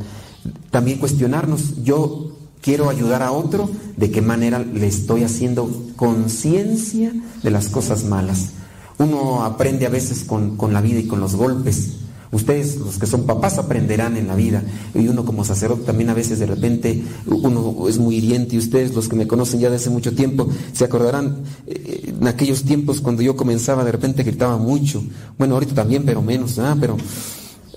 También 0.70 0.98
cuestionarnos, 0.98 1.82
yo 1.82 2.32
quiero 2.60 2.88
ayudar 2.88 3.22
a 3.22 3.32
otro, 3.32 3.68
de 3.96 4.10
qué 4.10 4.22
manera 4.22 4.58
le 4.58 4.86
estoy 4.86 5.24
haciendo 5.24 5.70
conciencia 5.96 7.12
de 7.42 7.50
las 7.50 7.68
cosas 7.68 8.04
malas. 8.04 8.50
Uno 8.98 9.44
aprende 9.44 9.86
a 9.86 9.90
veces 9.90 10.24
con, 10.24 10.56
con 10.56 10.72
la 10.72 10.80
vida 10.80 11.00
y 11.00 11.06
con 11.06 11.20
los 11.20 11.34
golpes, 11.34 11.90
Ustedes, 12.36 12.76
los 12.76 12.98
que 12.98 13.06
son 13.06 13.24
papás, 13.24 13.56
aprenderán 13.56 14.18
en 14.18 14.28
la 14.28 14.34
vida. 14.34 14.62
Y 14.94 15.08
uno 15.08 15.24
como 15.24 15.42
sacerdote 15.42 15.84
también 15.84 16.10
a 16.10 16.14
veces 16.14 16.38
de 16.38 16.44
repente 16.44 17.02
uno 17.24 17.88
es 17.88 17.96
muy 17.96 18.16
hiriente 18.16 18.56
y 18.56 18.58
ustedes, 18.58 18.94
los 18.94 19.08
que 19.08 19.16
me 19.16 19.26
conocen 19.26 19.58
ya 19.58 19.70
de 19.70 19.76
hace 19.76 19.88
mucho 19.88 20.14
tiempo, 20.14 20.46
se 20.74 20.84
acordarán 20.84 21.44
eh, 21.66 22.12
en 22.20 22.26
aquellos 22.28 22.64
tiempos 22.64 23.00
cuando 23.00 23.22
yo 23.22 23.36
comenzaba, 23.36 23.84
de 23.84 23.92
repente 23.92 24.22
gritaba 24.22 24.58
mucho. 24.58 25.02
Bueno, 25.38 25.54
ahorita 25.54 25.74
también, 25.74 26.04
pero 26.04 26.20
menos, 26.20 26.58
¿ah? 26.58 26.76
Pero 26.78 26.98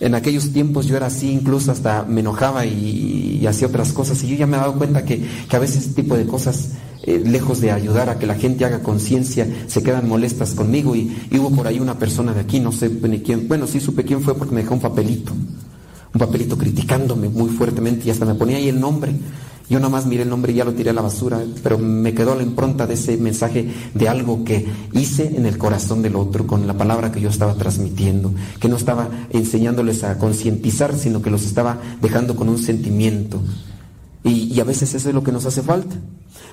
en 0.02 0.14
aquellos 0.14 0.52
tiempos 0.52 0.88
yo 0.88 0.98
era 0.98 1.06
así, 1.08 1.32
incluso 1.32 1.72
hasta 1.72 2.04
me 2.04 2.20
enojaba 2.20 2.66
y, 2.66 3.48
hacía 3.48 3.70
otras 3.70 3.94
cosas. 3.94 4.22
Y 4.24 4.28
yo 4.28 4.36
ya 4.36 4.46
me 4.46 4.58
he 4.58 4.60
dado 4.60 4.74
cuenta 4.74 5.06
que, 5.06 5.26
que 5.50 5.56
a 5.56 5.60
veces 5.60 5.88
este 5.88 6.02
tipo 6.02 6.18
de 6.18 6.26
cosas 6.26 6.72
eh, 7.04 7.22
lejos 7.26 7.62
de 7.62 7.72
ayudar 7.72 8.10
a 8.10 8.20
que 8.20 8.28
la 8.28 8.36
gente 8.36 8.66
haga 8.66 8.84
conciencia, 8.84 9.48
se 9.68 9.82
quedan 9.82 10.08
molestas 10.08 10.54
conmigo 10.54 10.96
y, 10.96 11.16
hubo 11.32 11.50
por 11.52 11.68
ahí 11.68 11.80
una 11.80 11.98
persona 11.98 12.34
de 12.34 12.42
aquí, 12.42 12.60
no 12.60 12.72
sé 12.72 12.90
ni 12.90 13.22
quién, 13.22 13.48
bueno, 13.48 13.68
sí 13.68 13.80
supe 13.80 14.04
quién 14.04 14.22
fue 14.22 14.36
porque 14.36 14.54
me 14.54 14.62
dejó 14.62 14.74
un 14.74 14.82
papelito, 14.82 15.32
un 15.32 16.20
papelito 16.20 16.58
criticándome 16.58 17.30
muy 17.30 17.50
fuertemente 17.50 18.08
y 18.08 18.12
hasta 18.12 18.26
me 18.26 18.36
ponía 18.36 18.58
ahí 18.58 18.68
el 18.68 18.80
nombre. 18.80 19.14
Yo 19.70 19.78
nada 19.78 19.92
más 19.92 20.08
miré 20.08 20.24
el 20.24 20.30
nombre 20.30 20.52
y 20.52 20.56
ya 20.56 20.66
lo 20.66 20.74
tiré 20.74 20.90
a 20.90 20.94
la 20.94 21.04
basura, 21.04 21.40
pero 21.62 21.78
me 21.78 22.16
quedó 22.16 22.34
la 22.34 22.42
impronta 22.42 22.88
de 22.88 22.96
ese 22.96 23.18
mensaje 23.18 23.70
de 23.94 24.10
algo 24.10 24.44
que 24.44 24.66
hice 24.94 25.38
en 25.38 25.46
el 25.46 25.60
corazón 25.60 26.02
del 26.02 26.16
otro 26.16 26.48
con 26.48 26.66
la 26.66 26.74
palabra 26.74 27.12
que 27.12 27.22
yo 27.22 27.30
estaba 27.30 27.54
transmitiendo, 27.54 28.34
que 28.60 28.68
no 28.68 28.78
estaba 28.78 29.10
enseñándoles 29.30 30.04
a 30.04 30.18
concientizar, 30.18 30.98
sino 30.98 31.22
que 31.22 31.30
los 31.30 31.46
estaba 31.46 31.78
dejando 32.02 32.36
con 32.36 32.50
un 32.50 32.58
sentimiento. 32.58 33.40
Y 34.24 34.60
a 34.60 34.64
veces 34.64 34.94
eso 34.94 35.10
es 35.10 35.16
lo 35.16 35.24
que 35.24 35.32
nos 35.32 35.46
hace 35.46 35.62
falta. 35.62 35.96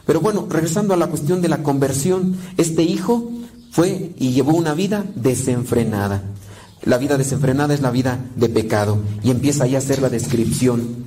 Pero 0.07 0.21
bueno, 0.21 0.47
regresando 0.49 0.95
a 0.95 0.97
la 0.97 1.09
cuestión 1.09 1.43
de 1.43 1.49
la 1.49 1.63
conversión, 1.63 2.37
este 2.57 2.83
hijo 2.83 3.31
fue 3.73 4.13
y 4.19 4.31
llevó 4.31 4.53
una 4.53 4.73
vida 4.75 5.05
desenfrenada. 5.17 6.23
La 6.85 6.99
vida 6.99 7.19
desenfrenada 7.19 7.75
es 7.75 7.81
la 7.81 7.91
vida 7.91 8.25
de 8.37 8.49
pecado. 8.49 8.99
Y 9.25 9.31
empieza 9.31 9.65
ahí 9.65 9.75
a 9.75 9.79
hacer 9.79 10.01
la 10.01 10.09
descripción. 10.09 11.05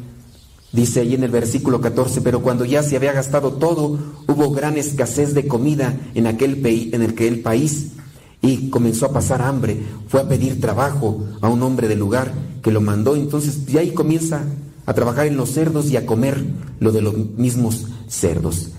Dice 0.73 0.99
ahí 0.99 1.15
en 1.15 1.23
el 1.23 1.31
versículo 1.31 1.81
14, 1.81 2.21
pero 2.21 2.41
cuando 2.41 2.65
ya 2.65 2.83
se 2.83 2.95
había 2.95 3.13
gastado 3.13 3.53
todo, 3.53 3.97
hubo 4.27 4.51
gran 4.51 4.77
escasez 4.77 5.33
de 5.33 5.47
comida 5.47 5.97
en 6.13 6.27
aquel, 6.27 6.61
en 6.63 7.01
el 7.01 7.39
país 7.39 7.93
y 8.41 8.69
comenzó 8.69 9.05
a 9.07 9.13
pasar 9.13 9.41
hambre. 9.41 9.81
Fue 10.09 10.19
a 10.19 10.27
pedir 10.27 10.59
trabajo 10.59 11.23
a 11.41 11.47
un 11.47 11.63
hombre 11.63 11.87
del 11.87 11.99
lugar 11.99 12.33
que 12.61 12.71
lo 12.71 12.81
mandó. 12.81 13.15
Entonces, 13.15 13.65
de 13.65 13.79
ahí 13.79 13.91
comienza 13.91 14.43
a 14.89 14.93
trabajar 14.95 15.28
en 15.28 15.38
los 15.38 15.52
cerdos 15.52 15.91
y 15.91 15.97
a 15.97 16.08
comer 16.08 16.43
lo 16.80 16.91
de 16.91 17.04
los 17.04 17.15
mismos 17.38 17.86
cerdos. 18.08 18.71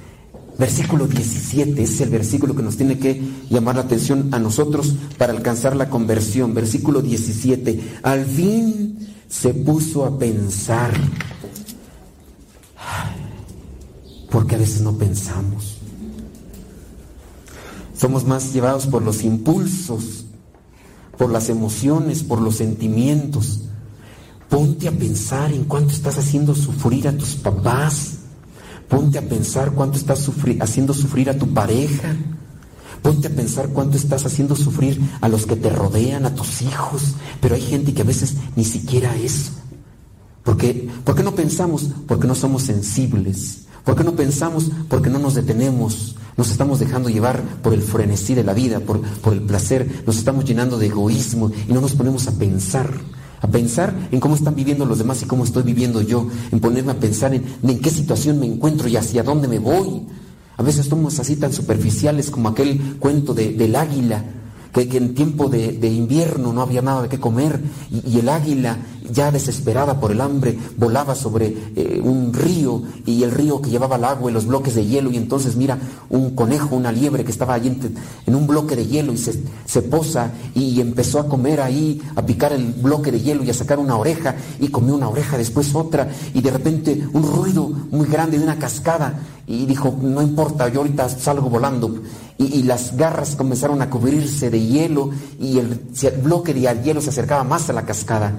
Versículo 0.59 1.07
17 1.07 1.81
es 1.81 2.01
el 2.01 2.11
versículo 2.11 2.57
que 2.57 2.65
nos 2.65 2.77
tiene 2.77 2.99
que 2.99 3.23
llamar 3.49 3.77
la 3.77 3.83
atención 3.83 4.29
a 4.33 4.41
nosotros 4.41 4.93
para 5.19 5.33
alcanzar 5.33 5.77
la 5.77 5.89
conversión. 5.89 6.53
Versículo 6.53 7.01
17. 7.01 8.01
Al 8.03 8.27
fin 8.27 8.99
se 9.29 9.55
puso 9.55 10.05
a 10.05 10.19
pensar. 10.19 10.91
Porque 14.31 14.57
a 14.57 14.59
veces 14.59 14.81
no 14.81 14.99
pensamos. 14.99 15.77
Somos 17.97 18.25
más 18.25 18.53
llevados 18.53 18.89
por 18.89 19.03
los 19.03 19.23
impulsos, 19.23 20.25
por 21.17 21.31
las 21.31 21.51
emociones, 21.51 22.25
por 22.25 22.41
los 22.41 22.57
sentimientos. 22.57 23.70
Ponte 24.51 24.89
a 24.89 24.91
pensar 24.91 25.53
en 25.53 25.63
cuánto 25.65 25.93
estás 25.93 26.19
haciendo 26.19 26.57
sufrir 26.57 27.07
a 27.07 27.17
tus 27.17 27.37
papás. 27.37 28.17
Ponte 28.89 29.17
a 29.17 29.23
pensar 29.23 29.71
cuánto 29.71 29.97
estás 29.97 30.29
haciendo 30.61 30.93
sufrir 30.93 31.31
a 31.31 31.39
tu 31.39 31.55
pareja. 31.55 32.17
Ponte 33.01 33.29
a 33.29 33.31
pensar 33.31 33.69
cuánto 33.69 33.97
estás 33.97 34.27
haciendo 34.27 34.57
sufrir 34.57 35.01
a 35.21 35.29
los 35.29 35.47
que 35.47 35.55
te 35.55 35.71
rodean, 35.71 36.27
a 36.27 36.35
tus 36.35 36.63
hijos. 36.63 37.15
Pero 37.41 37.55
hay 37.55 37.63
gente 37.63 37.95
que 37.95 38.03
a 38.03 38.05
veces 38.05 38.35
ni 38.57 38.65
siquiera 38.65 39.17
eso. 39.17 39.53
¿Por 40.43 40.57
qué, 40.57 40.91
¿Por 41.05 41.15
qué 41.15 41.23
no 41.23 41.37
pensamos? 41.37 41.89
Porque 42.09 42.27
no 42.27 42.35
somos 42.35 42.65
sensibles. 42.65 43.67
¿Por 43.85 43.95
qué 43.95 44.03
no 44.03 44.17
pensamos? 44.17 44.69
Porque 44.89 45.11
no 45.11 45.21
nos 45.21 45.37
detenemos. 45.37 46.17
Nos 46.37 46.51
estamos 46.51 46.81
dejando 46.81 47.09
llevar 47.09 47.41
por 47.63 47.73
el 47.73 47.83
frenesí 47.83 48.35
de 48.35 48.43
la 48.43 48.55
vida, 48.55 48.81
por, 48.81 49.01
por 49.01 49.33
el 49.33 49.43
placer. 49.43 50.03
Nos 50.09 50.19
estamos 50.19 50.45
llenando 50.45 50.77
de 50.77 50.87
egoísmo 50.87 51.53
y 51.69 51.73
no 51.73 51.81
nos 51.81 51.93
ponemos 51.93 52.27
a 52.27 52.33
pensar. 52.33 52.91
A 53.41 53.47
pensar 53.47 53.95
en 54.11 54.21
cómo 54.21 54.35
están 54.35 54.55
viviendo 54.55 54.85
los 54.85 54.99
demás 54.99 55.23
y 55.23 55.27
cómo 55.27 55.45
estoy 55.45 55.63
viviendo 55.63 56.03
yo. 56.03 56.29
En 56.53 56.61
ponerme 56.61 56.93
a 56.93 57.01
pensar 57.01 57.35
en, 57.35 57.45
en 57.63 57.81
qué 57.81 57.91
situación 57.91 58.39
me 58.39 58.47
encuentro 58.47 58.89
y 58.89 58.97
hacia 58.97 59.23
dónde 59.23 59.49
me 59.49 59.59
voy. 59.59 60.03
A 60.57 60.63
veces 60.63 60.87
somos 60.87 61.19
así 61.19 61.37
tan 61.37 61.53
superficiales 61.55 62.31
como 62.31 62.51
aquel 62.51 62.97
cuento 62.99 63.33
del 63.33 63.75
águila, 63.77 64.23
que, 64.73 64.97
en 64.97 65.15
tiempo 65.15 65.49
de, 65.49 65.89
invierno 65.89 66.53
no 66.53 66.63
había 66.63 66.83
nada 66.83 67.03
de 67.03 67.09
qué 67.09 67.19
comer 67.19 67.61
y 67.91 68.19
el 68.19 68.29
águila 68.29 68.79
ya 69.13 69.31
desesperada 69.31 69.99
por 69.99 70.13
el 70.13 70.21
hambre, 70.21 70.59
volaba 70.77 71.15
sobre 71.15 71.55
eh, 71.77 72.01
un 72.03 72.33
río 72.33 72.83
y 73.07 73.23
el 73.23 73.31
río 73.31 73.61
que 73.61 73.71
llevaba 73.71 73.97
el 73.97 74.05
agua 74.05 74.31
y 74.31 74.35
los 74.35 74.47
bloques 74.47 74.75
de 74.75 74.87
hielo 74.87 75.11
y 75.11 75.17
entonces 75.17 75.57
mira 75.57 75.79
un 76.09 76.35
conejo, 76.35 76.77
una 76.77 76.93
liebre 76.93 77.25
que 77.25 77.33
estaba 77.33 77.55
allí 77.55 77.69
en, 78.27 78.35
un 78.35 78.47
bloque 78.47 78.77
de 78.77 78.87
hielo 78.87 79.13
y 79.13 79.19
se, 79.19 79.35
se, 79.65 79.83
posa 79.83 80.33
y 80.55 80.81
empezó 80.81 81.19
a 81.19 81.27
comer 81.27 81.61
ahí, 81.61 82.01
a 82.15 82.25
picar 82.25 82.53
el 82.53 82.73
bloque 82.73 83.11
de 83.11 83.21
hielo 83.21 83.43
y 83.45 83.51
a 83.51 83.55
sacar 83.55 83.79
una 83.79 83.97
oreja 83.97 84.37
y 84.61 84.69
comió 84.69 84.95
una 84.95 85.09
oreja, 85.09 85.37
después 85.37 85.75
otra 85.75 86.09
y 86.33 86.41
de 86.41 86.51
repente 86.51 87.09
un 87.13 87.23
ruido 87.23 87.69
muy 87.91 88.07
grande 88.07 88.39
de 88.39 88.45
una 88.45 88.59
cascada 88.59 89.21
y 89.47 89.67
dijo, 89.67 89.97
no 90.01 90.23
importa, 90.23 90.69
yo 90.69 90.81
ahorita 90.81 91.09
salgo 91.09 91.51
volando. 91.51 91.93
Y, 92.41 92.63
las 92.63 92.97
garras 92.97 93.37
comenzaron 93.37 93.83
a 93.83 93.91
cubrirse 93.91 94.49
de 94.49 94.67
hielo 94.67 95.11
y 95.39 95.59
el, 95.59 95.79
bloque 96.23 96.55
de 96.55 96.63
hielo 96.83 97.03
se 97.03 97.11
acercaba 97.11 97.45
más 97.45 97.69
a 97.69 97.75
la 97.75 97.85
cascada. 97.85 98.33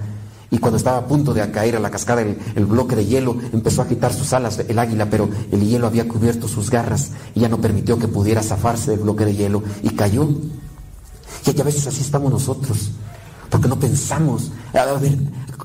Y 0.49 0.57
cuando 0.57 0.77
estaba 0.77 0.97
a 0.97 1.05
punto 1.05 1.35
de 1.35 1.51
caer 1.51 1.75
a 1.75 1.79
la 1.79 1.91
cascada 1.91 2.21
el, 2.21 2.65
bloque 2.65 2.95
de 2.95 3.05
hielo, 3.05 3.37
empezó 3.53 3.83
a 3.83 3.85
agitar 3.85 4.11
sus 4.11 4.33
alas 4.33 4.57
el 4.67 4.79
águila, 4.79 5.07
pero 5.07 5.29
el 5.51 5.61
hielo 5.61 5.85
había 5.85 6.07
cubierto 6.07 6.47
sus 6.47 6.71
garras 6.71 7.11
y 7.35 7.41
ya 7.41 7.47
no 7.47 7.61
permitió 7.61 7.99
que 7.99 8.07
pudiera 8.07 8.41
zafarse 8.41 8.89
del 8.89 9.01
bloque 9.01 9.23
de 9.23 9.35
hielo 9.35 9.61
y 9.83 9.91
cayó. 9.91 10.27
Y 11.45 11.61
a 11.61 11.63
veces 11.63 11.85
así 11.85 12.01
estamos 12.01 12.31
nosotros, 12.31 12.89
porque 13.51 13.67
no 13.67 13.79
pensamos. 13.79 14.51
A 14.73 14.97
ver, 14.97 15.15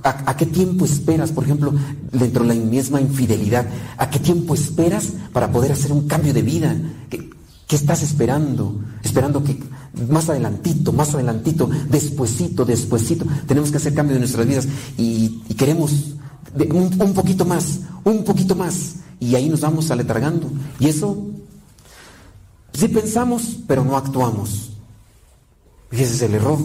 ¿a, 0.03 0.37
qué 0.37 0.45
tiempo 0.45 0.85
esperas, 0.85 1.33
por 1.33 1.45
ejemplo, 1.45 1.73
dentro 2.13 2.43
de 2.45 2.55
la 2.55 2.61
misma 2.63 3.01
infidelidad? 3.01 3.65
¿A 3.97 4.11
qué 4.11 4.19
tiempo 4.19 4.53
esperas 4.53 5.15
para 5.33 5.51
poder 5.51 5.73
hacer 5.73 5.91
un 5.91 6.07
cambio 6.07 6.35
de 6.35 6.43
vida? 6.43 6.77
¿Qué 7.09 7.31
estás 7.75 8.03
esperando? 8.03 8.81
Esperando 9.03 9.43
que 9.43 9.59
más 10.09 10.29
adelantito, 10.29 10.93
más 10.93 11.15
adelantito, 11.15 11.69
despuesito, 11.89 12.65
despuesito, 12.65 13.25
tenemos 13.47 13.73
que 13.73 13.79
hacer 13.79 13.95
cambio 13.95 14.15
de 14.15 14.21
nuestras 14.21 14.47
vidas 14.47 14.69
y, 14.97 15.41
queremos 15.57 16.15
un, 16.55 17.13
poquito 17.15 17.45
más, 17.45 17.81
un 18.05 18.25
poquito 18.25 18.55
más, 18.55 18.97
y 19.19 19.35
ahí 19.35 19.49
nos 19.49 19.63
vamos 19.63 19.91
aletargando. 19.91 20.49
Y 20.79 20.89
eso, 20.89 21.27
sí 22.73 22.87
pensamos, 22.87 23.57
pero 23.67 23.85
no 23.85 23.97
actuamos. 23.97 24.71
Ese 25.91 26.15
es 26.15 26.23
el 26.23 26.35
error. 26.35 26.59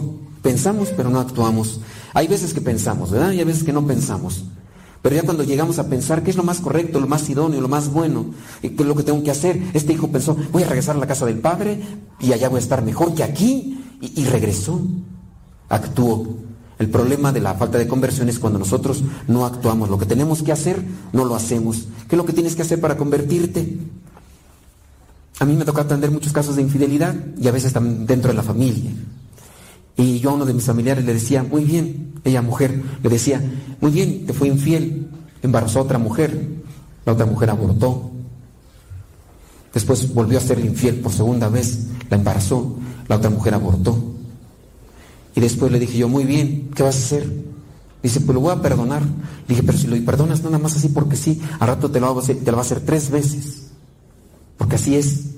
Pensamos, 0.43 0.89
pero 0.95 1.09
no 1.09 1.19
actuamos. 1.19 1.79
Hay 2.13 2.27
veces 2.27 2.53
que 2.53 2.61
pensamos, 2.61 3.11
¿verdad? 3.11 3.31
Y 3.31 3.39
hay 3.39 3.45
veces 3.45 3.63
que 3.63 3.73
no 3.73 3.85
pensamos. 3.85 4.43
Pero 5.01 5.15
ya 5.15 5.23
cuando 5.23 5.43
llegamos 5.43 5.79
a 5.79 5.87
pensar 5.87 6.23
qué 6.23 6.29
es 6.29 6.37
lo 6.37 6.43
más 6.43 6.59
correcto, 6.59 6.99
lo 6.99 7.07
más 7.07 7.27
idóneo, 7.29 7.59
lo 7.59 7.67
más 7.67 7.91
bueno, 7.91 8.25
qué 8.61 8.67
es 8.67 8.85
lo 8.85 8.95
que 8.95 9.03
tengo 9.03 9.23
que 9.23 9.31
hacer, 9.31 9.59
este 9.73 9.93
hijo 9.93 10.09
pensó, 10.09 10.37
voy 10.51 10.63
a 10.63 10.67
regresar 10.67 10.95
a 10.95 10.99
la 10.99 11.07
casa 11.07 11.25
del 11.25 11.39
padre 11.39 11.81
y 12.19 12.33
allá 12.33 12.49
voy 12.49 12.57
a 12.57 12.61
estar 12.61 12.83
mejor 12.83 13.15
que 13.15 13.23
aquí. 13.23 13.77
Y, 14.01 14.25
regresó, 14.25 14.81
actuó. 15.69 16.27
El 16.79 16.89
problema 16.89 17.31
de 17.31 17.39
la 17.39 17.53
falta 17.53 17.77
de 17.77 17.87
conversión 17.87 18.29
es 18.29 18.39
cuando 18.39 18.57
nosotros 18.57 19.03
no 19.27 19.45
actuamos. 19.45 19.89
Lo 19.91 19.99
que 19.99 20.07
tenemos 20.07 20.41
que 20.41 20.51
hacer, 20.51 20.83
no 21.13 21.23
lo 21.23 21.35
hacemos. 21.35 21.87
¿Qué 22.07 22.15
es 22.15 22.17
lo 22.17 22.25
que 22.25 22.33
tienes 22.33 22.55
que 22.55 22.63
hacer 22.63 22.81
para 22.81 22.97
convertirte? 22.97 23.77
A 25.39 25.45
mí 25.45 25.55
me 25.55 25.65
toca 25.65 25.83
atender 25.83 26.09
muchos 26.09 26.33
casos 26.33 26.55
de 26.55 26.63
infidelidad 26.63 27.15
y 27.39 27.47
a 27.47 27.51
veces 27.51 27.73
también 27.73 28.07
dentro 28.07 28.31
de 28.31 28.37
la 28.37 28.43
familia. 28.43 28.91
Y 29.97 30.19
yo 30.19 30.31
a 30.31 30.33
uno 30.33 30.45
de 30.45 30.53
mis 30.53 30.65
familiares 30.65 31.05
le 31.05 31.13
decía, 31.13 31.43
muy 31.43 31.63
bien, 31.63 32.13
ella 32.23 32.41
mujer, 32.41 32.81
le 33.03 33.09
decía, 33.09 33.41
muy 33.79 33.91
bien, 33.91 34.25
te 34.25 34.33
fue 34.33 34.47
infiel, 34.47 35.07
embarazó 35.41 35.79
a 35.79 35.83
otra 35.83 35.97
mujer, 35.97 36.47
la 37.05 37.13
otra 37.13 37.25
mujer 37.25 37.49
abortó. 37.49 38.11
Después 39.73 40.13
volvió 40.13 40.37
a 40.37 40.41
ser 40.41 40.59
infiel 40.59 40.95
por 40.95 41.11
segunda 41.11 41.49
vez, 41.49 41.87
la 42.09 42.17
embarazó, 42.17 42.75
la 43.07 43.17
otra 43.17 43.29
mujer 43.29 43.53
abortó. 43.53 43.97
Y 45.35 45.39
después 45.39 45.71
le 45.71 45.79
dije 45.79 45.97
yo, 45.97 46.09
muy 46.09 46.25
bien, 46.25 46.71
¿qué 46.75 46.83
vas 46.83 46.95
a 46.95 46.99
hacer? 46.99 47.51
Dice, 48.03 48.19
pues 48.21 48.33
lo 48.33 48.41
voy 48.41 48.51
a 48.51 48.61
perdonar. 48.61 49.01
Le 49.01 49.47
dije, 49.47 49.63
pero 49.63 49.77
si 49.77 49.87
lo 49.87 50.05
perdonas 50.05 50.43
nada 50.43 50.57
más 50.57 50.75
así 50.75 50.89
porque 50.89 51.15
sí, 51.15 51.41
al 51.59 51.67
rato 51.67 51.89
te 51.89 51.99
lo, 51.99 52.19
te 52.21 52.45
lo 52.45 52.53
va 52.53 52.59
a 52.59 52.61
hacer 52.61 52.81
tres 52.81 53.09
veces. 53.09 53.67
Porque 54.57 54.75
así 54.75 54.95
es. 54.95 55.30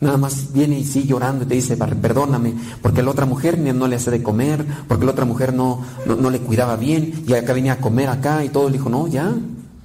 Nada 0.00 0.16
más 0.16 0.52
viene 0.52 0.78
y 0.78 0.84
sigue 0.84 1.08
llorando 1.08 1.44
y 1.44 1.48
te 1.48 1.54
dice, 1.56 1.76
perdóname, 1.76 2.54
porque 2.82 3.02
la 3.02 3.10
otra 3.10 3.26
mujer 3.26 3.58
no 3.58 3.88
le 3.88 3.96
hace 3.96 4.12
de 4.12 4.22
comer, 4.22 4.64
porque 4.86 5.04
la 5.04 5.10
otra 5.10 5.24
mujer 5.24 5.52
no, 5.52 5.82
no, 6.06 6.30
le 6.30 6.38
cuidaba 6.38 6.76
bien, 6.76 7.24
y 7.26 7.32
acá 7.32 7.52
venía 7.52 7.74
a 7.74 7.78
comer 7.78 8.08
acá 8.08 8.44
y 8.44 8.48
todo. 8.48 8.68
Le 8.68 8.78
dijo, 8.78 8.88
no, 8.88 9.08
ya, 9.08 9.34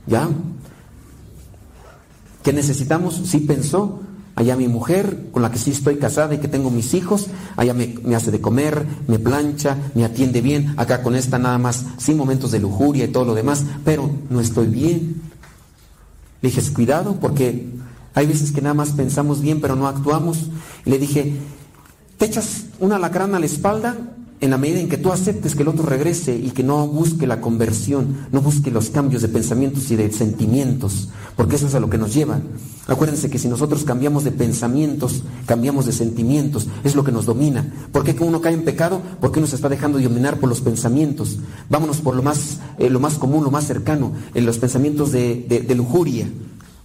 ya. 0.06 0.30
¿Qué 2.43 2.54
necesitamos? 2.54 3.23
Sí 3.26 3.39
pensó, 3.39 4.02
allá 4.36 4.56
mi 4.56 4.67
mujer, 4.67 5.30
con 5.32 5.41
la 5.41 5.49
que 5.49 5.58
sí 5.58 5.71
estoy 5.71 5.97
casada 5.97 6.36
y 6.36 6.38
que 6.38 6.47
tengo 6.47 6.69
mis 6.69 6.93
hijos, 6.93 7.28
allá 7.56 7.73
me, 7.73 7.95
me, 8.04 8.15
hace 8.15 8.30
de 8.30 8.39
comer, 8.39 8.86
me 9.08 9.17
plancha, 9.17 9.78
me 9.95 10.06
atiende 10.06 10.41
bien, 10.41 10.76
acá 10.78 11.02
con 11.02 11.15
esta 11.15 11.39
nada 11.39 11.58
más, 11.58 11.86
sin 11.97 12.17
momentos 12.17 12.52
de 12.52 12.60
lujuria 12.60 13.06
y 13.06 13.12
todo 13.12 13.26
lo 13.26 13.34
demás, 13.34 13.63
pero 13.84 14.12
no 14.30 14.39
estoy 14.39 14.67
bien. 14.67 15.23
Le 16.43 16.49
dije, 16.49 16.62
cuidado, 16.71 17.15
porque 17.19 17.71
hay 18.15 18.28
veces 18.28 18.52
que 18.52 18.62
nada 18.62 18.76
más 18.76 18.91
pensamos 18.91 19.41
bien, 19.41 19.62
pero 19.62 19.76
no 19.76 19.88
actuamos. 19.88 20.49
Y 20.86 20.89
le 20.89 20.99
dije, 20.99 21.34
te 22.17 22.26
echas 22.26 22.65
una 22.80 22.99
lacrana 22.99 23.38
a 23.38 23.39
la 23.39 23.45
espalda 23.45 23.97
en 24.43 24.49
la 24.49 24.58
medida 24.58 24.82
en 24.82 24.89
que 24.89 24.97
tú 24.97 25.10
aceptes 25.13 25.56
que 25.56 25.62
el 25.62 25.69
otro 25.69 25.86
regrese 25.86 26.36
y 26.36 26.49
que 26.49 26.63
no 26.63 26.86
busque 26.86 27.28
la 27.28 27.39
conversión, 27.39 28.28
no 28.34 28.41
busque 28.41 28.71
los 28.71 28.89
cambios 28.89 29.21
de 29.21 29.30
pensamientos 29.30 29.89
y 29.89 29.95
de 29.95 30.12
sentimientos, 30.12 31.08
porque 31.38 31.56
eso 31.56 31.67
es 31.67 31.76
a 31.76 31.80
lo 31.80 31.89
que 31.89 31.97
nos 31.97 32.13
lleva. 32.13 32.41
Acuérdense 32.88 33.30
que 33.30 33.39
si 33.39 33.47
nosotros 33.47 33.86
cambiamos 33.86 34.26
de 34.26 34.32
pensamientos, 34.32 35.23
cambiamos 35.45 35.86
de 35.86 35.93
sentimientos, 35.93 36.67
es 36.84 36.93
lo 36.93 37.06
que 37.06 37.13
nos 37.13 37.26
domina. 37.26 37.65
¿Por 37.93 38.04
qué 38.04 38.21
uno 38.21 38.41
cae 38.41 38.54
en 38.54 38.65
pecado? 38.65 39.02
Porque 39.21 39.39
uno 39.39 39.47
se 39.47 39.56
está 39.56 39.69
dejando 39.69 39.97
dominar 39.97 40.38
por 40.41 40.49
los 40.49 40.60
pensamientos. 40.60 41.39
Vámonos 41.69 42.02
por 42.02 42.13
lo 42.13 42.21
más, 42.21 42.58
eh, 42.80 42.89
lo 42.89 42.99
más 42.99 43.13
común, 43.13 43.45
lo 43.45 43.52
más 43.52 43.65
cercano, 43.65 44.12
en 44.34 44.45
los 44.45 44.58
pensamientos 44.58 45.13
de 45.13 45.73
lujuria 45.73 46.28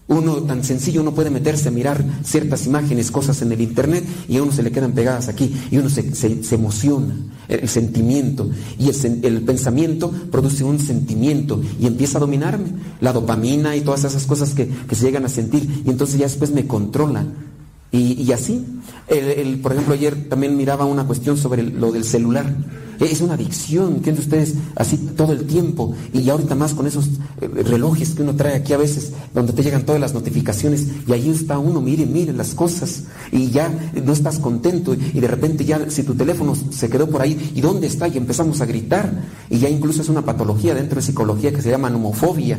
uno 0.09 0.37
tan 0.42 0.64
sencillo, 0.64 1.03
uno 1.03 1.14
puede 1.14 1.31
meterse 1.31 1.68
a 1.68 1.71
mirar 1.71 2.03
ciertas 2.25 2.66
imágenes, 2.66 3.11
cosas 3.11 3.42
en 3.42 3.53
el 3.53 3.61
internet 3.61 4.05
y 4.27 4.38
a 4.38 4.42
uno 4.42 4.53
se 4.53 4.62
le 4.62 4.73
quedan 4.73 4.92
pegadas 4.92 5.29
aquí 5.29 5.55
y 5.71 5.77
uno 5.77 5.90
se, 5.90 6.55
emociona, 6.55 7.14
el, 7.47 7.68
sentimiento 7.68 8.51
y 8.79 8.88
el, 8.88 9.42
pensamiento 9.42 10.11
produce 10.31 10.64
un 10.64 10.79
sentimiento 10.79 11.61
y 11.79 11.87
empieza 11.87 12.18
a 12.18 12.21
dominarme, 12.23 12.73
la 13.01 13.12
dopamina 13.12 13.77
y 13.77 13.83
todas 13.83 14.05
esas 14.05 14.25
cosas 14.25 14.55
que, 14.55 14.68
se 14.90 15.05
llegan 15.05 15.27
a 15.27 15.29
sentir 15.29 15.83
y 15.85 15.90
entonces 15.90 16.18
ya 16.18 16.27
después 16.27 16.51
me 16.51 16.66
controlan. 16.66 17.58
Y, 17.90 18.31
así, 18.33 18.66
el, 19.09 19.61
por 19.61 19.72
ejemplo, 19.72 19.94
ayer 19.94 20.29
también 20.29 20.57
miraba 20.57 20.85
una 20.85 21.07
cuestión 21.07 21.38
sobre 21.38 21.62
lo 21.62 21.90
del 21.90 22.05
celular. 22.05 22.55
Es 23.01 23.20
una 23.22 23.35
adicción, 23.35 24.01
que 24.01 24.11
ustedes 24.11 24.55
así 24.74 24.98
todo 25.16 25.33
el 25.33 25.46
tiempo. 25.46 25.94
Y 26.12 26.29
ahorita 26.29 26.55
más 26.55 26.74
con 26.74 26.87
esos 26.87 27.07
eh, 27.40 27.48
relojes 27.62 28.11
que 28.11 28.22
uno 28.22 28.35
trae 28.35 28.57
aquí 28.57 28.74
a 28.74 28.77
veces, 28.77 29.12
donde 29.33 29.53
te 29.55 29.62
llegan 29.62 29.87
todas 29.87 30.01
las 30.01 30.12
notificaciones. 30.12 30.87
Y 31.07 31.12
ahí 31.12 31.31
está 31.31 31.59
uno, 31.59 31.81
mire, 31.81 32.05
mire 32.05 32.35
las 32.35 32.55
cosas. 32.55 33.05
Y 33.33 33.51
ya 33.51 33.70
no 34.05 34.12
estás 34.12 34.38
contento. 34.38 34.94
Y 34.94 35.20
de 35.20 35.29
repente 35.29 35.64
ya, 35.64 35.88
si 35.88 36.03
tu 36.03 36.14
teléfono 36.14 36.55
se 36.57 36.90
quedó 36.90 37.09
por 37.09 37.22
ahí, 37.22 37.53
¿y 37.55 37.61
dónde 37.62 37.87
está? 37.87 38.09
Y 38.09 38.18
empezamos 38.18 38.61
a 38.61 38.66
gritar. 38.66 39.24
Y 39.48 39.61
ya 39.61 39.70
incluso 39.70 40.03
es 40.03 40.11
una 40.11 40.27
patología 40.27 40.74
dentro 40.74 40.96
de 40.96 41.03
psicología 41.07 41.53
que 41.53 41.62
se 41.62 41.70
llama 41.70 41.88
nomofobia 41.88 42.59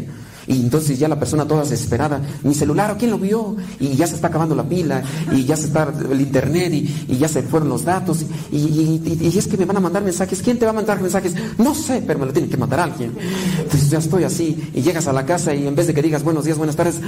y 0.50 0.62
entonces 0.62 0.98
ya 0.98 1.08
la 1.08 1.20
persona 1.20 1.48
toda 1.48 1.62
desesperada, 1.62 2.20
mi 2.42 2.56
celular, 2.56 2.96
¿quién 2.98 3.12
lo 3.12 3.20
vio? 3.20 3.56
Y 3.80 3.96
ya 3.96 4.08
se 4.08 4.16
está 4.16 4.30
acabando 4.30 4.56
la 4.56 4.64
pila, 4.64 5.04
y 5.32 5.46
ya 5.46 5.56
se 5.56 5.68
está 5.68 5.94
el 6.12 6.20
internet, 6.20 6.74
y, 6.74 7.18
ya 7.18 7.28
se 7.28 7.44
fueron 7.44 7.70
los 7.70 7.86
datos, 7.86 8.26
y, 8.52 9.30
es 9.38 9.48
que 9.48 9.58
me 9.58 9.66
van 9.66 9.78
a 9.78 9.80
mandar 9.80 10.04
mensajes. 10.04 10.42
¿Quién 10.42 10.58
te 10.58 10.66
va 10.66 10.72
a 10.72 10.74
mandar 10.74 11.00
mensajes? 11.00 11.36
No 11.60 11.76
sé, 11.76 12.04
pero 12.06 12.18
me 12.18 12.26
lo 12.26 12.34
tiene 12.34 12.50
que 12.50 12.58
mandar 12.58 12.80
alguien. 12.80 13.14
Entonces 13.60 13.92
ya 13.92 14.00
estoy 14.00 14.24
así, 14.24 14.72
y 14.74 14.82
llegas 14.82 15.08
a 15.08 15.14
la 15.14 15.24
casa 15.24 15.54
y 15.54 15.68
en 15.68 15.76
vez 15.76 15.86
de 15.86 15.94
que 15.94 16.02
digas 16.02 16.24
buenos 16.24 16.46
días, 16.46 16.58
buenas 16.58 16.76
tardes, 16.76 17.00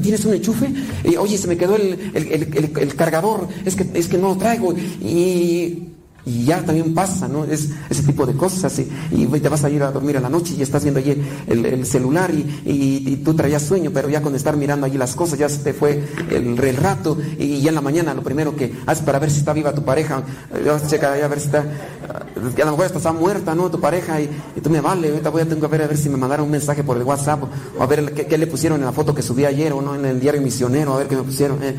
¿tienes 0.00 0.24
un 0.24 0.34
enchufe? 0.34 0.72
oye, 1.18 1.36
se 1.36 1.48
me 1.48 1.58
quedó 1.58 1.76
el, 1.76 2.94
cargador, 2.96 3.46
es 3.66 3.76
que, 3.76 3.90
es 3.92 4.08
que 4.08 4.16
no 4.16 4.28
lo 4.28 4.36
traigo. 4.36 4.72
Y 4.72 5.90
y 6.30 6.44
ya 6.44 6.62
también 6.64 6.94
pasa, 6.94 7.26
¿no? 7.26 7.44
Es 7.44 7.70
ese 7.88 8.02
tipo 8.04 8.24
de 8.24 8.34
cosas 8.34 8.78
y, 8.78 8.88
y 9.10 9.26
te 9.26 9.48
vas 9.48 9.64
a 9.64 9.70
ir 9.70 9.82
a 9.82 9.90
dormir 9.90 10.16
a 10.16 10.20
la 10.20 10.28
noche 10.28 10.54
y 10.56 10.62
estás 10.62 10.82
viendo 10.82 11.00
allí 11.00 11.20
el, 11.46 11.84
celular 11.86 12.30
y, 12.32 13.16
tú 13.24 13.34
traías 13.34 13.62
sueño, 13.62 13.90
pero 13.92 14.08
ya 14.08 14.22
con 14.22 14.34
estar 14.34 14.56
mirando 14.56 14.86
allí 14.86 14.96
las 14.96 15.14
cosas 15.14 15.38
ya 15.38 15.48
se 15.48 15.58
te 15.58 15.72
fue 15.74 16.02
el, 16.30 16.58
el 16.58 16.76
rato 16.76 17.18
y 17.38 17.60
ya 17.60 17.70
en 17.70 17.74
la 17.74 17.80
mañana 17.80 18.14
lo 18.14 18.22
primero 18.22 18.54
que 18.54 18.72
haces 18.86 19.04
para 19.04 19.18
ver 19.18 19.30
si 19.30 19.38
está 19.38 19.52
viva 19.52 19.74
tu 19.74 19.82
pareja, 19.84 20.22
vas 20.64 20.84
a 20.84 20.86
checar 20.86 21.20
a 21.20 21.28
ver 21.28 21.40
si 21.40 21.46
está, 21.46 21.60
a 21.60 22.64
lo 22.64 22.70
mejor 22.70 22.86
está 22.86 23.12
muerta, 23.12 23.54
¿no? 23.54 23.70
Tu 23.70 23.80
pareja 23.80 24.20
y, 24.20 24.28
tú 24.62 24.70
me 24.70 24.80
vale, 24.80 25.08
ahorita 25.08 25.30
voy 25.30 25.42
a 25.42 25.46
tengo 25.46 25.62
que 25.62 25.66
ver 25.66 25.82
a 25.82 25.86
ver 25.88 25.96
si 25.96 26.08
me 26.08 26.16
mandaron 26.16 26.46
un 26.46 26.52
mensaje 26.52 26.84
por 26.84 26.96
el 26.96 27.02
WhatsApp 27.02 27.42
o 27.78 27.82
a 27.82 27.86
ver 27.86 28.12
qué, 28.14 28.38
le 28.38 28.46
pusieron 28.46 28.78
en 28.80 28.86
la 28.86 28.92
foto 28.92 29.14
que 29.14 29.22
subí 29.22 29.44
ayer 29.44 29.72
o 29.72 29.82
no 29.82 29.94
en 29.94 30.04
el 30.04 30.20
diario 30.20 30.40
misionero, 30.40 30.94
a 30.94 30.98
ver 30.98 31.08
qué 31.08 31.16
me 31.16 31.22
pusieron. 31.22 31.62
Eh. 31.62 31.76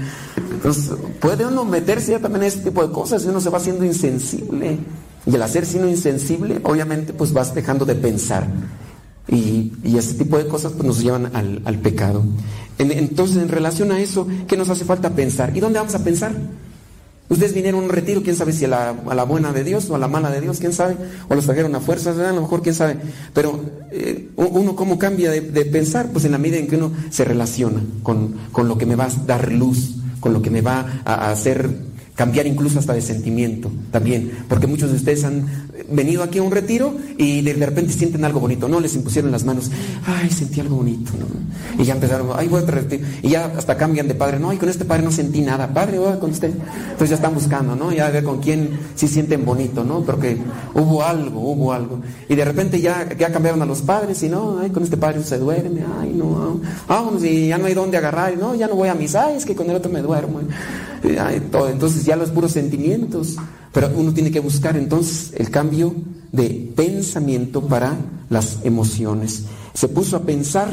Entonces, 0.52 0.92
puede 1.20 1.46
uno 1.46 1.66
meterse 1.66 2.12
ya 2.12 2.20
también 2.20 2.44
en 2.44 2.48
ese 2.50 2.60
tipo 2.60 2.86
de 2.86 2.94
cosas 2.94 3.24
y 3.24 3.28
uno 3.28 3.42
se 3.42 3.50
va 3.50 3.58
haciendo 3.58 3.86
insensible. 3.86 4.41
Y 5.26 5.36
el 5.36 5.42
hacer 5.42 5.66
sino 5.66 5.88
insensible, 5.88 6.60
obviamente, 6.64 7.14
pues 7.14 7.34
vas 7.34 7.54
dejando 7.54 7.86
de 7.86 7.96
pensar. 7.96 8.48
Y, 9.28 9.72
ese 9.96 10.16
tipo 10.16 10.38
de 10.38 10.48
cosas 10.48 10.74
pues, 10.74 10.84
nos 10.84 11.02
llevan 11.02 11.32
al, 11.36 11.80
pecado. 11.80 12.24
entonces, 12.78 13.38
en 13.38 13.50
relación 13.50 13.92
a 13.92 14.00
eso, 14.00 14.28
¿qué 14.48 14.58
nos 14.58 14.70
hace 14.70 14.84
falta 14.84 15.12
pensar? 15.12 15.56
¿Y 15.56 15.60
dónde 15.60 15.80
vamos 15.80 15.96
a 15.96 16.04
pensar? 16.04 16.34
Ustedes 17.30 17.54
vinieron 17.54 17.80
a 17.80 17.84
un 17.86 17.90
retiro, 17.90 18.22
quién 18.24 18.36
sabe 18.36 18.52
si 18.52 18.66
a 18.66 18.68
la, 18.68 19.24
buena 19.24 19.54
de 19.54 19.64
Dios 19.64 19.90
o 19.90 19.96
a 19.96 19.98
la 19.98 20.10
mala 20.10 20.30
de 20.32 20.42
Dios, 20.42 20.60
quién 20.60 20.74
sabe, 20.74 20.98
o 21.30 21.36
los 21.36 21.46
trajeron 21.46 21.74
a 21.76 21.80
fuerzas, 21.80 22.18
a 22.18 22.34
lo 22.34 22.42
mejor 22.42 22.62
quién 22.62 22.76
sabe. 22.76 22.98
Pero 23.34 23.58
eh, 23.92 24.32
uno 24.36 24.76
cómo 24.76 25.00
cambia 25.00 25.32
de, 25.32 25.42
pensar, 25.66 26.10
pues 26.12 26.26
en 26.26 26.34
la 26.34 26.38
medida 26.38 26.58
en 26.58 26.68
que 26.68 26.76
uno 26.76 26.92
se 27.10 27.24
relaciona 27.24 27.82
con, 28.04 28.36
con, 28.52 28.68
lo 28.68 28.78
que 28.78 28.86
me 28.86 28.98
va 28.98 29.06
a 29.06 29.10
dar 29.26 29.50
luz, 29.50 29.96
con 30.20 30.34
lo 30.34 30.42
que 30.42 30.50
me 30.50 30.62
va 30.62 31.04
a 31.06 31.32
hacer 31.32 31.70
cambiar 32.22 32.46
incluso 32.46 32.78
hasta 32.78 32.94
de 32.94 33.02
sentimiento 33.02 33.72
también, 33.90 34.32
porque 34.48 34.68
muchos 34.68 34.92
de 34.92 34.98
ustedes 34.98 35.24
han 35.24 35.48
venido 35.90 36.22
aquí 36.22 36.38
a 36.38 36.44
un 36.44 36.52
retiro 36.52 36.94
y 37.18 37.42
de, 37.42 37.54
repente 37.54 37.94
sienten 37.94 38.24
algo 38.24 38.40
bonito, 38.40 38.68
no 38.68 38.80
les 38.80 38.94
impusieron 38.94 39.32
las 39.32 39.44
manos, 39.44 39.72
ay, 40.06 40.30
sentí 40.30 40.60
algo 40.60 40.76
bonito, 40.76 41.12
y 41.80 41.84
ya 41.84 41.96
empezaron, 41.96 42.30
ay, 42.36 42.48
voy 42.48 42.62
a 42.62 42.66
retiro, 42.68 43.04
y 43.24 43.30
ya 43.30 43.46
hasta 43.58 43.76
cambian 43.76 44.08
de 44.08 44.14
padre, 44.14 44.38
no, 44.38 44.52
ay, 44.52 44.58
con 44.58 44.70
este 44.70 44.86
padre 44.86 45.02
no 45.02 45.12
sentí 45.12 45.42
nada, 45.42 45.74
padre, 45.74 45.98
voy 45.98 46.16
con 46.20 46.30
usted, 46.30 46.52
entonces 46.52 47.10
ya 47.10 47.16
están 47.16 47.34
buscando, 47.34 47.76
¿no? 47.76 47.92
Ya 47.92 48.08
ver 48.12 48.24
con 48.24 48.40
quién 48.40 48.70
sí 48.94 49.08
sienten 49.08 49.44
bonito, 49.44 49.84
¿no? 49.84 50.02
Porque 50.02 50.38
hubo 50.76 51.04
algo, 51.04 51.40
hubo 51.40 51.74
algo, 51.74 52.02
y 52.30 52.36
de 52.36 52.46
repente 52.46 52.80
ya, 52.80 53.10
ya 53.18 53.32
cambiaron 53.32 53.64
a 53.64 53.66
los 53.66 53.82
padres 53.82 54.22
y 54.22 54.30
no, 54.30 54.60
ay, 54.60 54.70
con 54.70 54.84
este 54.84 54.96
padre 54.96 55.24
se 55.24 55.40
duerme, 55.40 55.82
ay, 56.00 56.14
no, 56.16 56.62
vamos, 56.88 57.24
y 57.24 57.48
ya 57.48 57.58
no 57.58 57.66
hay 57.66 57.74
dónde 57.74 57.98
agarrar, 57.98 58.38
no, 58.38 58.54
ya 58.54 58.68
no 58.68 58.76
voy 58.76 58.90
a 58.90 58.94
misa, 58.94 59.26
ay, 59.26 59.38
es 59.38 59.46
que 59.46 59.56
con 59.56 59.68
el 59.72 59.76
otro 59.76 59.92
me 59.92 60.04
duermo, 60.04 60.42
ay, 61.20 61.42
todo, 61.52 61.68
entonces 61.68 62.06
ya 62.06 62.11
los 62.16 62.32
puros 62.32 62.52
sentimientos, 62.52 63.38
pero 63.74 63.92
uno 63.96 64.14
tiene 64.14 64.32
que 64.32 64.40
buscar 64.40 64.78
entonces 64.78 65.34
el 65.38 65.50
cambio 65.50 65.94
de 66.32 66.72
pensamiento 66.76 67.68
para 67.68 67.98
las 68.30 68.60
emociones. 68.64 69.46
Se 69.74 69.88
puso 69.88 70.18
a 70.18 70.22
pensar 70.22 70.70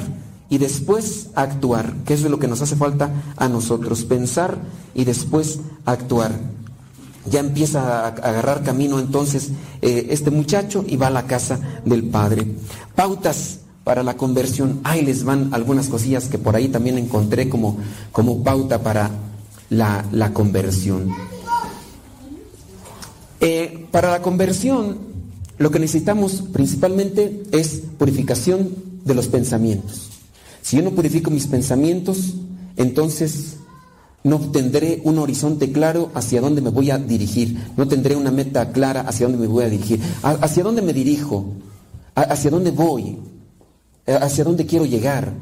y 0.51 0.59
después 0.59 1.29
a 1.35 1.43
actuar, 1.43 1.95
que 2.05 2.15
eso 2.15 2.27
es 2.27 2.31
lo 2.31 2.39
que 2.39 2.49
nos 2.49 2.63
hace 2.63 2.77
falta 2.77 3.11
a 3.37 3.49
nosotros, 3.49 4.05
pensar 4.05 4.59
y 4.95 5.05
después 5.05 5.61
actuar. 5.85 6.33
Ya 7.31 7.41
empieza 7.41 8.07
a 8.07 8.09
agarrar 8.09 8.63
camino 8.63 8.99
entonces 8.99 9.51
eh, 9.83 10.07
este 10.11 10.31
muchacho 10.31 10.85
y 10.87 10.97
va 10.97 11.09
a 11.09 11.11
la 11.11 11.27
casa 11.27 11.61
del 11.85 12.05
padre. 12.05 12.47
Pautas 12.95 13.61
para 13.89 14.03
la 14.03 14.19
conversión. 14.19 14.81
Ahí 14.85 15.03
les 15.03 15.25
van 15.25 15.55
algunas 15.55 15.89
cosillas 15.89 16.29
que 16.29 16.37
por 16.37 16.55
ahí 16.55 16.69
también 16.69 16.99
encontré 16.99 17.49
como, 17.49 17.79
como 18.13 18.43
pauta 18.45 18.83
para 18.83 19.11
la, 19.71 20.05
la 20.13 20.33
conversión. 20.33 21.15
Eh, 23.41 23.87
para 23.91 24.11
la 24.11 24.23
conversión, 24.23 24.99
lo 25.59 25.71
que 25.71 25.79
necesitamos 25.79 26.45
principalmente 26.53 27.43
es 27.53 27.83
purificación 27.99 28.75
de 29.05 29.15
los 29.15 29.29
pensamientos. 29.29 30.09
Si 30.63 30.77
yo 30.77 30.83
no 30.83 30.91
purifico 30.91 31.31
mis 31.31 31.47
pensamientos, 31.47 32.35
entonces 32.77 33.57
no 34.25 34.39
tendré 34.51 35.01
un 35.05 35.19
horizonte 35.19 35.71
claro 35.71 36.11
hacia 36.15 36.41
dónde 36.41 36.61
me 36.61 36.71
voy 36.71 36.91
a 36.91 36.99
dirigir, 36.99 37.57
no 37.77 37.87
tendré 37.87 38.17
una 38.17 38.31
meta 38.31 38.73
clara 38.73 39.03
hacia 39.03 39.27
dónde 39.27 39.41
me 39.41 39.47
voy 39.47 39.65
a 39.65 39.69
dirigir, 39.69 40.01
hacia 40.23 40.63
dónde 40.63 40.83
me 40.83 40.93
dirijo, 40.93 41.55
hacia 42.15 42.51
dónde 42.51 42.73
voy, 42.73 43.19
hacia 44.07 44.45
dónde 44.45 44.67
quiero 44.67 44.85
llegar, 44.85 45.33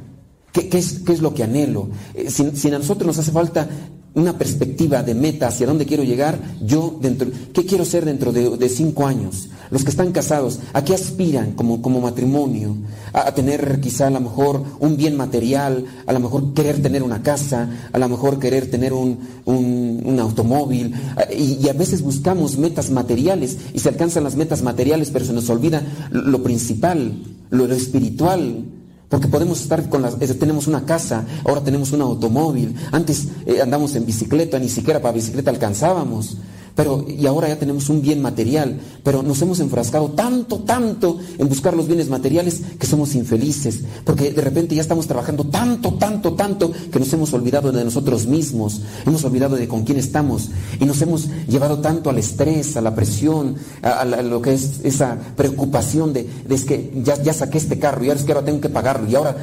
qué, 0.52 0.68
es, 0.72 1.00
qué 1.00 1.12
es, 1.12 1.20
lo 1.20 1.34
que 1.34 1.42
anhelo. 1.42 1.88
Eh, 2.14 2.30
si 2.30 2.68
a 2.68 2.78
nosotros 2.78 3.06
nos 3.06 3.18
hace 3.18 3.32
falta 3.32 3.68
una 4.16 4.38
perspectiva 4.38 5.02
de 5.02 5.14
meta 5.14 5.48
hacia 5.48 5.66
dónde 5.66 5.85
quiero 5.85 6.02
llegar, 6.02 6.40
yo 6.64 6.98
dentro, 7.00 7.29
¿qué 7.52 7.66
quiero 7.66 7.85
ser 7.85 8.07
dentro 8.07 8.33
de, 8.33 8.68
cinco 8.70 9.07
años? 9.07 9.50
Los 9.70 9.85
que 9.85 9.90
están 9.90 10.11
casados, 10.11 10.61
¿a 10.72 10.83
qué 10.83 10.94
aspiran 10.94 11.52
como, 11.52 11.83
como 11.83 12.00
matrimonio? 12.00 12.76
A, 13.12 13.33
tener 13.35 13.79
quizá 13.79 14.07
a 14.07 14.11
lo 14.11 14.20
mejor 14.20 14.62
un 14.81 14.96
bien 14.96 15.16
material, 15.16 15.85
a 16.07 16.12
lo 16.14 16.20
mejor 16.20 16.55
querer 16.55 16.81
tener 16.81 17.02
una 17.02 17.22
casa, 17.22 17.68
a 17.92 17.98
lo 17.98 18.09
mejor 18.09 18.38
querer 18.38 18.70
tener 18.70 18.94
un, 18.94 19.18
un, 19.44 20.18
automóvil. 20.18 20.94
Y, 21.37 21.68
a 21.68 21.74
veces 21.74 22.00
buscamos 22.00 22.57
metas 22.57 22.90
materiales 22.90 23.59
y 23.74 23.81
se 23.81 23.90
alcanzan 23.90 24.24
las 24.24 24.35
metas 24.35 24.62
materiales, 24.62 25.11
pero 25.11 25.26
se 25.26 25.35
nos 25.35 25.50
olvida 25.50 25.83
lo, 26.11 26.42
principal, 26.42 27.22
lo 27.50 27.66
espiritual, 27.66 28.64
porque 29.09 29.29
podemos 29.29 29.61
estar 29.61 29.88
con 29.88 30.03
las, 30.03 30.19
tenemos 30.38 30.66
una 30.66 30.85
casa, 30.85 31.25
ahora 31.45 31.62
tenemos 31.62 31.92
un 31.92 32.03
automóvil, 32.03 32.75
antes 32.92 33.29
eh, 33.47 33.61
andamos 33.62 33.95
en 33.95 34.05
bicicleta, 34.07 34.59
ni 34.59 34.69
siquiera 34.69 35.01
para 35.01 35.12
bicicleta 35.12 35.51
alcanzábamos. 35.51 36.37
Pero, 36.76 37.06
y 37.08 37.26
ahora 37.26 37.48
ya 37.48 37.58
tenemos 37.58 37.88
un 37.88 38.02
bien 38.02 38.20
material, 38.20 38.78
pero 39.02 39.22
nos 39.22 39.40
hemos 39.40 39.60
enfrascado 39.60 40.10
tanto, 40.10 40.58
tanto 40.58 41.18
en 41.38 41.48
buscar 41.48 41.74
los 41.74 41.86
bienes 41.88 42.10
materiales 42.10 42.60
que 42.78 42.86
somos 42.86 43.14
infelices, 43.14 43.80
porque 44.04 44.30
de 44.30 44.42
repente 44.42 44.74
ya 44.74 44.82
estamos 44.82 45.06
trabajando 45.06 45.44
tanto, 45.44 45.94
tanto, 45.94 46.34
tanto 46.34 46.70
que 46.92 47.00
nos 47.00 47.10
hemos 47.14 47.32
olvidado 47.32 47.72
de 47.72 47.82
nosotros 47.82 48.26
mismos, 48.26 48.82
hemos 49.06 49.24
olvidado 49.24 49.56
de 49.56 49.66
con 49.66 49.84
quién 49.84 49.98
estamos 49.98 50.50
y 50.78 50.84
nos 50.84 51.00
hemos 51.00 51.28
llevado 51.48 51.78
tanto 51.78 52.10
al 52.10 52.18
estrés, 52.18 52.76
a 52.76 52.82
la 52.82 52.94
presión, 52.94 53.56
a, 53.82 54.04
lo 54.04 54.42
que 54.42 54.52
es 54.52 54.80
esa 54.84 55.16
preocupación 55.34 56.12
de, 56.12 56.28
es 56.48 56.64
que 56.66 56.92
ya, 57.02 57.20
ya 57.22 57.32
saqué 57.32 57.56
este 57.56 57.78
carro 57.78 58.04
y 58.04 58.08
ahora 58.08 58.20
es 58.20 58.26
que 58.26 58.32
ahora 58.32 58.44
tengo 58.44 58.60
que 58.60 58.68
pagarlo 58.68 59.08
y 59.08 59.14
ahora 59.14 59.34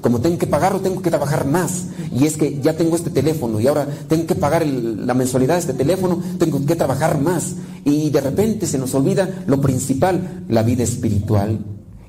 como 0.00 0.20
tengo 0.20 0.38
que 0.38 0.48
pagarlo 0.48 0.80
tengo 0.80 1.02
que 1.02 1.10
trabajar 1.10 1.46
más 1.46 1.84
y 2.12 2.26
es 2.26 2.36
que 2.36 2.60
ya 2.60 2.76
tengo 2.76 2.96
este 2.96 3.10
teléfono 3.10 3.60
y 3.60 3.68
ahora 3.68 3.86
tengo 4.08 4.26
que 4.26 4.34
pagar 4.34 4.66
la 4.66 5.14
mensualidad 5.14 5.54
de 5.54 5.60
este 5.60 5.74
teléfono, 5.74 6.20
tengo 6.38 6.64
que 6.66 6.79
trabajar 6.80 7.20
más 7.20 7.56
y 7.84 8.08
de 8.08 8.22
repente 8.22 8.66
se 8.66 8.78
nos 8.78 8.94
olvida 8.94 9.44
lo 9.46 9.60
principal, 9.60 10.44
la 10.48 10.62
vida 10.62 10.82
espiritual. 10.82 11.58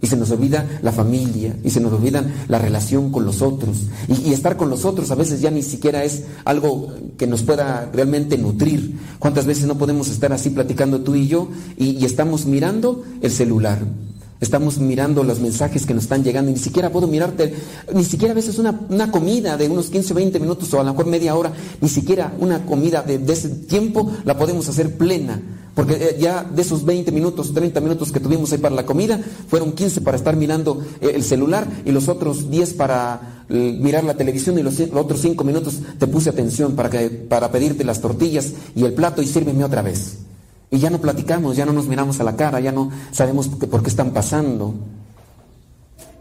Y 0.04 0.08
se 0.08 0.16
nos 0.16 0.32
olvida 0.32 0.66
la 0.82 0.92
familia, 0.92 1.56
y 1.64 1.70
se 1.70 1.80
nos 1.80 1.94
olvida 1.94 2.24
la 2.48 2.58
relación 2.58 3.12
con 3.12 3.24
los 3.24 3.44
otros. 3.44 3.84
Y, 4.08 4.34
estar 4.34 4.58
con 4.58 4.68
los 4.68 4.84
otros 4.84 5.12
a 5.12 5.16
veces 5.16 5.42
ya 5.42 5.52
ni 5.52 5.62
siquiera 5.62 6.04
es 6.04 6.24
algo 6.44 6.92
que 7.18 7.28
nos 7.28 7.44
pueda 7.44 7.88
realmente 7.94 8.36
nutrir. 8.38 8.98
¿Cuántas 9.20 9.46
veces 9.46 9.66
no 9.68 9.78
podemos 9.78 10.10
estar 10.10 10.34
así 10.34 10.50
platicando 10.50 11.02
tú 11.02 11.14
y 11.14 11.28
yo 11.28 11.50
y 11.78 12.04
estamos 12.04 12.48
mirando 12.48 13.04
el 13.22 13.30
celular? 13.30 13.78
Estamos 14.42 14.80
mirando 14.80 15.24
los 15.24 15.40
mensajes 15.40 15.86
que 15.86 15.94
nos 15.94 16.06
están 16.06 16.24
llegando 16.24 16.50
y 16.50 16.56
ni 16.56 16.60
siquiera 16.60 16.90
puedo 16.90 17.06
mirarte, 17.06 17.54
ni 17.94 18.04
siquiera 18.04 18.32
a 18.32 18.36
veces 18.36 18.58
una, 18.58 18.88
una 18.90 19.12
comida 19.12 19.56
de 19.56 19.70
unos 19.70 19.92
15 19.92 20.14
o 20.14 20.16
20 20.16 20.40
minutos 20.40 20.74
o 20.74 20.82
a 20.82 20.84
lo 20.84 20.92
mejor 20.92 21.06
media 21.06 21.36
hora, 21.36 21.54
ni 21.80 21.88
siquiera 21.88 22.34
una 22.40 22.66
comida 22.66 23.04
de, 23.04 23.22
ese 23.32 23.50
tiempo 23.50 24.12
la 24.26 24.40
podemos 24.40 24.68
hacer 24.68 24.98
plena. 24.98 25.40
Porque 25.76 25.94
eh, 25.94 26.18
ya 26.20 26.44
de 26.44 26.60
esos 26.64 26.84
20 26.84 27.12
minutos, 27.12 27.54
30 27.54 27.80
minutos 27.82 28.12
que 28.12 28.20
tuvimos 28.20 28.52
ahí 28.52 28.58
para 28.58 28.74
la 28.74 28.84
comida, 28.84 29.22
fueron 29.48 29.74
15 29.74 30.02
para 30.02 30.18
estar 30.18 30.36
mirando 30.36 30.84
eh, 31.02 31.12
el 31.14 31.24
celular 31.24 31.68
y 31.86 31.92
los 31.92 32.10
otros 32.10 32.50
10 32.50 32.74
para 32.74 33.46
eh, 33.48 33.78
mirar 33.80 34.04
la 34.04 34.16
televisión 34.16 34.58
y 34.58 34.64
los, 34.64 34.80
otros 34.80 35.22
5 35.22 35.44
minutos 35.44 35.82
te 36.00 36.08
puse 36.08 36.32
atención 36.32 36.76
para, 36.76 36.90
que, 36.90 37.12
para 37.12 37.52
pedirte 37.52 37.84
las 37.84 38.02
tortillas 38.02 38.54
y 38.76 38.86
el 38.86 38.94
plato 38.94 39.22
y 39.22 39.28
sírveme 39.28 39.64
otra 39.64 39.84
vez. 39.84 40.18
Y 40.74 40.80
ya 40.80 40.90
no 40.90 41.00
platicamos, 41.00 41.58
ya 41.58 41.66
no 41.66 41.74
nos 41.74 41.88
miramos 41.88 42.22
a 42.22 42.24
la 42.24 42.38
cara, 42.38 42.62
ya 42.62 42.72
no 42.72 42.90
sabemos 43.12 43.50
por 43.50 43.84
qué, 43.84 43.90
están 43.90 44.12
pasando. 44.12 44.74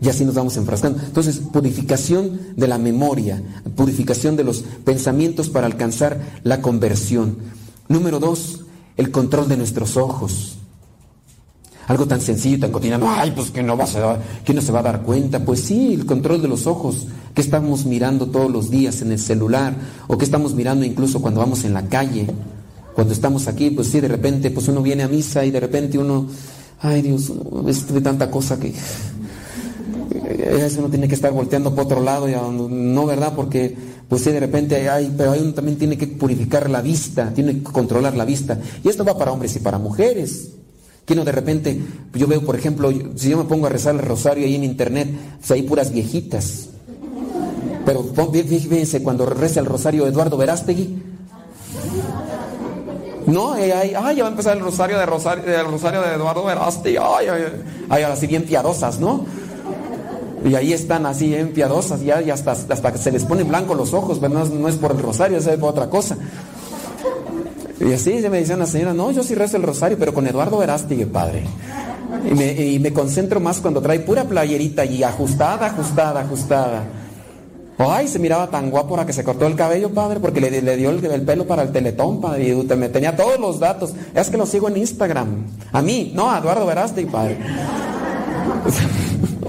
Y 0.01 0.09
así 0.09 0.25
nos 0.25 0.35
vamos 0.35 0.57
enfrascando. 0.57 1.01
Entonces, 1.01 1.39
purificación 1.39 2.41
de 2.57 2.67
la 2.67 2.77
memoria, 2.77 3.41
purificación 3.77 4.37
de 4.37 4.43
los 4.43 4.63
pensamientos 4.85 5.49
para 5.51 5.67
alcanzar 5.67 6.21
la 6.43 6.61
conversión. 6.61 7.37
Número 7.87 8.19
dos, 8.19 8.65
el 8.97 9.13
control 9.13 9.49
de 9.49 9.57
nuestros 9.57 9.97
ojos. 9.97 10.57
Algo 11.87 12.07
tan 12.07 12.21
sencillo, 12.21 12.59
tan 12.59 12.73
cotidiano. 12.73 13.09
Ay, 13.09 13.31
pues 13.31 13.53
que 13.53 13.63
no, 13.63 13.77
vas 13.77 13.95
a, 13.95 14.19
que 14.45 14.53
no 14.53 14.63
se 14.63 14.73
va 14.73 14.81
a 14.81 14.85
dar 14.85 15.03
cuenta. 15.03 15.45
Pues 15.45 15.61
sí, 15.61 15.95
el 15.95 16.07
control 16.07 16.43
de 16.43 16.49
los 16.49 16.67
ojos. 16.67 17.07
¿Qué 17.35 17.41
estamos 17.41 17.85
mirando 17.85 18.27
todos 18.27 18.51
los 18.51 18.69
días 18.69 19.01
en 19.03 19.13
el 19.13 19.19
celular? 19.21 19.77
¿O 20.09 20.19
qué 20.19 20.25
estamos 20.25 20.55
mirando 20.55 20.85
incluso 20.85 21.21
cuando 21.21 21.41
vamos 21.41 21.65
en 21.65 21.75
la 21.75 21.87
calle? 21.89 22.27
Cuando 22.95 23.13
estamos 23.13 23.49
aquí, 23.49 23.71
pues 23.71 23.89
sí, 23.89 24.01
de 24.01 24.09
repente, 24.09 24.51
pues 24.51 24.69
uno 24.69 24.83
viene 24.83 25.03
a 25.03 25.09
misa 25.09 25.45
y 25.45 25.51
de 25.51 25.61
repente 25.61 25.99
uno, 25.99 26.27
ay 26.81 27.03
Dios, 27.03 27.33
es 27.67 27.93
de 27.93 28.01
tanta 28.01 28.31
cosa 28.31 28.59
que 28.59 28.75
eh, 30.41 30.71
uno 30.79 30.89
tiene 30.89 31.09
que 31.09 31.15
estar 31.15 31.33
volteando 31.33 31.75
por 31.75 31.85
otro 31.85 32.01
lado, 32.01 32.29
y 32.29 32.33
no, 32.33 33.07
¿verdad? 33.07 33.33
Porque, 33.35 33.77
pues 34.09 34.23
sí, 34.23 34.31
de 34.31 34.41
repente 34.41 34.89
hay, 34.89 35.13
pero 35.17 35.33
uno 35.33 35.55
también 35.55 35.79
tiene 35.79 35.97
que 35.97 36.07
purificar 36.07 36.69
la 36.69 36.83
vista, 36.83 37.33
tiene 37.33 37.55
que 37.55 37.63
controlar 37.63 38.17
la 38.17 38.25
vista. 38.25 38.59
Y 38.83 38.89
esto 38.89 39.05
va 39.05 39.17
para 39.17 39.33
hombres 39.33 39.55
y 39.57 39.61
para 39.61 39.79
mujeres. 39.79 40.51
Que 41.05 41.15
no 41.15 41.25
de 41.25 41.33
repente, 41.33 41.81
yo 42.15 42.27
veo, 42.27 42.45
por 42.45 42.57
ejemplo, 42.57 42.93
si 43.17 43.31
yo 43.31 43.39
me 43.39 43.45
pongo 43.45 43.67
a 43.67 43.71
rezar 43.71 43.95
el 43.95 44.03
rosario 44.03 44.45
ahí 44.45 44.55
en 44.55 44.65
internet, 44.65 45.09
pues 45.39 45.51
hay 45.51 45.63
puras 45.63 45.93
viejitas. 45.93 46.69
Pero 47.85 48.05
fíjense, 48.05 49.03
cuando 49.03 49.27
reza 49.27 49.61
el 49.61 49.67
rosario 49.67 50.07
Eduardo 50.07 50.37
Verástegui, 50.37 51.00
no, 53.27 53.53
ay, 53.53 53.71
ay, 53.71 54.17
ya 54.17 54.23
va 54.23 54.29
a 54.29 54.33
empezar 54.33 54.57
el 54.57 54.63
rosario 54.63 54.99
de 54.99 55.07
rosario, 55.07 55.45
el 55.45 55.67
rosario 55.67 56.01
de 56.03 56.15
Eduardo 56.15 56.45
Verástegui, 56.45 56.97
ay, 56.97 57.27
ay, 57.29 57.43
ay, 57.89 58.03
así 58.03 58.27
bien 58.27 58.45
piadosas, 58.45 58.99
¿no? 58.99 59.25
Y 60.45 60.55
ahí 60.55 60.73
están 60.73 61.05
así 61.07 61.29
bien 61.29 61.53
piadosas, 61.53 62.01
ya, 62.01 62.23
y 62.23 62.31
hasta, 62.31 62.53
hasta 62.53 62.93
que 62.93 62.99
se 62.99 63.13
les 63.13 63.25
ponen 63.25 63.49
blancos 63.49 63.77
los 63.77 63.93
ojos, 63.93 64.19
pero 64.21 64.33
no, 64.33 64.69
es 64.69 64.77
por 64.77 64.93
el 64.93 64.99
rosario, 64.99 65.39
es 65.39 65.47
por 65.59 65.71
otra 65.71 65.91
cosa. 65.91 66.17
Y 67.79 67.93
así 67.93 68.13
me 68.31 68.41
decían 68.41 68.59
la 68.59 68.67
señora, 68.67 68.95
no, 68.95 69.11
yo 69.11 69.23
sí 69.23 69.35
rezo 69.35 69.57
el 69.57 69.63
rosario, 69.63 69.99
pero 69.99 70.15
con 70.15 70.27
Eduardo 70.27 70.59
Verástegui, 70.59 71.05
padre. 71.07 71.45
Y 72.29 72.79
me 72.79 72.93
concentro 72.93 73.41
más 73.41 73.61
cuando 73.61 73.81
trae 73.81 74.01
pura 74.01 74.25
playerita 74.25 74.85
y 74.85 75.03
ajustada, 75.03 75.67
ajustada, 75.67 76.21
ajustada. 76.21 76.85
Ay, 77.89 78.09
se 78.09 78.19
miraba 78.19 78.51
tan 78.51 78.71
guapo 78.71 78.91
ahora 78.91 79.07
que 79.07 79.13
se 79.13 79.25
cortó 79.25 79.47
el 79.47 79.57
cabello, 79.57 79.91
padre, 79.91 80.21
porque 80.21 80.41
le, 80.41 80.61
le 80.61 80.77
dio 80.77 80.91
el, 80.91 81.23
pelo 81.23 81.47
para 81.47 81.63
el 81.63 81.73
teletón, 81.73 82.21
padre, 82.21 82.49
y 82.49 82.55
me 82.55 82.89
tenía 82.91 83.17
todos 83.17 83.41
los 83.41 83.59
datos. 83.59 83.95
Es 84.15 84.29
que 84.29 84.37
lo 84.37 84.45
sigo 84.45 84.69
en 84.69 84.77
Instagram. 84.77 85.47
A 85.73 85.81
mí, 85.81 86.13
no, 86.15 86.31
a 86.31 86.39
Eduardo 86.39 86.67
Verástegui, 86.67 87.11
padre. 87.11 87.39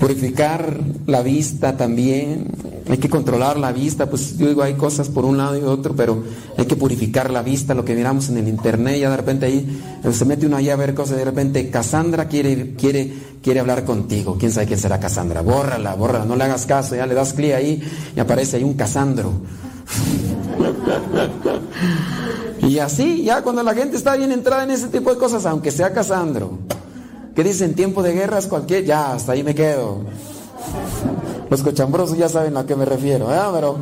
Purificar 0.00 0.80
la 1.06 1.20
vista 1.20 1.76
también. 1.76 2.46
Hay 2.90 2.98
que 2.98 3.08
controlar 3.08 3.56
la 3.56 3.70
vista, 3.70 4.10
pues 4.10 4.36
yo 4.36 4.48
digo, 4.48 4.64
hay 4.64 4.74
cosas 4.74 5.08
por 5.08 5.24
un 5.24 5.38
lado 5.38 5.56
y 5.56 5.62
otro, 5.62 5.94
pero 5.94 6.24
hay 6.58 6.66
que 6.66 6.74
purificar 6.74 7.30
la 7.30 7.40
vista, 7.40 7.72
lo 7.72 7.84
que 7.84 7.94
miramos 7.94 8.28
en 8.30 8.38
el 8.38 8.48
internet, 8.48 8.98
ya 8.98 9.08
de 9.10 9.16
repente 9.16 9.46
ahí 9.46 9.80
se 10.10 10.24
mete 10.24 10.46
uno 10.46 10.56
ahí 10.56 10.70
a 10.70 10.76
ver 10.76 10.92
cosas, 10.92 11.16
de 11.16 11.24
repente 11.24 11.70
Cassandra 11.70 12.26
quiere, 12.26 12.74
quiere, 12.74 13.12
quiere 13.44 13.60
hablar 13.60 13.84
contigo, 13.84 14.36
quién 14.40 14.50
sabe 14.50 14.66
quién 14.66 14.80
será 14.80 14.98
Cassandra, 14.98 15.40
bórrala, 15.40 15.94
bórrala, 15.94 16.24
no 16.24 16.34
le 16.34 16.42
hagas 16.42 16.66
caso, 16.66 16.96
ya 16.96 17.06
le 17.06 17.14
das 17.14 17.32
clic 17.32 17.54
ahí 17.54 17.80
y 18.16 18.18
aparece 18.18 18.56
ahí 18.56 18.64
un 18.64 18.74
Casandro. 18.74 19.34
y 22.66 22.80
así, 22.80 23.22
ya 23.22 23.42
cuando 23.42 23.62
la 23.62 23.74
gente 23.74 23.96
está 23.98 24.16
bien 24.16 24.32
entrada 24.32 24.64
en 24.64 24.72
ese 24.72 24.88
tipo 24.88 25.10
de 25.10 25.16
cosas, 25.16 25.46
aunque 25.46 25.70
sea 25.70 25.92
Casandro, 25.92 26.58
¿qué 27.36 27.44
dicen? 27.44 27.74
Tiempo 27.74 28.02
de 28.02 28.14
guerras, 28.14 28.48
cualquier, 28.48 28.84
ya, 28.84 29.12
hasta 29.12 29.30
ahí 29.30 29.44
me 29.44 29.54
quedo. 29.54 30.00
Los 31.50 31.62
cochambrosos 31.64 32.16
ya 32.16 32.28
saben 32.28 32.56
a 32.56 32.64
qué 32.64 32.76
me 32.76 32.84
refiero, 32.84 33.26
pero 33.52 33.76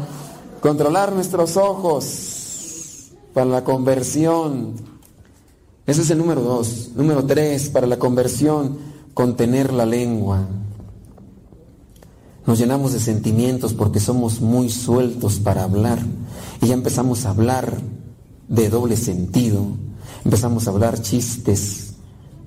controlar 0.60 1.12
nuestros 1.12 1.58
ojos 1.58 3.12
para 3.34 3.44
la 3.44 3.62
conversión. 3.62 4.72
Ese 5.86 6.00
es 6.00 6.10
el 6.10 6.18
número 6.18 6.40
dos. 6.40 6.90
Número 6.96 7.24
tres, 7.24 7.68
para 7.68 7.86
la 7.86 7.98
conversión, 7.98 8.78
contener 9.12 9.72
la 9.72 9.84
lengua. 9.84 10.48
Nos 12.46 12.58
llenamos 12.58 12.94
de 12.94 13.00
sentimientos 13.00 13.74
porque 13.74 14.00
somos 14.00 14.40
muy 14.40 14.70
sueltos 14.70 15.38
para 15.38 15.64
hablar. 15.64 15.98
Y 16.62 16.68
ya 16.68 16.74
empezamos 16.74 17.26
a 17.26 17.30
hablar 17.30 17.74
de 18.48 18.70
doble 18.70 18.96
sentido. 18.96 19.66
Empezamos 20.24 20.66
a 20.66 20.70
hablar 20.70 21.02
chistes 21.02 21.92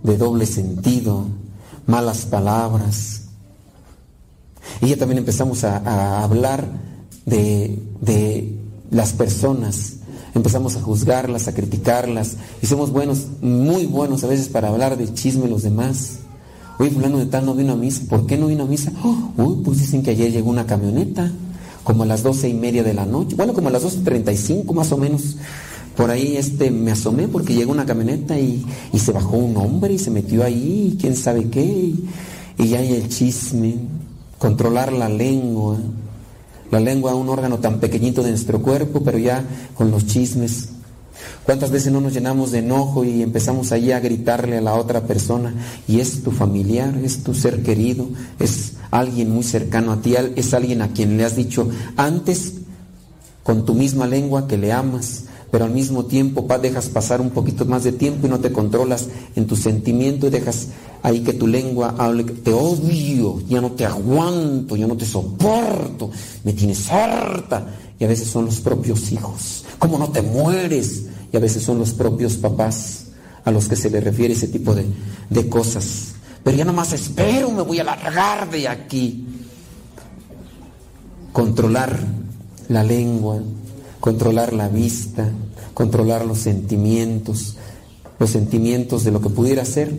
de 0.01 0.17
doble 0.17 0.47
sentido, 0.47 1.25
malas 1.85 2.25
palabras, 2.25 3.20
y 4.79 4.87
ya 4.87 4.97
también 4.97 5.19
empezamos 5.19 5.63
a, 5.63 6.23
hablar 6.23 6.67
de, 7.25 8.57
las 8.89 9.13
personas, 9.13 9.97
empezamos 10.35 10.75
a 10.75 10.81
juzgarlas, 10.81 11.47
a 11.47 11.53
criticarlas, 11.53 12.37
y 12.61 12.67
somos 12.67 12.91
buenos, 12.91 13.27
muy 13.41 13.85
buenos 13.85 14.23
a 14.23 14.27
veces 14.27 14.49
para 14.49 14.69
hablar 14.69 14.97
de 14.97 15.13
chisme 15.13 15.47
los 15.47 15.63
demás. 15.63 16.19
Oye, 16.79 16.89
fulano 16.89 17.19
de 17.19 17.27
tal 17.27 17.45
no 17.45 17.53
vino 17.53 17.73
a 17.73 17.75
misa, 17.75 18.03
¿por 18.09 18.25
qué 18.25 18.37
no 18.37 18.47
vino 18.47 18.63
a 18.63 18.67
misa? 18.67 18.91
Oh, 19.03 19.31
uy, 19.37 19.63
pues 19.63 19.79
dicen 19.79 20.03
que 20.03 20.11
ayer 20.11 20.31
llegó 20.31 20.49
una 20.49 20.65
camioneta, 20.65 21.31
como 21.83 22.03
a 22.03 22.05
las 22.05 22.23
doce 22.23 22.49
y 22.49 22.53
media 22.53 22.83
de 22.83 22.93
la 22.93 23.05
noche, 23.05 23.35
bueno, 23.35 23.53
como 23.53 23.69
a 23.69 23.71
las 23.71 23.83
doce 23.83 23.99
treinta 23.99 24.31
y 24.31 24.37
cinco 24.37 24.73
más 24.73 24.91
o 24.91 24.97
menos. 24.97 25.37
Por 25.95 26.09
ahí 26.09 26.37
este, 26.37 26.71
me 26.71 26.91
asomé 26.91 27.27
porque 27.27 27.53
llegó 27.53 27.71
una 27.71 27.85
camioneta 27.85 28.39
y, 28.39 28.65
se 28.97 29.11
bajó 29.11 29.37
un 29.37 29.55
hombre 29.57 29.93
y 29.93 29.99
se 29.99 30.09
metió 30.09 30.43
ahí, 30.43 30.93
y 30.93 30.97
quién 30.99 31.15
sabe 31.15 31.49
qué, 31.49 31.63
y, 31.63 32.09
y 32.57 32.67
ya 32.69 32.79
hay 32.79 32.93
el 32.93 33.09
chisme 33.09 33.75
controlar 34.41 34.91
la 34.91 35.07
lengua. 35.07 35.77
La 36.71 36.79
lengua, 36.79 37.13
un 37.13 37.29
órgano 37.29 37.59
tan 37.59 37.79
pequeñito 37.79 38.23
de 38.23 38.31
nuestro 38.31 38.59
cuerpo, 38.59 39.03
pero 39.03 39.19
ya 39.19 39.45
con 39.75 39.91
los 39.91 40.07
chismes. 40.07 40.69
¿Cuántas 41.45 41.69
veces 41.69 41.93
no 41.93 42.01
nos 42.01 42.13
llenamos 42.13 42.49
de 42.49 42.59
enojo 42.59 43.03
y 43.03 43.21
empezamos 43.21 43.71
ahí 43.71 43.91
a 43.91 43.99
gritarle 43.99 44.57
a 44.57 44.61
la 44.61 44.73
otra 44.73 45.01
persona? 45.01 45.53
Y 45.87 45.99
es 45.99 46.23
tu 46.23 46.31
familiar, 46.31 46.97
es 47.03 47.21
tu 47.21 47.35
ser 47.35 47.61
querido, 47.61 48.07
es 48.39 48.73
alguien 48.89 49.29
muy 49.29 49.43
cercano 49.43 49.91
a 49.91 50.01
ti, 50.01 50.15
es 50.35 50.53
alguien 50.55 50.81
a 50.81 50.87
quien 50.87 51.17
le 51.17 51.25
has 51.25 51.35
dicho 51.35 51.69
antes 51.95 52.53
con 53.43 53.63
tu 53.65 53.75
misma 53.75 54.07
lengua 54.07 54.47
que 54.47 54.57
le 54.57 54.71
amas, 54.71 55.25
pero 55.51 55.65
al 55.65 55.71
mismo 55.71 56.05
tiempo 56.05 56.47
dejas 56.61 56.87
pasar 56.87 57.19
un 57.19 57.31
poquito 57.31 57.65
más 57.65 57.83
de 57.83 57.91
tiempo 57.91 58.25
y 58.25 58.29
no 58.29 58.39
te 58.39 58.53
controlas 58.53 59.07
en 59.35 59.47
tu 59.47 59.57
sentimiento 59.57 60.27
y 60.27 60.29
dejas 60.29 60.69
ahí 61.03 61.19
que 61.19 61.33
tu 61.33 61.45
lengua 61.45 61.95
hable, 61.97 62.23
te 62.23 62.53
odio, 62.53 63.41
ya 63.47 63.59
no 63.59 63.71
te 63.71 63.85
aguanto, 63.85 64.77
ya 64.77 64.87
no 64.87 64.95
te 64.95 65.05
soporto, 65.05 66.09
me 66.43 66.53
tienes 66.53 66.89
harta. 66.89 67.67
Y 67.99 68.05
a 68.05 68.07
veces 68.07 68.29
son 68.29 68.45
los 68.45 68.61
propios 68.61 69.11
hijos. 69.11 69.65
¿Cómo 69.77 69.99
no 69.99 70.09
te 70.09 70.21
mueres? 70.21 71.03
Y 71.31 71.37
a 71.37 71.39
veces 71.39 71.63
son 71.63 71.77
los 71.77 71.91
propios 71.91 72.37
papás 72.37 73.07
a 73.43 73.51
los 73.51 73.67
que 73.67 73.75
se 73.75 73.89
le 73.89 73.99
refiere 73.99 74.33
ese 74.33 74.47
tipo 74.47 74.73
de, 74.73 74.85
de 75.29 75.49
cosas. 75.49 76.13
Pero 76.43 76.57
ya 76.57 76.65
nomás 76.65 76.93
espero, 76.93 77.51
me 77.51 77.61
voy 77.61 77.79
a 77.79 77.83
largar 77.83 78.49
de 78.49 78.67
aquí. 78.67 79.27
Controlar 81.31 81.99
la 82.69 82.83
lengua, 82.83 83.39
controlar 83.99 84.51
la 84.53 84.67
vista, 84.67 85.29
controlar 85.73 86.25
los 86.25 86.39
sentimientos, 86.39 87.55
los 88.19 88.29
sentimientos 88.29 89.03
de 89.03 89.11
lo 89.11 89.21
que 89.21 89.29
pudiera 89.29 89.65
ser, 89.65 89.91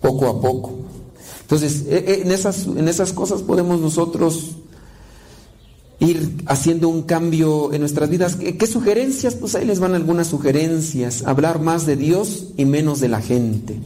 poco 0.00 0.26
a 0.26 0.40
poco. 0.40 0.72
Entonces, 1.42 1.84
e, 1.88 1.96
e, 1.98 2.22
en 2.22 2.32
esas, 2.32 2.66
en 2.66 2.88
esas 2.88 3.12
cosas 3.12 3.42
podemos 3.42 3.80
nosotros 3.80 4.56
ir 5.98 6.42
haciendo 6.46 6.88
un 6.88 7.02
cambio 7.02 7.72
en 7.72 7.80
nuestras 7.80 8.10
vidas. 8.10 8.36
¿Qué, 8.36 8.66
sugerencias? 8.66 9.34
Pues 9.34 9.54
ahí 9.54 9.64
les 9.64 9.80
van 9.80 9.94
algunas 9.94 10.26
sugerencias. 10.26 11.22
Hablar 11.24 11.60
más 11.60 11.86
de 11.86 11.96
Dios 11.96 12.48
y 12.56 12.64
menos 12.64 13.00
de 13.00 13.08
la 13.08 13.20
gente 13.20 13.78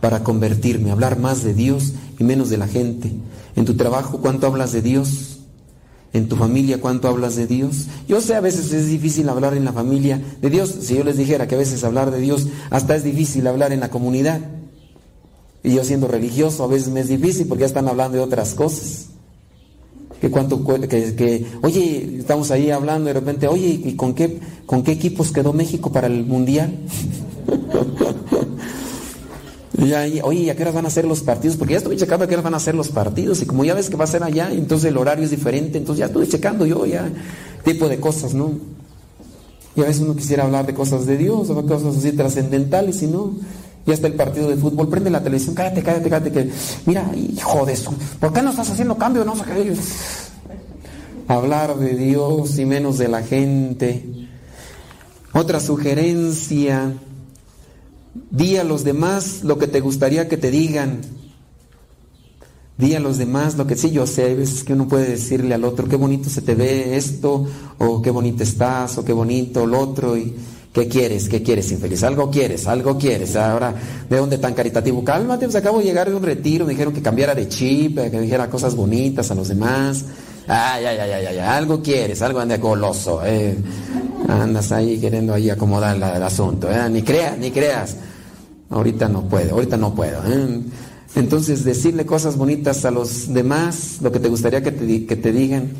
para 0.00 0.22
convertirme. 0.22 0.90
Hablar 0.90 1.18
más 1.18 1.42
de 1.42 1.54
Dios 1.54 1.92
y 2.18 2.24
menos 2.24 2.50
de 2.50 2.58
la 2.58 2.68
gente. 2.68 3.12
En 3.56 3.64
tu 3.64 3.74
trabajo, 3.74 4.18
¿cuánto 4.18 4.46
hablas 4.46 4.72
de 4.72 4.82
Dios? 4.82 5.33
En 6.14 6.28
tu 6.28 6.36
familia 6.36 6.80
cuánto 6.80 7.08
hablas 7.08 7.34
de 7.34 7.46
Dios. 7.46 7.88
Yo 8.08 8.20
sé, 8.20 8.36
a 8.36 8.40
veces 8.40 8.72
es 8.72 8.86
difícil 8.86 9.28
hablar 9.28 9.54
en 9.54 9.64
la 9.64 9.72
familia 9.72 10.22
de 10.40 10.48
Dios. 10.48 10.74
Si 10.80 10.94
yo 10.94 11.04
les 11.04 11.18
dijera 11.18 11.48
que 11.48 11.56
a 11.56 11.58
veces 11.58 11.82
hablar 11.84 12.12
de 12.12 12.20
Dios 12.20 12.46
hasta 12.70 12.94
es 12.94 13.02
difícil 13.02 13.46
hablar 13.46 13.72
en 13.72 13.80
la 13.80 13.90
comunidad. 13.90 14.40
Y 15.64 15.74
yo 15.74 15.84
siendo 15.84 16.06
religioso 16.06 16.62
a 16.62 16.68
veces 16.68 16.88
me 16.88 17.00
es 17.00 17.08
difícil 17.08 17.48
porque 17.48 17.62
ya 17.62 17.66
están 17.66 17.88
hablando 17.88 18.16
de 18.16 18.22
otras 18.22 18.54
cosas. 18.54 19.08
Que 20.20 20.30
cuánto 20.30 20.64
que, 20.64 20.88
que 20.88 21.46
oye, 21.62 22.18
estamos 22.20 22.52
ahí 22.52 22.70
hablando 22.70 23.08
de 23.08 23.14
repente, 23.14 23.48
oye, 23.48 23.80
¿y 23.84 23.96
con 23.96 24.14
qué 24.14 24.38
con 24.66 24.84
qué 24.84 24.92
equipos 24.92 25.32
quedó 25.32 25.52
México 25.52 25.90
para 25.90 26.06
el 26.06 26.24
mundial? 26.24 26.78
Y 29.76 29.92
ahí, 29.92 30.20
oye, 30.22 30.50
¿a 30.50 30.56
qué 30.56 30.62
horas 30.62 30.74
van 30.74 30.86
a 30.86 30.90
ser 30.90 31.04
los 31.04 31.20
partidos? 31.22 31.56
Porque 31.56 31.72
ya 31.72 31.78
estoy 31.78 31.96
checando 31.96 32.24
a 32.24 32.28
qué 32.28 32.34
horas 32.34 32.44
van 32.44 32.54
a 32.54 32.60
ser 32.60 32.74
los 32.74 32.88
partidos. 32.88 33.42
Y 33.42 33.46
como 33.46 33.64
ya 33.64 33.74
ves 33.74 33.90
que 33.90 33.96
va 33.96 34.04
a 34.04 34.08
ser 34.08 34.22
allá, 34.22 34.50
entonces 34.52 34.90
el 34.90 34.96
horario 34.96 35.24
es 35.24 35.30
diferente. 35.30 35.78
Entonces 35.78 36.00
ya 36.00 36.06
estoy 36.06 36.28
checando 36.28 36.64
yo 36.64 36.86
ya 36.86 37.10
tipo 37.64 37.88
de 37.88 37.98
cosas, 37.98 38.34
¿no? 38.34 38.52
Y 39.76 39.80
a 39.80 39.84
veces 39.86 40.02
uno 40.02 40.14
quisiera 40.14 40.44
hablar 40.44 40.66
de 40.66 40.74
cosas 40.74 41.06
de 41.06 41.16
Dios, 41.16 41.50
o 41.50 41.66
cosas 41.66 41.96
así 41.96 42.12
trascendentales, 42.12 43.02
y 43.02 43.08
no. 43.08 43.32
Ya 43.86 43.94
está 43.94 44.06
el 44.06 44.14
partido 44.14 44.48
de 44.48 44.56
fútbol, 44.56 44.88
prende 44.88 45.10
la 45.10 45.22
televisión, 45.22 45.54
cállate, 45.54 45.82
cállate, 45.82 46.08
cállate, 46.08 46.32
que 46.32 46.50
mira, 46.86 47.10
hijo 47.14 47.66
de 47.66 47.74
eso, 47.74 47.92
¿por 48.18 48.32
qué 48.32 48.40
no 48.40 48.50
estás 48.50 48.70
haciendo 48.70 48.96
cambio? 48.96 49.24
No. 49.24 49.34
Hablar 51.28 51.76
de 51.76 51.94
Dios 51.94 52.58
y 52.58 52.64
menos 52.64 52.98
de 52.98 53.08
la 53.08 53.22
gente. 53.22 54.28
Otra 55.34 55.60
sugerencia, 55.60 56.94
Di 58.30 58.56
a 58.56 58.64
los 58.64 58.84
demás 58.84 59.42
lo 59.42 59.58
que 59.58 59.66
te 59.66 59.80
gustaría 59.80 60.28
que 60.28 60.36
te 60.36 60.50
digan. 60.50 61.00
Di 62.76 62.94
a 62.94 63.00
los 63.00 63.18
demás 63.18 63.56
lo 63.56 63.66
que 63.66 63.76
sí, 63.76 63.90
yo 63.90 64.06
sé, 64.06 64.24
hay 64.24 64.34
veces 64.34 64.64
que 64.64 64.72
uno 64.72 64.88
puede 64.88 65.10
decirle 65.10 65.54
al 65.54 65.64
otro, 65.64 65.88
qué 65.88 65.96
bonito 65.96 66.28
se 66.28 66.42
te 66.42 66.56
ve 66.56 66.96
esto, 66.96 67.46
o 67.78 68.02
qué 68.02 68.10
bonito 68.10 68.42
estás, 68.42 68.98
o 68.98 69.04
qué 69.04 69.12
bonito 69.12 69.64
lo 69.64 69.78
otro, 69.78 70.16
y, 70.16 70.34
¿Qué 70.74 70.88
quieres? 70.88 71.28
¿Qué 71.28 71.40
quieres, 71.40 71.70
infeliz? 71.70 72.02
Algo 72.02 72.32
quieres, 72.32 72.66
algo 72.66 72.98
quieres. 72.98 73.36
Ahora, 73.36 73.72
¿de 74.10 74.16
dónde 74.16 74.38
tan 74.38 74.54
caritativo? 74.54 75.04
Cálmate, 75.04 75.44
pues 75.44 75.54
acabo 75.54 75.78
de 75.78 75.84
llegar 75.84 76.10
de 76.10 76.16
un 76.16 76.22
retiro, 76.24 76.64
me 76.64 76.72
dijeron 76.72 76.92
que 76.92 77.00
cambiara 77.00 77.32
de 77.32 77.46
chip, 77.46 77.96
que 77.96 78.20
dijera 78.20 78.50
cosas 78.50 78.74
bonitas 78.74 79.30
a 79.30 79.36
los 79.36 79.46
demás. 79.46 80.04
Ay, 80.48 80.84
ay, 80.84 80.98
ay, 80.98 81.10
ay, 81.12 81.26
ay, 81.26 81.38
algo 81.38 81.80
quieres, 81.80 82.20
algo 82.22 82.40
ande 82.40 82.58
goloso. 82.58 83.20
Eh. 83.24 83.56
Andas 84.28 84.72
ahí 84.72 84.98
queriendo 84.98 85.34
ahí 85.34 85.50
acomodar 85.50 85.96
el 85.96 86.22
asunto. 86.22 86.70
Eh. 86.70 86.88
Ni 86.90 87.02
creas, 87.02 87.38
ni 87.38 87.50
creas. 87.50 87.96
Ahorita 88.70 89.08
no 89.08 89.28
puedo, 89.28 89.54
ahorita 89.54 89.76
no 89.76 89.94
puedo. 89.94 90.20
Eh. 90.26 90.62
Entonces, 91.16 91.64
decirle 91.64 92.06
cosas 92.06 92.36
bonitas 92.36 92.84
a 92.84 92.90
los 92.90 93.32
demás, 93.32 93.98
lo 94.00 94.10
que 94.10 94.18
te 94.18 94.28
gustaría 94.28 94.62
que 94.62 94.72
te, 94.72 95.32
digan. 95.32 95.70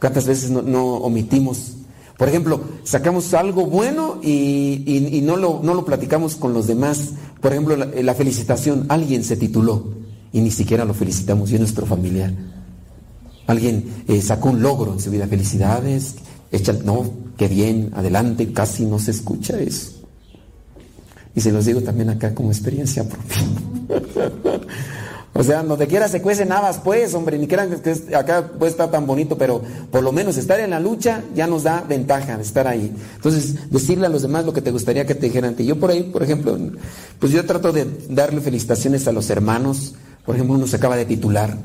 ¿Cuántas 0.00 0.26
veces 0.26 0.50
no 0.50 0.96
omitimos 0.96 1.74
por 2.16 2.28
ejemplo, 2.28 2.60
sacamos 2.84 3.34
algo 3.34 3.66
bueno 3.66 4.20
y, 4.22 5.20
no, 5.24 5.36
lo, 5.36 5.60
no, 5.62 5.74
lo, 5.74 5.84
platicamos 5.84 6.36
con 6.36 6.54
los 6.54 6.66
demás. 6.66 7.10
Por 7.40 7.52
ejemplo, 7.52 7.76
la, 7.76 8.14
felicitación. 8.14 8.86
Alguien 8.88 9.24
se 9.24 9.36
tituló 9.36 9.94
y 10.32 10.40
ni 10.40 10.50
siquiera 10.50 10.84
lo 10.84 10.94
felicitamos, 10.94 11.50
y 11.50 11.54
es 11.54 11.60
nuestro 11.60 11.86
familiar. 11.86 12.32
Alguien 13.46 14.04
eh, 14.08 14.22
sacó 14.22 14.50
un 14.50 14.62
logro 14.62 14.92
en 14.92 15.00
su 15.00 15.10
vida. 15.10 15.26
Felicidades. 15.26 16.16
Echa, 16.52 16.72
no, 16.72 17.04
qué 17.36 17.48
bien, 17.48 17.90
adelante. 17.94 18.52
Casi 18.52 18.84
no 18.84 18.98
se 18.98 19.10
escucha 19.10 19.58
eso. 19.58 19.92
Y 21.34 21.40
se 21.40 21.52
los 21.52 21.64
digo 21.64 21.80
también 21.80 22.10
acá 22.10 22.34
como 22.34 22.50
experiencia 22.50 23.04
propia. 23.04 24.60
O 25.36 25.42
sea, 25.42 25.64
donde 25.64 25.88
quiera 25.88 26.06
se 26.06 26.22
cuecen 26.22 26.52
habas, 26.52 26.78
pues, 26.78 27.12
hombre, 27.12 27.36
ni 27.38 27.48
quieran 27.48 27.80
que 27.80 28.14
acá 28.14 28.52
puede 28.56 28.70
estar 28.70 28.88
tan 28.92 29.04
bonito, 29.04 29.36
pero 29.36 29.60
por 29.90 30.04
lo 30.04 30.12
menos 30.12 30.36
estar 30.36 30.60
en 30.60 30.70
la 30.70 30.78
lucha 30.78 31.24
ya 31.34 31.48
nos 31.48 31.64
da 31.64 31.80
ventaja 31.80 32.36
de 32.36 32.44
estar 32.44 32.68
ahí. 32.68 32.94
Entonces, 33.16 33.68
decirle 33.68 34.06
a 34.06 34.10
los 34.10 34.22
demás 34.22 34.44
lo 34.44 34.52
que 34.52 34.62
te 34.62 34.70
gustaría 34.70 35.04
que 35.06 35.16
te 35.16 35.26
dijeran. 35.26 35.56
Yo 35.56 35.80
por 35.80 35.90
ahí, 35.90 36.04
por 36.04 36.22
ejemplo, 36.22 36.56
pues 37.18 37.32
yo 37.32 37.44
trato 37.44 37.72
de 37.72 37.84
darle 38.10 38.40
felicitaciones 38.42 39.08
a 39.08 39.12
los 39.12 39.28
hermanos. 39.28 39.96
Por 40.24 40.36
ejemplo, 40.36 40.54
uno 40.54 40.68
se 40.68 40.76
acaba 40.76 40.94
de 40.96 41.04
titular 41.04 41.58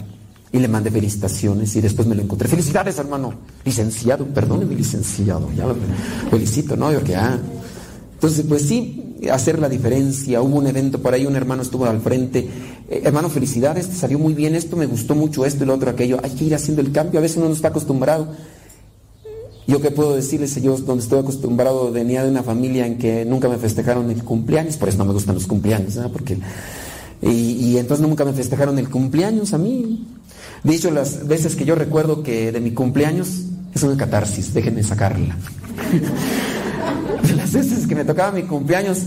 y 0.51 0.59
le 0.59 0.67
mandé 0.67 0.89
felicitaciones 0.89 1.75
y 1.75 1.81
después 1.81 2.07
me 2.07 2.15
lo 2.15 2.23
encontré. 2.23 2.47
Felicidades, 2.47 2.97
hermano. 2.97 3.33
Licenciado, 3.63 4.25
perdóneme, 4.25 4.75
licenciado. 4.75 5.49
Ya 5.55 5.65
felicito, 6.29 6.75
¿no? 6.75 6.91
Yo 6.91 7.03
que, 7.03 7.15
ah. 7.15 7.37
Entonces, 8.15 8.45
pues 8.47 8.63
sí, 8.63 9.15
hacer 9.31 9.59
la 9.59 9.69
diferencia. 9.69 10.41
Hubo 10.41 10.57
un 10.57 10.67
evento 10.67 10.99
por 10.99 11.13
ahí, 11.13 11.25
un 11.25 11.35
hermano 11.35 11.61
estuvo 11.61 11.85
al 11.85 12.01
frente. 12.01 12.49
Eh, 12.89 13.01
hermano, 13.03 13.29
felicidades, 13.29 13.89
te 13.89 13.95
salió 13.95 14.17
muy 14.17 14.33
bien 14.33 14.55
esto, 14.55 14.75
me 14.75 14.87
gustó 14.87 15.13
mucho 15.13 15.45
esto 15.45 15.63
y 15.63 15.67
lo 15.67 15.75
otro, 15.75 15.89
aquello. 15.91 16.19
Hay 16.23 16.31
que 16.31 16.45
ir 16.45 16.55
haciendo 16.55 16.81
el 16.81 16.91
cambio, 16.91 17.19
a 17.19 17.21
veces 17.21 17.37
uno 17.37 17.47
no 17.47 17.53
está 17.53 17.67
acostumbrado. 17.67 18.27
Yo 19.67 19.79
qué 19.81 19.91
puedo 19.91 20.15
decirles, 20.15 20.59
yo 20.63 20.75
donde 20.77 21.03
estoy 21.03 21.19
acostumbrado 21.19 21.91
venía 21.91 22.23
de 22.23 22.31
una 22.31 22.41
familia 22.41 22.87
en 22.87 22.97
que 22.97 23.23
nunca 23.23 23.47
me 23.47 23.57
festejaron 23.57 24.09
el 24.09 24.23
cumpleaños, 24.23 24.77
por 24.77 24.89
eso 24.89 24.97
no 24.97 25.05
me 25.05 25.13
gustan 25.13 25.35
los 25.35 25.45
cumpleaños, 25.45 25.95
¿no? 25.95 26.11
Porque, 26.11 26.39
y 27.21 27.77
entonces 27.77 28.05
nunca 28.05 28.25
me 28.25 28.33
festejaron 28.33 28.79
el 28.79 28.89
cumpleaños 28.89 29.53
a 29.53 29.59
mí. 29.59 30.07
De 30.63 30.75
hecho, 30.75 30.91
las 30.91 31.27
veces 31.27 31.55
que 31.55 31.65
yo 31.65 31.75
recuerdo 31.75 32.23
que 32.23 32.51
de 32.51 32.59
mi 32.59 32.71
cumpleaños 32.71 33.45
es 33.73 33.83
una 33.83 33.97
catarsis, 33.97 34.53
déjenme 34.53 34.83
sacarla. 34.83 35.35
las 37.35 37.53
veces 37.53 37.87
que 37.87 37.95
me 37.95 38.05
tocaba 38.05 38.31
mi 38.31 38.43
cumpleaños, 38.43 38.99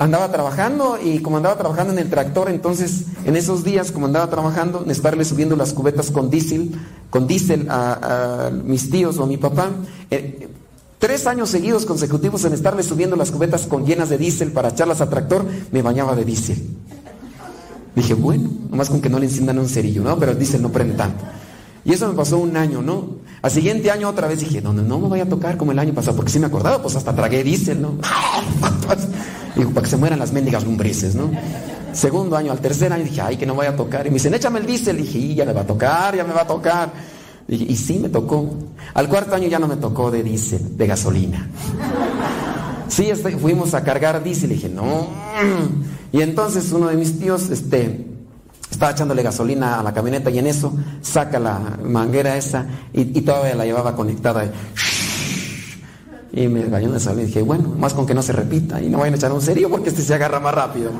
andaba 0.00 0.32
trabajando 0.32 0.98
y 1.02 1.18
como 1.18 1.36
andaba 1.36 1.58
trabajando 1.58 1.92
en 1.92 1.98
el 1.98 2.08
tractor, 2.08 2.48
entonces 2.48 3.04
en 3.26 3.36
esos 3.36 3.64
días, 3.64 3.92
como 3.92 4.06
andaba 4.06 4.30
trabajando, 4.30 4.82
en 4.82 4.90
estarle 4.90 5.26
subiendo 5.26 5.56
las 5.56 5.74
cubetas 5.74 6.10
con 6.10 6.30
diésel, 6.30 6.74
con 7.10 7.26
diésel 7.26 7.66
a, 7.68 8.50
mis 8.64 8.90
tíos 8.90 9.18
o 9.18 9.24
a 9.24 9.26
mi 9.26 9.36
papá, 9.36 9.68
eh, 10.10 10.48
tres 10.98 11.26
años 11.26 11.50
seguidos 11.50 11.84
consecutivos 11.84 12.46
en 12.46 12.54
estarle 12.54 12.82
subiendo 12.82 13.14
las 13.14 13.30
cubetas 13.30 13.66
con 13.66 13.84
llenas 13.84 14.08
de 14.08 14.16
diésel 14.16 14.52
para 14.52 14.70
echarlas 14.70 15.02
a 15.02 15.10
tractor, 15.10 15.44
me 15.70 15.82
bañaba 15.82 16.16
de 16.16 16.24
diésel. 16.24 16.76
Dije, 17.94 18.14
bueno, 18.14 18.48
nomás 18.70 18.88
con 18.88 19.00
que 19.00 19.08
no 19.08 19.18
le 19.18 19.26
enciendan 19.26 19.58
un 19.58 19.68
cerillo, 19.68 20.02
¿no? 20.02 20.18
Pero 20.18 20.34
diésel 20.34 20.62
no 20.62 20.70
prende 20.70 20.94
tanto. 20.94 21.24
Y 21.84 21.92
eso 21.92 22.08
me 22.08 22.14
pasó 22.14 22.38
un 22.38 22.56
año, 22.56 22.82
¿no? 22.82 23.20
Al 23.42 23.50
siguiente 23.50 23.90
año 23.90 24.08
otra 24.08 24.28
vez 24.28 24.40
dije, 24.40 24.60
no, 24.60 24.72
no, 24.72 24.82
no 24.82 24.98
me 24.98 25.08
voy 25.08 25.20
a 25.20 25.28
tocar 25.28 25.56
como 25.56 25.72
el 25.72 25.78
año 25.78 25.94
pasado, 25.94 26.16
porque 26.16 26.30
si 26.30 26.38
me 26.38 26.46
acordaba, 26.46 26.82
pues 26.82 26.94
hasta 26.94 27.14
tragué 27.14 27.42
diésel, 27.42 27.80
¿no? 27.80 27.94
Dijo, 29.56 29.70
para 29.70 29.84
que 29.84 29.90
se 29.90 29.96
mueran 29.96 30.18
las 30.18 30.32
mendigas 30.32 30.64
lumbrices, 30.64 31.14
¿no? 31.14 31.30
Segundo 31.92 32.36
año, 32.36 32.52
al 32.52 32.60
tercer 32.60 32.92
año 32.92 33.04
dije, 33.04 33.20
ay, 33.20 33.36
que 33.36 33.46
no 33.46 33.54
voy 33.54 33.66
a 33.66 33.74
tocar. 33.74 34.06
Y 34.06 34.10
me 34.10 34.14
dicen, 34.14 34.34
échame 34.34 34.60
el 34.60 34.66
diésel. 34.66 34.96
Dije, 34.98 35.18
y 35.18 35.34
ya 35.34 35.44
me 35.44 35.52
va 35.52 35.62
a 35.62 35.66
tocar, 35.66 36.14
ya 36.14 36.24
me 36.24 36.32
va 36.32 36.42
a 36.42 36.46
tocar. 36.46 36.92
Y, 37.48 37.72
y 37.72 37.76
sí, 37.76 37.98
me 37.98 38.08
tocó. 38.08 38.48
Al 38.94 39.08
cuarto 39.08 39.34
año 39.34 39.48
ya 39.48 39.58
no 39.58 39.66
me 39.66 39.76
tocó 39.76 40.10
de 40.10 40.22
diésel, 40.22 40.76
de 40.76 40.86
gasolina. 40.86 41.48
Sí, 42.90 43.08
este, 43.08 43.36
fuimos 43.38 43.72
a 43.74 43.84
cargar 43.84 44.22
diésel. 44.22 44.52
Y 44.52 44.54
dije, 44.54 44.68
no. 44.68 45.08
Y 46.12 46.22
entonces 46.22 46.72
uno 46.72 46.88
de 46.88 46.96
mis 46.96 47.20
tíos, 47.20 47.50
este, 47.50 48.04
estaba 48.70 48.92
echándole 48.92 49.22
gasolina 49.22 49.78
a 49.78 49.82
la 49.82 49.94
camioneta 49.94 50.28
y 50.30 50.38
en 50.38 50.48
eso 50.48 50.72
saca 51.02 51.38
la 51.38 51.78
manguera 51.84 52.36
esa 52.36 52.66
y, 52.92 53.04
todavía 53.20 53.54
la 53.54 53.64
llevaba 53.64 53.94
conectada. 53.94 54.50
Y 56.32 56.48
me 56.48 56.64
bañó 56.66 56.90
de 56.90 57.00
salud 57.00 57.20
y 57.20 57.26
dije, 57.26 57.42
bueno, 57.42 57.74
más 57.78 57.94
con 57.94 58.06
que 58.06 58.14
no 58.14 58.22
se 58.22 58.32
repita 58.32 58.80
y 58.80 58.88
no 58.88 58.98
vayan 58.98 59.14
a 59.14 59.16
echar 59.16 59.32
un 59.32 59.40
serio 59.40 59.70
porque 59.70 59.90
este 59.90 60.02
se 60.02 60.14
agarra 60.14 60.40
más 60.40 60.54
rápido. 60.54 60.90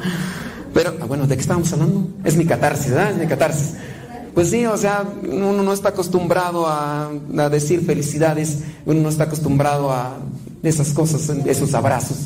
Pero, 0.72 0.94
ah, 1.00 1.04
bueno, 1.06 1.26
¿de 1.26 1.34
qué 1.34 1.40
estábamos 1.40 1.72
hablando? 1.72 2.08
Es 2.22 2.36
mi 2.36 2.46
catarsis, 2.46 2.92
¿verdad? 2.92 3.10
Es 3.10 3.18
mi 3.18 3.26
catarsis. 3.26 3.74
Pues 4.34 4.50
sí, 4.50 4.64
o 4.66 4.76
sea, 4.76 5.04
uno 5.28 5.62
no 5.64 5.72
está 5.72 5.88
acostumbrado 5.88 6.68
a 6.68 7.10
decir 7.50 7.84
felicidades, 7.84 8.58
uno 8.86 9.02
no 9.02 9.08
está 9.08 9.24
acostumbrado 9.24 9.90
a 9.90 10.18
esas 10.62 10.92
cosas, 10.92 11.28
esos 11.46 11.74
abrazos. 11.74 12.18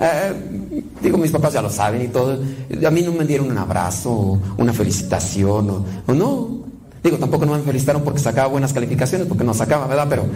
Eh, 0.00 0.82
digo, 1.00 1.18
mis 1.18 1.30
papás 1.30 1.52
ya 1.52 1.62
lo 1.62 1.70
saben 1.70 2.02
y 2.02 2.08
todo. 2.08 2.40
A 2.86 2.90
mí 2.90 3.02
no 3.02 3.12
me 3.12 3.24
dieron 3.24 3.50
un 3.50 3.58
abrazo, 3.58 4.10
o 4.10 4.40
una 4.58 4.72
felicitación, 4.72 5.84
o, 6.06 6.12
no. 6.12 6.62
Digo, 7.02 7.18
tampoco 7.18 7.46
no 7.46 7.54
me 7.54 7.62
felicitaron 7.62 8.02
porque 8.02 8.20
sacaba 8.20 8.48
buenas 8.48 8.72
calificaciones, 8.72 9.26
porque 9.26 9.44
no 9.44 9.54
sacaba, 9.54 9.86
¿verdad? 9.86 10.06
Pero. 10.08 10.26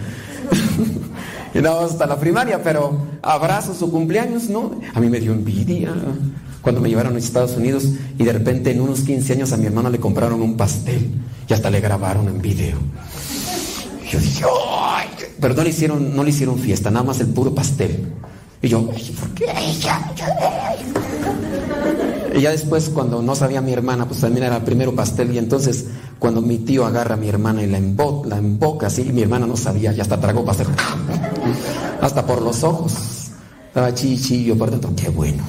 y 1.53 1.61
no, 1.61 1.79
hasta 1.79 2.05
la 2.05 2.19
primaria, 2.19 2.61
pero 2.61 2.97
abrazos 3.21 3.81
o 3.81 3.89
cumpleaños, 3.89 4.49
¿no? 4.49 4.71
A 4.93 4.99
mí 4.99 5.09
me 5.09 5.19
dio 5.19 5.33
envidia 5.33 5.93
cuando 6.61 6.81
me 6.81 6.89
llevaron 6.89 7.15
a 7.15 7.19
Estados 7.19 7.55
Unidos 7.55 7.87
y 8.17 8.23
de 8.25 8.33
repente 8.33 8.71
en 8.71 8.81
unos 8.81 9.01
15 9.01 9.33
años 9.33 9.53
a 9.53 9.57
mi 9.57 9.67
hermano 9.67 9.89
le 9.89 9.99
compraron 9.99 10.41
un 10.41 10.57
pastel 10.57 11.11
y 11.47 11.53
hasta 11.53 11.69
le 11.69 11.79
grabaron 11.79 12.27
en 12.27 12.41
video. 12.41 12.77
Y 14.07 14.11
yo 14.11 14.19
dije, 14.19 14.43
¡ay! 14.69 15.07
Pero 15.39 15.53
no 15.53 15.63
le 15.63 15.69
hicieron, 15.69 16.15
no 16.15 16.23
le 16.23 16.29
hicieron 16.29 16.57
fiesta, 16.57 16.89
nada 16.89 17.05
más 17.05 17.19
el 17.19 17.27
puro 17.27 17.53
pastel. 17.53 18.13
Y 18.61 18.69
yo, 18.69 18.85
¿por 18.85 19.29
qué? 19.35 19.45
Y 22.35 22.41
ya 22.41 22.51
después, 22.51 22.89
cuando 22.89 23.21
no 23.21 23.35
sabía 23.35 23.61
mi 23.61 23.73
hermana, 23.73 24.07
pues 24.07 24.21
también 24.21 24.45
era 24.45 24.57
el 24.57 24.63
primero 24.63 24.95
pastel. 24.95 25.33
Y 25.33 25.37
entonces, 25.37 25.85
cuando 26.19 26.41
mi 26.41 26.59
tío 26.59 26.85
agarra 26.85 27.15
a 27.15 27.17
mi 27.17 27.27
hermana 27.29 27.63
y 27.63 27.67
la, 27.67 27.77
emboca, 27.77 28.29
la 28.29 28.37
emboca 28.37 28.87
así, 28.87 29.01
y 29.01 29.11
mi 29.11 29.23
hermana 29.23 29.45
no 29.45 29.57
sabía, 29.57 29.91
ya 29.91 30.03
hasta 30.03 30.19
tragó 30.19 30.45
pastel. 30.45 30.67
Hasta 32.01 32.25
por 32.25 32.41
los 32.41 32.63
ojos. 32.63 32.93
Estaba 33.67 33.93
chichillo 33.93 34.57
por 34.57 34.71
dentro. 34.71 34.91
Qué 34.95 35.09
bueno. 35.09 35.43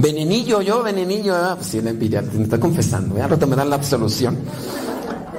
Venenillo, 0.00 0.62
yo, 0.62 0.82
venenillo. 0.82 1.34
Ah, 1.34 1.54
pues 1.56 1.68
sí, 1.68 1.80
la 1.80 1.90
envidia, 1.90 2.22
me 2.22 2.44
está 2.44 2.60
confesando. 2.60 3.16
Ya 3.16 3.26
rato 3.26 3.46
me 3.46 3.56
dan 3.56 3.68
la 3.68 3.76
absolución. 3.76 4.38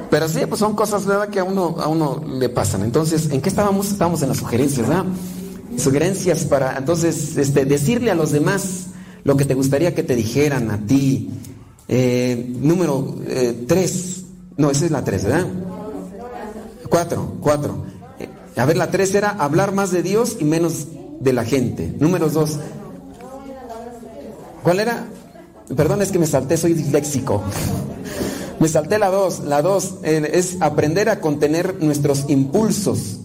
Pero 0.10 0.28
sí, 0.28 0.42
pues 0.48 0.60
son 0.60 0.76
cosas, 0.76 1.06
¿verdad? 1.06 1.30
Que 1.30 1.40
a 1.40 1.44
uno, 1.44 1.78
a 1.80 1.88
uno 1.88 2.24
le 2.28 2.50
pasan. 2.50 2.84
Entonces, 2.84 3.30
¿en 3.32 3.42
qué 3.42 3.50
estábamos? 3.50 3.90
Estábamos 3.90 4.22
en 4.22 4.30
las 4.30 4.38
sugerencias, 4.38 4.88
¿verdad? 4.88 5.06
Sugerencias 5.78 6.44
para, 6.46 6.78
entonces, 6.78 7.38
este, 7.38 7.64
decirle 7.66 8.12
a 8.12 8.16
los 8.16 8.32
demás 8.32 8.88
lo 9.24 9.38
que 9.38 9.46
te 9.46 9.54
gustaría 9.54 9.96
que 9.96 10.04
te 10.04 10.16
dijeran 10.16 10.72
a 10.72 10.86
ti. 10.86 11.30
Eh, 11.88 12.54
número 12.60 13.16
eh, 13.28 13.66
tres. 13.68 14.24
No, 14.58 14.72
esa 14.72 14.86
es 14.86 14.92
la 14.92 15.04
tres, 15.04 15.24
¿verdad? 15.24 15.48
Cuatro, 16.90 17.36
cuatro. 17.40 17.86
Eh, 18.20 18.28
a 18.58 18.66
ver, 18.66 18.76
la 18.76 18.92
tres 18.92 19.14
era 19.16 19.30
hablar 19.30 19.74
más 19.74 19.92
de 19.92 20.04
Dios 20.04 20.38
y 20.40 20.44
menos 20.44 20.88
de 21.22 21.34
la 21.34 21.46
gente. 21.46 21.96
Número 22.00 22.30
dos. 22.30 22.60
¿Cuál 24.64 24.80
era? 24.80 25.06
Perdón, 25.76 26.02
es 26.02 26.12
que 26.12 26.20
me 26.20 26.28
salté, 26.28 26.58
soy 26.58 26.74
disléxico. 26.74 27.44
Me 28.60 28.68
salté 28.68 29.00
la 29.00 29.10
dos. 29.10 29.40
La 29.42 29.62
dos 29.62 29.96
es 30.04 30.58
aprender 30.62 31.10
a 31.10 31.20
contener 31.22 31.82
nuestros 31.82 32.26
impulsos. 32.30 33.20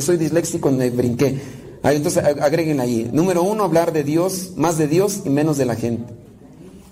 Soy 0.00 0.16
disléxico, 0.16 0.70
me 0.70 0.90
brinqué. 0.90 1.40
entonces 1.82 2.22
agreguen 2.24 2.80
ahí. 2.80 3.10
Número 3.12 3.42
uno, 3.42 3.64
hablar 3.64 3.92
de 3.92 4.04
Dios, 4.04 4.52
más 4.56 4.78
de 4.78 4.86
Dios 4.86 5.22
y 5.24 5.30
menos 5.30 5.56
de 5.56 5.64
la 5.64 5.74
gente. 5.74 6.14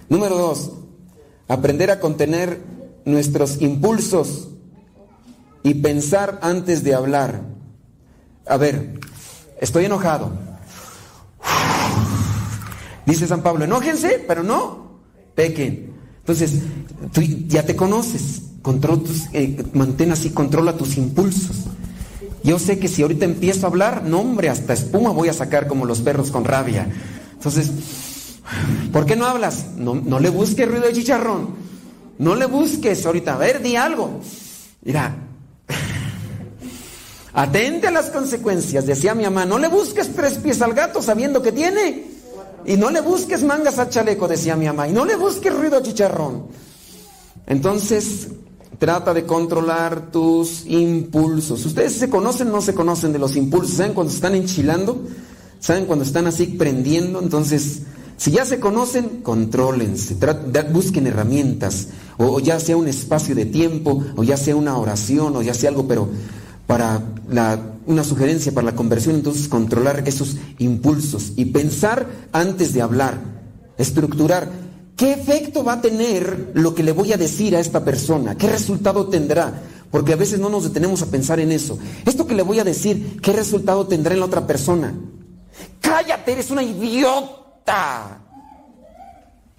Número 0.09 0.37
dos, 0.37 0.73
aprender 1.49 1.91
a 1.91 2.01
contener 2.01 2.61
nuestros 3.05 3.61
impulsos 3.61 4.49
y 5.63 5.75
pensar 5.75 6.39
antes 6.43 6.85
de 6.85 6.95
hablar. 6.95 7.41
A 8.47 8.57
ver, 8.57 9.01
estoy 9.61 9.87
enojado. 9.87 10.31
Dice 13.07 13.27
San 13.27 13.43
Pablo, 13.43 13.65
enójense, 13.65 14.25
pero 14.27 14.43
no 14.43 14.85
pequen. 15.35 15.93
Entonces, 16.19 16.63
tú 17.13 17.21
ya 17.21 17.65
te 17.65 17.77
conoces, 17.77 18.43
control 18.63 19.03
tus, 19.03 19.25
eh, 19.33 19.63
mantén 19.75 20.13
así, 20.13 20.31
controla 20.31 20.77
tus 20.77 20.97
impulsos. 20.97 21.65
Yo 22.43 22.59
sé 22.59 22.79
que 22.79 22.89
si 22.89 23.03
ahorita 23.03 23.25
empiezo 23.25 23.67
a 23.67 23.71
hablar, 23.71 24.05
no 24.05 24.21
hombre, 24.21 24.49
hasta 24.49 24.73
espuma 24.73 25.11
voy 25.11 25.29
a 25.29 25.33
sacar 25.33 25.67
como 25.67 25.87
los 25.87 26.01
perros 26.01 26.31
con 26.31 26.45
rabia. 26.45 26.89
Entonces, 27.33 27.71
¿por 28.93 29.07
qué 29.07 29.17
no 29.17 29.27
hablas? 29.27 29.67
No, 29.77 29.95
no 29.95 30.19
le 30.19 30.31
busques 30.31 30.69
ruido 30.69 30.87
de 30.87 30.93
chicharrón. 30.93 31.55
No 32.19 32.35
le 32.35 32.47
busques 32.47 33.05
ahorita. 33.05 33.35
A 33.35 33.39
ver, 33.39 33.63
di 33.63 33.77
algo. 33.77 34.21
Mira, 34.83 35.17
atente 37.33 37.89
a 37.89 37.91
las 37.91 38.11
consecuencias, 38.11 38.87
decía 38.87 39.15
mi 39.15 39.25
mamá. 39.25 39.47
No 39.47 39.59
le 39.59 39.69
busques 39.69 40.15
tres 40.15 40.35
pies 40.35 40.63
al 40.63 40.75
gato 40.75 41.03
sabiendo 41.03 41.43
que 41.43 41.53
tiene. 41.53 42.14
Y 42.67 42.77
no 42.77 42.91
le 42.91 43.01
busques 43.01 43.43
mangas 43.43 43.79
al 43.79 43.91
chaleco, 43.91 44.29
decía 44.29 44.57
mi 44.57 44.67
mamá. 44.67 44.89
Y 44.89 44.93
no 44.93 45.05
le 45.05 45.17
busques 45.17 45.55
ruido 45.55 45.81
de 45.81 45.89
chicharrón. 45.89 46.47
Entonces, 47.47 48.29
Trata 48.79 49.15
de 49.15 49.25
controlar 49.25 50.11
tus 50.11 50.67
impulsos. 50.67 51.65
Ustedes 51.65 51.93
se 51.95 52.11
conocen 52.11 52.51
no 52.51 52.61
se 52.61 52.75
conocen 52.75 53.13
de 53.13 53.19
los 53.19 53.37
impulsos. 53.37 53.77
¿Saben 53.77 53.95
cuando 53.95 54.13
están 54.13 54.35
enchilando? 54.35 55.01
¿Saben 55.61 55.87
cuando 55.87 56.05
están 56.05 56.27
así 56.27 56.47
prendiendo? 56.47 57.21
Entonces, 57.21 57.83
si 58.17 58.33
ya 58.33 58.45
se 58.45 58.59
conocen, 58.59 59.23
contrólense. 59.23 60.17
Busquen 60.73 61.07
herramientas. 61.07 61.89
O, 62.19 62.41
ya 62.41 62.59
sea 62.59 62.77
un 62.77 62.89
espacio 62.89 63.35
de 63.35 63.47
tiempo, 63.47 64.05
o 64.17 64.25
ya 64.25 64.37
sea 64.37 64.57
una 64.57 64.77
oración, 64.77 65.37
o 65.37 65.43
ya 65.43 65.55
sea 65.55 65.71
algo, 65.71 65.87
pero 65.87 66.09
para 66.67 67.01
una 67.87 68.05
sugerencia 68.05 68.53
para 68.53 68.67
la 68.67 68.75
conversión, 68.75 69.15
entonces 69.15 69.49
controlar 69.49 70.03
esos 70.07 70.37
impulsos 70.59 71.33
y 71.37 71.47
pensar 71.47 72.07
antes 72.33 72.73
de 72.73 72.83
hablar, 72.83 73.19
estructurar. 73.79 74.49
¿Qué 74.97 75.13
efecto 75.13 75.65
va 75.65 75.75
a 75.75 75.81
tener 75.81 76.53
lo 76.55 76.75
que 76.75 76.85
le 76.85 76.93
voy 76.93 77.13
a 77.13 77.17
decir 77.17 77.57
a 77.57 77.61
esta 77.61 77.85
persona? 77.85 78.37
¿Qué 78.37 78.47
resultado 78.47 79.09
tendrá? 79.09 79.63
Porque 79.91 80.13
a 80.13 80.17
veces 80.17 80.39
no 80.39 80.49
nos 80.49 80.65
detenemos 80.65 81.03
a 81.03 81.07
pensar 81.07 81.41
en 81.41 81.51
eso. 81.51 81.79
Esto 82.05 82.27
que 82.27 82.35
le 82.35 82.43
voy 82.43 82.61
a 82.61 82.65
decir, 82.65 83.21
¿qué 83.21 83.33
resultado 83.33 83.87
tendrá 83.87 84.15
en 84.15 84.21
la 84.21 84.27
otra 84.27 84.47
persona? 84.47 84.95
Cállate, 85.81 86.33
eres 86.33 86.51
una 86.51 86.63
idiota. 86.63 88.21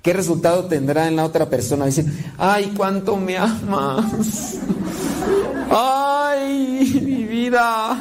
¿Qué 0.02 0.14
resultado 0.14 0.66
tendrá 0.66 1.08
en 1.08 1.16
la 1.16 1.26
otra 1.26 1.50
persona? 1.50 1.86
Decir, 1.86 2.06
ay, 2.38 2.74
cuánto 2.78 3.18
me 3.18 3.38
amas. 3.38 4.58
Ay, 5.70 7.15
vida. 7.46 8.00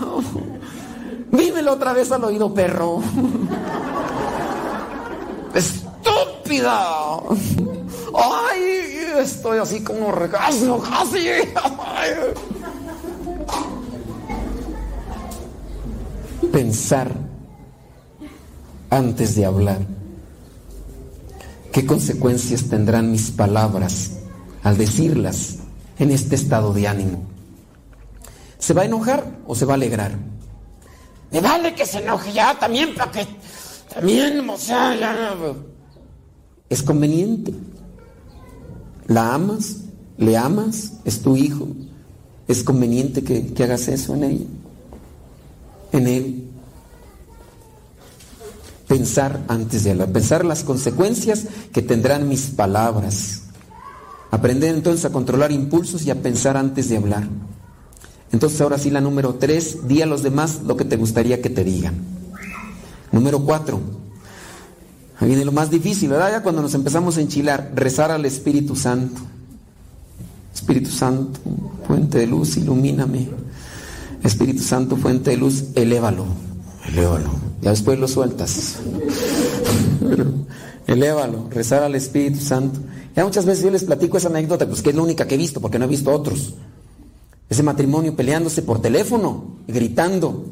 Dímelo 1.31 1.73
otra 1.73 1.93
vez 1.93 2.11
al 2.13 2.25
oído, 2.25 2.53
perro 2.55 3.03
estúpida. 5.55 7.19
Ay, 8.15 8.61
estoy 9.19 9.59
así 9.59 9.83
como 9.83 10.13
regazo, 10.13 10.81
casi. 10.81 11.29
Pensar 16.53 17.11
antes 18.91 19.35
de 19.35 19.45
hablar. 19.45 19.79
¿Qué 21.73 21.85
consecuencias 21.87 22.69
tendrán 22.69 23.11
mis 23.11 23.33
palabras 23.33 24.13
al 24.63 24.79
decirlas 24.79 25.59
en 25.99 26.13
este 26.13 26.37
estado 26.37 26.73
de 26.73 26.87
ánimo? 26.87 27.34
¿Se 28.65 28.73
va 28.73 28.81
a 28.81 28.85
enojar 28.87 29.23
o 29.47 29.55
se 29.55 29.67
va 29.67 29.75
a 29.75 29.77
alegrar? 29.77 30.13
Me 31.31 31.43
vale 31.43 31.75
que 31.75 31.85
se 31.85 31.99
enoje 31.99 32.33
ya 32.33 32.59
también, 32.59 32.95
para 32.95 33.11
que 33.11 33.27
también, 33.93 34.49
o 34.49 34.57
sea, 34.57 34.97
ya 34.97 35.37
es 36.71 36.83
conveniente. 36.83 37.53
La 39.07 39.35
amas, 39.35 39.81
le 40.17 40.39
amas, 40.39 40.95
es 41.05 41.21
tu 41.21 41.37
hijo. 41.37 41.69
Es 42.49 42.65
conveniente 42.65 43.23
que, 43.23 43.53
hagas 43.63 43.87
eso 43.89 44.15
en 44.15 44.25
ella, 44.25 44.47
en 45.93 46.07
él. 46.07 46.49
Pensar 48.89 49.41
antes 49.49 49.85
de 49.85 49.91
hablar, 49.91 50.11
pensar 50.11 50.43
las 50.43 50.65
consecuencias 50.65 51.49
que 51.71 51.83
tendrán 51.83 52.31
mis 52.31 52.47
palabras. 52.47 53.43
Aprender 54.31 54.75
entonces 54.75 55.05
a 55.05 55.13
controlar 55.13 55.53
impulsos 55.53 56.07
y 56.07 56.11
a 56.11 56.23
pensar 56.23 56.57
antes 56.57 56.89
de 56.89 56.97
hablar. 56.97 57.29
Entonces 58.35 58.61
ahora 58.61 58.79
sí 58.79 58.91
la 58.91 59.01
número 59.01 59.37
tres, 59.37 59.87
di 59.87 60.03
a 60.03 60.07
los 60.07 60.25
demás 60.25 60.63
lo 60.67 60.77
que 60.77 60.85
te 60.85 60.97
gustaría 60.97 61.41
que 61.41 61.51
te 61.51 61.63
digan. 61.63 61.95
Número 63.13 63.39
cuatro, 63.39 63.81
Ahí 65.21 65.29
viene 65.29 65.45
lo 65.45 65.53
más 65.53 65.71
difícil, 65.71 66.11
¿verdad? 66.11 66.33
Ya 66.33 66.43
cuando 66.43 66.61
nos 66.61 66.75
empezamos 66.75 67.17
a 67.17 67.21
enchilar, 67.21 67.71
rezar 67.77 68.11
al 68.11 68.25
Espíritu 68.25 68.75
Santo. 68.75 69.21
Espíritu 70.53 70.91
Santo, 70.91 71.39
fuente 71.87 72.19
de 72.19 72.27
luz, 72.27 72.57
ilumíname. 72.57 73.29
Espíritu 74.25 74.65
Santo, 74.65 74.97
fuente 74.97 75.31
de 75.31 75.37
luz, 75.37 75.67
elévalo, 75.77 76.25
elévalo. 76.89 77.31
Ya 77.63 77.71
después 77.71 78.01
lo 78.01 78.09
sueltas. 78.09 78.81
elévalo, 80.89 81.49
rezar 81.51 81.85
al 81.85 81.95
Espíritu 81.95 82.41
Santo. 82.41 82.81
Ya 83.15 83.25
muchas 83.25 83.47
veces 83.47 83.63
yo 83.63 83.71
les 83.71 83.85
platico 83.85 84.17
esa 84.17 84.27
anécdota, 84.27 84.67
pues 84.67 84.83
que 84.83 84.91
es 84.91 84.97
la 84.97 85.03
única 85.03 85.29
que 85.29 85.37
he 85.37 85.39
visto, 85.39 85.61
porque 85.61 85.79
no 85.79 85.85
he 85.85 85.89
visto 85.89 86.11
otros. 86.11 86.55
Ese 87.49 87.63
matrimonio 87.63 88.17
peleándose 88.17 88.63
por 88.63 88.81
teléfono, 88.81 89.59
gritando. 89.67 90.47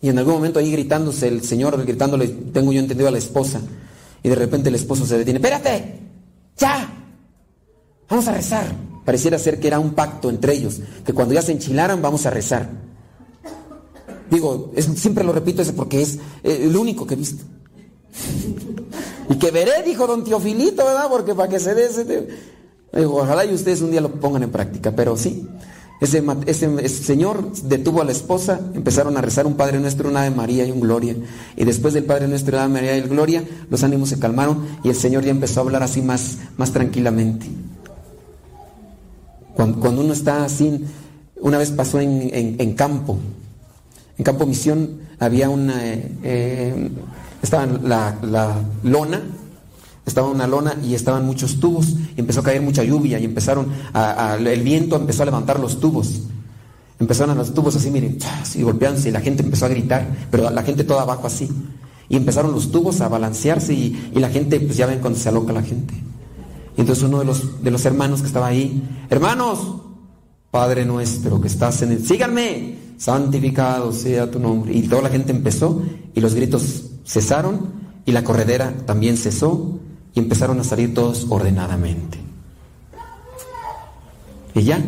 Y 0.00 0.08
en 0.08 0.18
algún 0.18 0.34
momento 0.34 0.58
ahí 0.58 0.72
gritándose, 0.72 1.28
el 1.28 1.44
señor 1.44 1.84
gritándole, 1.84 2.28
tengo 2.28 2.72
yo 2.72 2.80
entendido 2.80 3.08
a 3.08 3.12
la 3.12 3.18
esposa. 3.18 3.60
Y 4.22 4.28
de 4.28 4.34
repente 4.34 4.68
el 4.68 4.74
esposo 4.74 5.06
se 5.06 5.18
detiene, 5.18 5.38
espérate, 5.38 5.98
ya, 6.56 6.88
vamos 8.08 8.28
a 8.28 8.32
rezar. 8.32 8.66
Pareciera 9.04 9.38
ser 9.38 9.58
que 9.58 9.66
era 9.66 9.78
un 9.78 9.94
pacto 9.94 10.30
entre 10.30 10.54
ellos, 10.54 10.80
que 11.04 11.12
cuando 11.12 11.34
ya 11.34 11.42
se 11.42 11.52
enchilaran 11.52 12.02
vamos 12.02 12.26
a 12.26 12.30
rezar. 12.30 12.70
Digo, 14.30 14.72
siempre 14.94 15.24
lo 15.24 15.32
repito 15.32 15.62
eso 15.62 15.74
porque 15.74 16.02
es 16.02 16.16
eh, 16.44 16.60
el 16.62 16.76
único 16.76 17.06
que 17.06 17.14
he 17.14 17.16
visto. 17.16 17.44
y 19.28 19.34
que 19.36 19.50
veré, 19.50 19.82
dijo 19.84 20.06
don 20.06 20.22
Teofilito, 20.22 20.84
¿verdad? 20.84 21.08
Porque 21.08 21.34
para 21.34 21.48
que 21.48 21.58
se 21.58 21.74
dé 21.74 21.86
ese... 21.86 22.28
ojalá 22.92 23.44
y 23.44 23.54
ustedes 23.54 23.82
un 23.82 23.90
día 23.90 24.00
lo 24.00 24.12
pongan 24.12 24.42
en 24.42 24.50
práctica, 24.50 24.92
pero 24.92 25.16
sí. 25.16 25.46
Ese, 26.00 26.88
señor 26.88 27.52
detuvo 27.64 28.00
a 28.00 28.06
la 28.06 28.12
esposa, 28.12 28.58
empezaron 28.74 29.18
a 29.18 29.20
rezar 29.20 29.46
un 29.46 29.54
Padre 29.54 29.78
Nuestro, 29.78 30.08
una 30.08 30.22
Ave 30.22 30.34
María 30.34 30.66
y 30.66 30.70
un 30.70 30.80
Gloria. 30.80 31.14
Y 31.56 31.64
después 31.66 31.92
del 31.92 32.04
Padre 32.04 32.26
Nuestro, 32.26 32.56
una 32.56 32.64
Ave 32.64 32.72
María 32.72 32.96
y 32.96 33.00
el 33.00 33.08
Gloria, 33.08 33.44
los 33.68 33.84
ánimos 33.84 34.08
se 34.08 34.18
calmaron 34.18 34.66
y 34.82 34.88
el 34.88 34.94
Señor 34.94 35.24
ya 35.24 35.30
empezó 35.30 35.60
a 35.60 35.64
hablar 35.64 35.82
así 35.82 36.00
más, 36.00 36.38
más 36.56 36.72
tranquilamente. 36.72 37.46
Cuando, 39.54 40.00
uno 40.00 40.14
está 40.14 40.44
así, 40.44 40.86
una 41.38 41.58
vez 41.58 41.70
pasó 41.70 42.00
en, 42.00 42.74
campo, 42.74 43.18
en 44.16 44.24
campo 44.24 44.46
misión 44.46 45.00
había 45.18 45.50
una, 45.50 45.86
eh, 45.86 46.12
eh, 46.22 46.90
estaba 47.42 47.66
la, 47.66 48.16
la 48.22 48.56
lona 48.84 49.20
estaba 50.10 50.28
una 50.28 50.46
lona 50.46 50.76
y 50.84 50.94
estaban 50.94 51.24
muchos 51.24 51.58
tubos 51.58 51.94
y 52.16 52.20
empezó 52.20 52.40
a 52.40 52.42
caer 52.42 52.60
mucha 52.60 52.84
lluvia 52.84 53.18
y 53.18 53.24
empezaron 53.24 53.68
a, 53.94 54.36
el 54.38 54.62
viento 54.62 54.96
empezó 54.96 55.22
a 55.22 55.26
levantar 55.26 55.58
los 55.58 55.80
tubos. 55.80 56.22
Empezaron 56.98 57.30
a 57.30 57.34
los 57.34 57.54
tubos 57.54 57.74
así, 57.76 57.90
miren, 57.90 58.18
y 58.54 58.62
golpeándose 58.62 59.08
y 59.08 59.12
la 59.12 59.20
gente 59.20 59.42
empezó 59.42 59.64
a 59.64 59.68
gritar, 59.68 60.06
pero 60.30 60.50
la 60.50 60.62
gente 60.62 60.84
toda 60.84 61.02
abajo 61.02 61.26
así. 61.26 61.48
Y 62.10 62.16
empezaron 62.16 62.52
los 62.52 62.70
tubos 62.70 63.00
a 63.00 63.08
balancearse 63.08 63.72
y, 63.72 64.10
la 64.12 64.28
gente, 64.28 64.60
pues 64.60 64.76
ya 64.76 64.86
ven 64.86 64.98
cuando 64.98 65.18
se 65.18 65.28
aloca 65.28 65.52
la 65.52 65.62
gente. 65.62 65.94
Y 66.76 66.80
entonces 66.80 67.04
uno 67.04 67.20
de 67.20 67.24
los, 67.24 67.62
de 67.62 67.70
los 67.70 67.84
hermanos 67.86 68.20
que 68.20 68.26
estaba 68.26 68.48
ahí, 68.48 68.82
hermanos, 69.08 69.76
Padre 70.50 70.84
nuestro 70.84 71.40
que 71.40 71.46
estás 71.48 71.80
en 71.82 71.92
el... 71.92 72.04
Síganme, 72.04 72.76
santificado 72.98 73.92
sea 73.92 74.30
tu 74.30 74.38
nombre. 74.38 74.74
Y 74.74 74.82
toda 74.82 75.02
la 75.02 75.08
gente 75.08 75.32
empezó 75.32 75.80
y 76.14 76.20
los 76.20 76.34
gritos 76.34 76.90
cesaron 77.06 77.80
y 78.04 78.12
la 78.12 78.24
corredera 78.24 78.74
también 78.86 79.16
cesó 79.16 79.79
y 80.14 80.18
empezaron 80.18 80.60
a 80.60 80.64
salir 80.64 80.94
todos 80.94 81.26
ordenadamente. 81.28 82.18
Y 84.54 84.62
ya, 84.62 84.82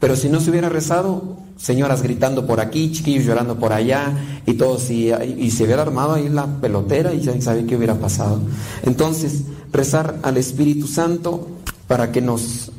pero 0.00 0.16
si 0.16 0.28
no 0.28 0.40
se 0.40 0.50
hubiera 0.50 0.68
rezado, 0.68 1.36
señoras 1.56 2.02
gritando 2.02 2.46
por 2.46 2.60
aquí, 2.60 2.90
chiquillos 2.90 3.24
llorando 3.24 3.58
por 3.58 3.72
allá, 3.72 4.12
y 4.46 4.54
todos, 4.54 4.90
y, 4.90 5.50
se 5.50 5.64
hubiera 5.64 5.82
armado 5.82 6.14
ahí 6.14 6.28
la 6.28 6.46
pelotera 6.60 7.14
y 7.14 7.20
ya 7.20 7.40
sabe 7.40 7.66
qué 7.66 7.76
hubiera 7.76 7.94
pasado. 7.94 8.40
Entonces, 8.82 9.44
rezar 9.72 10.18
al 10.22 10.38
Espíritu 10.38 10.86
Santo 10.86 11.48
para 11.86 12.10
que 12.10 12.20
nos, 12.20 12.72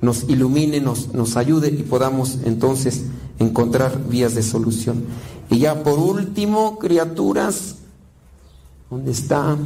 nos 0.00 0.28
ilumine, 0.28 0.80
nos, 0.80 1.12
nos 1.14 1.36
ayude 1.36 1.68
y 1.68 1.82
podamos 1.82 2.38
entonces 2.44 3.04
encontrar 3.38 4.06
vías 4.08 4.34
de 4.34 4.42
solución. 4.42 5.04
Y 5.50 5.58
ya 5.58 5.82
por 5.82 5.98
último, 5.98 6.78
criaturas, 6.78 7.76
¿dónde 8.88 9.10
está? 9.10 9.56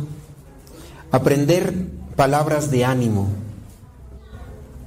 Aprender 1.14 1.72
palabras 2.16 2.72
de 2.72 2.84
ánimo. 2.84 3.28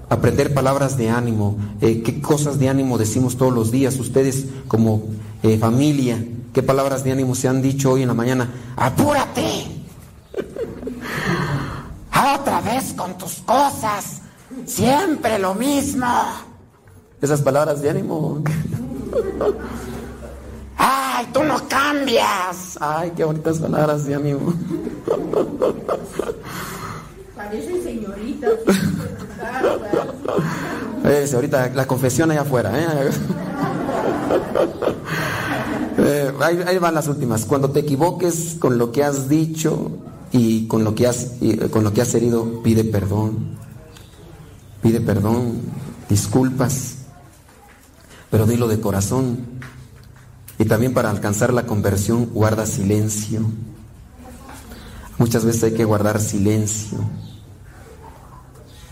Aprender 0.09 0.53
palabras 0.53 0.97
de 0.97 1.09
ánimo. 1.09 1.57
Eh, 1.79 2.03
¿Qué 2.03 2.21
cosas 2.21 2.59
de 2.59 2.67
ánimo 2.67 2.97
decimos 2.97 3.37
todos 3.37 3.53
los 3.53 3.71
días? 3.71 3.97
Ustedes 3.97 4.45
como 4.67 5.03
eh, 5.41 5.57
familia, 5.57 6.21
¿qué 6.51 6.61
palabras 6.61 7.05
de 7.05 7.13
ánimo 7.13 7.33
se 7.33 7.47
han 7.47 7.61
dicho 7.61 7.93
hoy 7.93 8.01
en 8.01 8.09
la 8.09 8.13
mañana? 8.13 8.49
¡Apúrate! 8.75 9.67
Otra 12.35 12.59
vez 12.59 12.91
con 12.91 13.17
tus 13.17 13.35
cosas. 13.35 14.19
Siempre 14.65 15.39
lo 15.39 15.55
mismo. 15.55 16.13
Esas 17.21 17.41
palabras 17.41 17.81
de 17.81 17.89
ánimo. 17.89 18.43
¡Ay, 21.17 21.27
tú 21.33 21.43
no 21.43 21.67
cambias! 21.67 22.77
¡Ay, 22.79 23.11
qué 23.17 23.23
bonitas 23.23 23.57
palabras 23.57 24.05
de 24.05 24.13
amigo! 24.13 24.53
Parecen 27.35 27.83
señoritas. 27.83 28.51
Eh, 31.05 31.29
ahorita 31.33 31.69
la 31.69 31.87
confesión 31.87 32.29
allá 32.29 32.41
afuera. 32.41 32.71
¿eh? 32.75 33.09
Eh, 35.97 36.31
ahí, 36.41 36.77
van 36.77 36.93
las 36.93 37.07
últimas. 37.07 37.45
Cuando 37.45 37.71
te 37.71 37.79
equivoques 37.79 38.57
con 38.59 38.77
lo 38.77 38.91
que 38.91 39.03
has 39.03 39.27
dicho 39.27 39.89
y 40.31 40.67
con 40.67 40.83
lo 40.83 40.93
que 40.93 41.07
has, 41.07 41.31
con 41.71 41.83
lo 41.83 41.93
que 41.93 42.01
has 42.01 42.13
herido, 42.13 42.61
pide 42.61 42.83
perdón. 42.83 43.57
Pide 44.83 45.01
perdón, 45.01 45.61
disculpas, 46.07 46.97
pero 48.29 48.45
dilo 48.45 48.67
de 48.67 48.79
corazón. 48.79 49.56
Y 50.59 50.65
también 50.65 50.93
para 50.93 51.09
alcanzar 51.09 51.53
la 51.53 51.65
conversión, 51.65 52.27
guarda 52.33 52.65
silencio. 52.65 53.41
Muchas 55.17 55.45
veces 55.45 55.63
hay 55.63 55.71
que 55.73 55.85
guardar 55.85 56.19
silencio. 56.19 56.97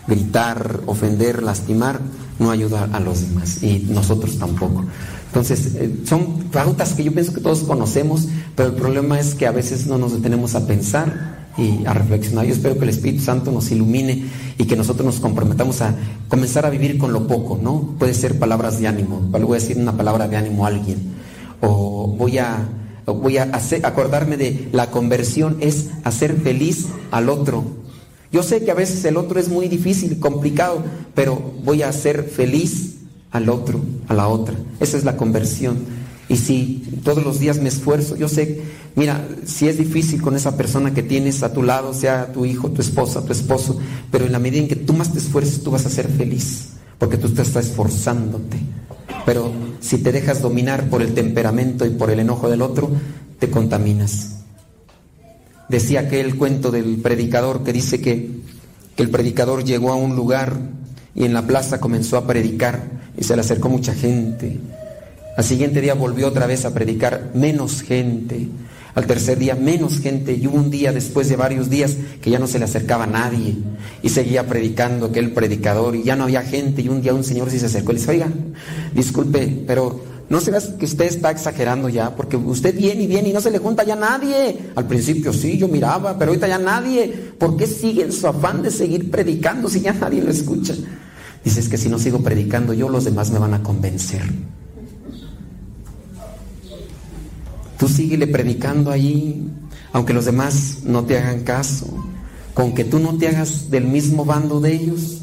Gritar, 0.06 0.80
ofender, 0.86 1.42
lastimar, 1.42 2.00
no 2.38 2.50
ayuda 2.50 2.88
a 2.92 3.00
los 3.00 3.22
demás 3.22 3.62
y 3.62 3.86
nosotros 3.88 4.38
tampoco. 4.38 4.84
Entonces, 5.26 5.74
eh, 5.74 6.02
son 6.06 6.44
pautas 6.44 6.94
que 6.94 7.04
yo 7.04 7.12
pienso 7.12 7.34
que 7.34 7.40
todos 7.40 7.60
conocemos, 7.60 8.28
pero 8.54 8.70
el 8.70 8.74
problema 8.74 9.18
es 9.18 9.34
que 9.34 9.46
a 9.46 9.50
veces 9.50 9.86
no 9.86 9.98
nos 9.98 10.12
detenemos 10.12 10.54
a 10.54 10.66
pensar 10.66 11.46
y 11.58 11.84
a 11.86 11.92
reflexionar. 11.92 12.46
Yo 12.46 12.54
espero 12.54 12.76
que 12.78 12.84
el 12.84 12.90
Espíritu 12.90 13.22
Santo 13.22 13.50
nos 13.50 13.70
ilumine 13.70 14.24
y 14.58 14.64
que 14.64 14.76
nosotros 14.76 15.04
nos 15.04 15.20
comprometamos 15.20 15.82
a 15.82 15.94
comenzar 16.28 16.66
a 16.66 16.70
vivir 16.70 16.98
con 16.98 17.12
lo 17.12 17.26
poco, 17.26 17.58
¿no? 17.60 17.94
Puede 17.98 18.14
ser 18.14 18.38
palabras 18.38 18.78
de 18.78 18.86
ánimo, 18.86 19.20
voy 19.20 19.56
a 19.56 19.60
decir 19.60 19.76
una 19.78 19.96
palabra 19.96 20.28
de 20.28 20.36
ánimo 20.36 20.64
a 20.64 20.68
alguien, 20.68 21.15
o 21.60 22.08
voy 22.08 22.38
a, 22.38 22.68
voy 23.06 23.38
a 23.38 23.44
hacer, 23.44 23.84
acordarme 23.86 24.36
de 24.36 24.68
la 24.72 24.90
conversión 24.90 25.56
es 25.60 25.88
hacer 26.04 26.36
feliz 26.36 26.86
al 27.10 27.28
otro. 27.28 27.64
Yo 28.32 28.42
sé 28.42 28.64
que 28.64 28.70
a 28.70 28.74
veces 28.74 29.04
el 29.04 29.16
otro 29.16 29.38
es 29.38 29.48
muy 29.48 29.68
difícil, 29.68 30.18
complicado, 30.18 30.82
pero 31.14 31.36
voy 31.64 31.82
a 31.82 31.88
hacer 31.88 32.24
feliz 32.24 32.96
al 33.30 33.48
otro, 33.48 33.80
a 34.08 34.14
la 34.14 34.28
otra. 34.28 34.54
Esa 34.80 34.96
es 34.96 35.04
la 35.04 35.16
conversión. 35.16 35.78
Y 36.28 36.36
si 36.36 36.82
todos 37.04 37.24
los 37.24 37.38
días 37.38 37.60
me 37.60 37.68
esfuerzo, 37.68 38.16
yo 38.16 38.28
sé, 38.28 38.62
mira, 38.96 39.26
si 39.44 39.68
es 39.68 39.78
difícil 39.78 40.20
con 40.20 40.34
esa 40.34 40.56
persona 40.56 40.92
que 40.92 41.04
tienes 41.04 41.42
a 41.44 41.52
tu 41.52 41.62
lado, 41.62 41.94
sea 41.94 42.32
tu 42.32 42.44
hijo, 42.44 42.70
tu 42.70 42.82
esposa, 42.82 43.24
tu 43.24 43.32
esposo, 43.32 43.78
pero 44.10 44.26
en 44.26 44.32
la 44.32 44.40
medida 44.40 44.62
en 44.62 44.68
que 44.68 44.76
tú 44.76 44.92
más 44.92 45.12
te 45.12 45.18
esfuerces, 45.18 45.62
tú 45.62 45.70
vas 45.70 45.86
a 45.86 45.90
ser 45.90 46.08
feliz, 46.08 46.70
porque 46.98 47.16
tú 47.16 47.28
te 47.30 47.42
estás 47.42 47.66
esforzándote. 47.66 48.58
Pero 49.24 49.52
si 49.80 49.98
te 49.98 50.12
dejas 50.12 50.42
dominar 50.42 50.88
por 50.88 51.02
el 51.02 51.14
temperamento 51.14 51.84
y 51.84 51.90
por 51.90 52.10
el 52.10 52.20
enojo 52.20 52.48
del 52.48 52.62
otro, 52.62 52.90
te 53.38 53.50
contaminas. 53.50 54.36
Decía 55.68 56.00
aquel 56.00 56.36
cuento 56.36 56.70
del 56.70 56.98
predicador 56.98 57.64
que 57.64 57.72
dice 57.72 58.00
que, 58.00 58.30
que 58.94 59.02
el 59.02 59.10
predicador 59.10 59.64
llegó 59.64 59.92
a 59.92 59.96
un 59.96 60.14
lugar 60.14 60.58
y 61.14 61.24
en 61.24 61.32
la 61.32 61.46
plaza 61.46 61.80
comenzó 61.80 62.16
a 62.16 62.26
predicar 62.26 62.84
y 63.16 63.24
se 63.24 63.34
le 63.34 63.40
acercó 63.40 63.68
mucha 63.68 63.94
gente. 63.94 64.60
Al 65.36 65.44
siguiente 65.44 65.80
día 65.80 65.94
volvió 65.94 66.28
otra 66.28 66.46
vez 66.46 66.64
a 66.64 66.72
predicar, 66.72 67.30
menos 67.34 67.82
gente. 67.82 68.48
Al 68.96 69.06
tercer 69.06 69.38
día, 69.38 69.54
menos 69.54 70.00
gente. 70.00 70.32
Y 70.32 70.46
hubo 70.46 70.56
un 70.56 70.70
día 70.70 70.90
después 70.90 71.28
de 71.28 71.36
varios 71.36 71.68
días 71.68 71.96
que 72.22 72.30
ya 72.30 72.38
no 72.38 72.46
se 72.46 72.58
le 72.58 72.64
acercaba 72.64 73.06
nadie. 73.06 73.54
Y 74.02 74.08
seguía 74.08 74.46
predicando 74.46 75.06
aquel 75.06 75.32
predicador 75.32 75.94
y 75.94 76.02
ya 76.02 76.16
no 76.16 76.24
había 76.24 76.42
gente. 76.42 76.80
Y 76.80 76.88
un 76.88 77.02
día 77.02 77.12
un 77.12 77.22
señor 77.22 77.50
se 77.50 77.66
acercó 77.66 77.92
y 77.92 77.96
le 77.96 78.00
dice, 78.00 78.10
oiga, 78.12 78.28
disculpe, 78.94 79.64
pero 79.66 80.00
no 80.30 80.40
se 80.40 80.50
que 80.78 80.86
usted 80.86 81.04
está 81.04 81.30
exagerando 81.30 81.90
ya, 81.90 82.16
porque 82.16 82.38
usted 82.38 82.74
viene 82.74 83.02
y 83.02 83.06
viene 83.06 83.28
y 83.28 83.32
no 83.34 83.42
se 83.42 83.50
le 83.50 83.58
junta 83.58 83.84
ya 83.84 83.96
nadie. 83.96 84.70
Al 84.74 84.86
principio 84.86 85.30
sí, 85.34 85.58
yo 85.58 85.68
miraba, 85.68 86.18
pero 86.18 86.30
ahorita 86.30 86.48
ya 86.48 86.58
nadie. 86.58 87.32
¿Por 87.38 87.58
qué 87.58 87.66
sigue 87.66 88.02
en 88.02 88.12
su 88.12 88.26
afán 88.26 88.62
de 88.62 88.70
seguir 88.70 89.10
predicando 89.10 89.68
si 89.68 89.82
ya 89.82 89.92
nadie 89.92 90.22
lo 90.22 90.30
escucha? 90.30 90.74
Dices 91.44 91.68
que 91.68 91.76
si 91.76 91.90
no 91.90 91.98
sigo 91.98 92.20
predicando 92.20 92.72
yo, 92.72 92.88
los 92.88 93.04
demás 93.04 93.30
me 93.30 93.38
van 93.38 93.52
a 93.52 93.62
convencer. 93.62 94.22
Tú 97.78 97.88
síguele 97.88 98.26
predicando 98.26 98.90
ahí, 98.90 99.48
aunque 99.92 100.14
los 100.14 100.24
demás 100.24 100.78
no 100.84 101.04
te 101.04 101.18
hagan 101.18 101.44
caso, 101.44 101.86
con 102.54 102.74
que 102.74 102.84
tú 102.84 102.98
no 102.98 103.18
te 103.18 103.28
hagas 103.28 103.70
del 103.70 103.84
mismo 103.84 104.24
bando 104.24 104.60
de 104.60 104.74
ellos. 104.74 105.22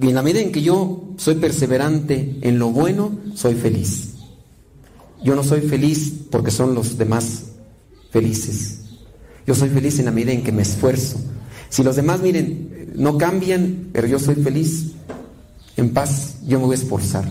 Y 0.00 0.08
en 0.08 0.14
la 0.14 0.22
medida 0.22 0.40
en 0.40 0.52
que 0.52 0.62
yo 0.62 1.14
soy 1.16 1.36
perseverante 1.36 2.38
en 2.42 2.58
lo 2.58 2.70
bueno, 2.70 3.18
soy 3.34 3.54
feliz. 3.54 4.14
Yo 5.22 5.34
no 5.34 5.44
soy 5.44 5.60
feliz 5.60 6.12
porque 6.30 6.50
son 6.50 6.74
los 6.74 6.98
demás 6.98 7.44
felices. 8.10 8.80
Yo 9.46 9.54
soy 9.54 9.70
feliz 9.70 9.98
en 9.98 10.04
la 10.04 10.10
medida 10.12 10.32
en 10.32 10.42
que 10.42 10.52
me 10.52 10.62
esfuerzo. 10.62 11.18
Si 11.68 11.82
los 11.82 11.96
demás, 11.96 12.20
miren, 12.20 12.92
no 12.94 13.18
cambian, 13.18 13.88
pero 13.92 14.06
yo 14.06 14.18
soy 14.18 14.36
feliz, 14.36 14.92
en 15.76 15.92
paz, 15.92 16.36
yo 16.46 16.58
me 16.60 16.66
voy 16.66 16.76
a 16.76 16.78
esforzar. 16.78 17.24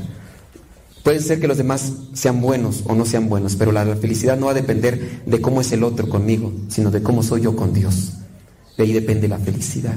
Puede 1.04 1.20
ser 1.20 1.40
que 1.40 1.48
los 1.48 1.58
demás 1.58 1.94
sean 2.14 2.42
buenos 2.42 2.84
o 2.86 2.94
no 2.94 3.06
sean 3.06 3.28
buenos, 3.28 3.56
pero 3.56 3.72
la, 3.72 3.86
felicidad 3.96 4.38
no 4.38 4.48
va 4.48 4.52
a 4.52 4.56
depender 4.56 5.24
de 5.26 5.42
cómo 5.42 5.62
es 5.62 5.72
el 5.72 5.84
otro 5.84 6.08
conmigo, 6.08 6.54
sino 6.70 6.92
de 6.92 7.02
cómo 7.02 7.24
soy 7.24 7.42
yo 7.42 7.56
con 7.56 7.74
Dios. 7.74 8.14
De 8.78 8.84
ahí 8.84 8.94
depende 8.94 9.28
la 9.28 9.40
felicidad. 9.40 9.96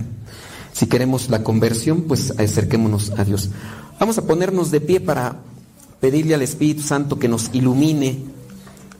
Si 0.72 0.86
queremos 0.86 1.28
la 1.28 1.44
conversión, 1.44 2.02
pues 2.02 2.32
acerquémonos 2.38 3.12
a 3.18 3.24
Dios. 3.24 3.50
Vamos 4.00 4.16
a 4.18 4.26
ponernos 4.26 4.70
de 4.70 4.80
pie 4.80 5.00
para 5.00 5.36
pedirle 6.00 6.34
al 6.34 6.42
Espíritu 6.42 6.82
Santo 6.82 7.18
que 7.18 7.28
nos 7.28 7.50
ilumine 7.52 8.18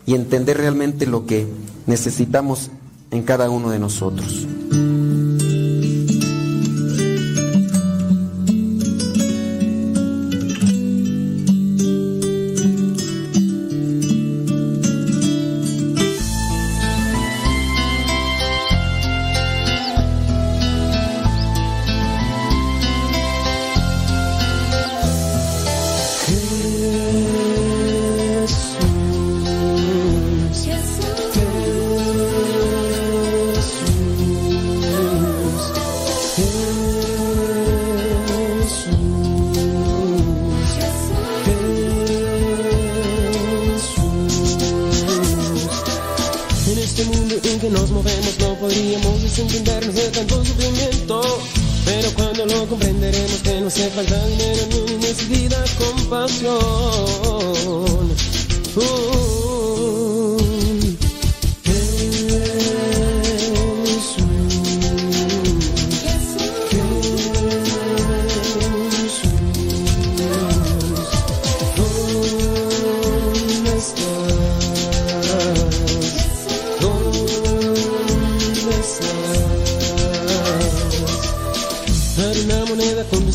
y 0.07 0.14
entender 0.14 0.59
realmente 0.59 1.07
lo 1.07 1.26
que 1.26 1.46
necesitamos 1.86 2.70
en 3.11 3.22
cada 3.22 3.48
uno 3.48 3.70
de 3.70 3.78
nosotros. 3.78 4.46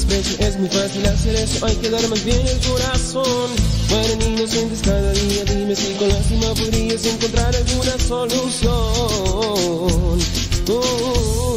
es 0.07 0.57
muy 0.59 0.69
fácil 0.69 1.05
hacer 1.05 1.35
eso, 1.35 1.65
hay 1.65 1.75
que 1.75 1.89
dar 1.89 2.07
más 2.07 2.23
bien 2.23 2.39
el 2.47 2.59
corazón. 2.59 3.51
Mueren 3.89 4.21
inocentes 4.21 4.81
cada 4.83 5.11
día, 5.11 5.43
dime 5.45 5.75
si 5.75 5.93
con 5.93 6.07
lástima 6.09 6.53
podrías 6.53 7.05
encontrar 7.05 7.55
alguna 7.55 7.97
solución. 7.99 8.71
Oh, 8.71 10.17
oh, 10.69 10.71
oh. 10.71 11.48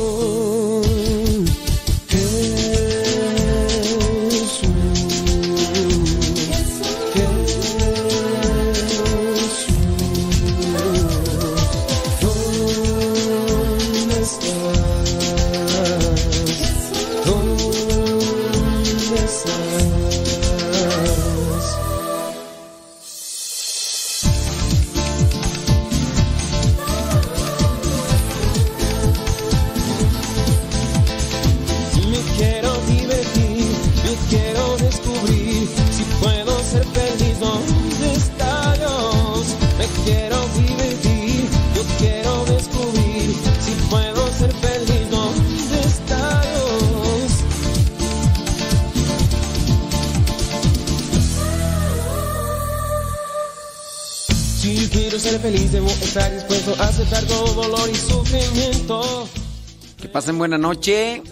Buena 60.53 60.69
noche. 60.69 61.23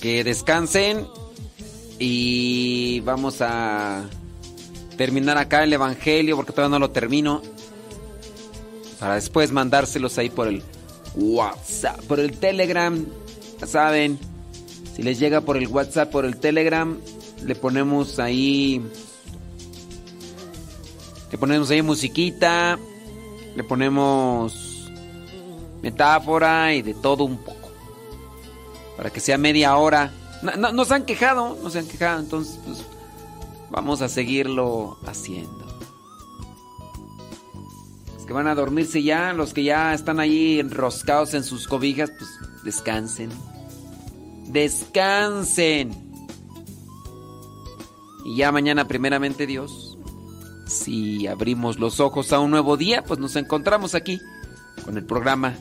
Que 0.00 0.24
descansen. 0.24 1.06
Y 2.00 2.98
vamos 3.00 3.36
a 3.40 4.08
terminar 4.96 5.38
acá 5.38 5.62
el 5.62 5.72
Evangelio 5.72 6.34
porque 6.34 6.52
todavía 6.52 6.78
no 6.78 6.78
lo 6.80 6.90
termino. 6.90 7.42
Para 8.98 9.14
después 9.14 9.52
mandárselos 9.52 10.18
ahí 10.18 10.30
por 10.30 10.48
el 10.48 10.64
WhatsApp, 11.14 12.00
por 12.06 12.18
el 12.18 12.38
Telegram. 12.38 13.06
Ya 13.60 13.66
saben, 13.68 14.18
si 14.96 15.02
les 15.02 15.20
llega 15.20 15.42
por 15.42 15.56
el 15.56 15.68
WhatsApp, 15.68 16.10
por 16.10 16.24
el 16.24 16.38
Telegram, 16.38 16.98
le 17.44 17.54
ponemos 17.54 18.18
ahí. 18.18 18.82
Le 21.30 21.38
ponemos 21.38 21.70
ahí 21.70 21.82
musiquita. 21.82 22.78
Le 23.54 23.62
ponemos 23.62 24.90
metáfora 25.82 26.74
y 26.74 26.82
de 26.82 26.94
todo 26.94 27.24
un 27.24 27.38
poco. 27.38 27.59
Para 29.00 29.08
que 29.08 29.20
sea 29.20 29.38
media 29.38 29.74
hora. 29.78 30.12
No, 30.42 30.56
no, 30.56 30.72
nos 30.72 30.92
han 30.92 31.06
quejado, 31.06 31.56
nos 31.62 31.74
han 31.74 31.88
quejado, 31.88 32.20
entonces 32.20 32.60
pues, 32.66 32.84
vamos 33.70 34.02
a 34.02 34.10
seguirlo 34.10 34.98
haciendo. 35.06 35.64
Los 38.14 38.26
que 38.26 38.32
van 38.34 38.46
a 38.46 38.54
dormirse 38.54 39.02
ya, 39.02 39.32
los 39.32 39.54
que 39.54 39.64
ya 39.64 39.94
están 39.94 40.20
ahí 40.20 40.60
enroscados 40.60 41.32
en 41.32 41.44
sus 41.44 41.66
cobijas, 41.66 42.10
pues 42.10 42.28
descansen. 42.62 43.30
Descansen. 44.48 45.92
Y 48.26 48.36
ya 48.36 48.52
mañana, 48.52 48.86
primeramente 48.86 49.46
Dios, 49.46 49.96
si 50.66 51.26
abrimos 51.26 51.78
los 51.78 52.00
ojos 52.00 52.34
a 52.34 52.38
un 52.38 52.50
nuevo 52.50 52.76
día, 52.76 53.02
pues 53.02 53.18
nos 53.18 53.34
encontramos 53.36 53.94
aquí 53.94 54.20
con 54.84 54.98
el 54.98 55.06
programa 55.06 55.54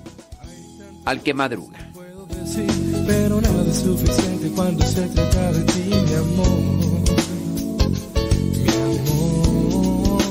Al 1.06 1.24
que 1.24 1.34
Madruga. 1.34 1.90
Pero 3.10 3.42
nada 3.42 3.66
es 3.68 3.78
suficiente 3.78 4.52
cuando 4.56 4.86
se 4.86 5.02
trata 5.08 5.52
de 5.52 5.64
ti, 5.64 5.90
mi 5.90 6.14
amor. 6.14 6.60
Mi 8.62 8.70
amor. 8.70 10.22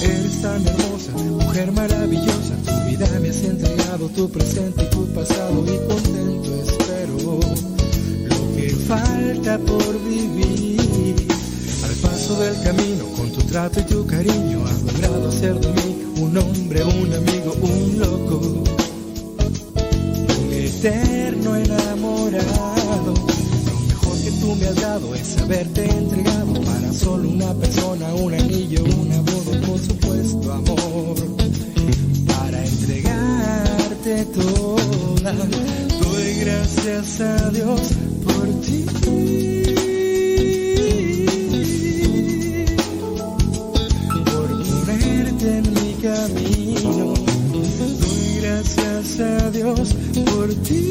Eres 0.00 0.40
tan 0.40 0.64
hermosa, 0.64 1.10
mujer 1.44 1.72
maravillosa. 1.72 2.54
Tu 2.64 2.88
vida 2.88 3.08
me 3.20 3.30
has 3.30 3.42
entregado, 3.42 4.08
tu 4.10 4.30
presente 4.30 4.84
y 4.84 4.90
tu 4.90 5.06
pasado. 5.08 5.64
Y 5.66 5.76
contento 5.88 6.54
espero 6.62 7.40
lo 8.28 8.54
que 8.54 8.68
falta 8.86 9.58
por 9.58 10.04
vivir. 10.04 11.16
Al 11.82 11.94
paso 11.96 12.38
del 12.38 12.62
camino, 12.62 13.06
con 13.16 13.28
tu 13.32 13.42
trato 13.42 13.80
y 13.80 13.82
tu 13.82 14.06
cariño, 14.06 14.64
has 14.66 14.82
logrado 14.82 15.30
hacer 15.30 15.58
de 15.58 15.72
mí 15.82 15.96
un 16.20 16.38
hombre, 16.38 16.84
un 16.84 17.12
amigo, 17.12 17.56
un 17.60 17.98
loco 17.98 18.70
eterno 20.80 21.56
enamorado. 21.56 23.14
Lo 23.14 23.80
mejor 23.86 24.18
que 24.22 24.30
tú 24.40 24.54
me 24.54 24.66
has 24.66 24.76
dado 24.76 25.14
es 25.14 25.36
haberte 25.38 25.84
entregado 25.84 26.54
para 26.54 26.92
solo 26.92 27.28
una 27.28 27.52
persona, 27.54 28.14
un 28.14 28.32
anillo, 28.32 28.82
una 28.84 29.20
boda, 29.20 29.60
por 29.66 29.78
supuesto, 29.78 30.52
amor. 30.52 31.16
Para 32.26 32.64
entregarte 32.64 34.24
toda, 34.26 35.32
doy 35.32 36.34
gracias 36.40 37.20
a 37.20 37.50
Dios 37.50 37.80
por 38.24 38.60
ti. 38.62 39.59
Por 50.12 50.48
ti. 50.64 50.89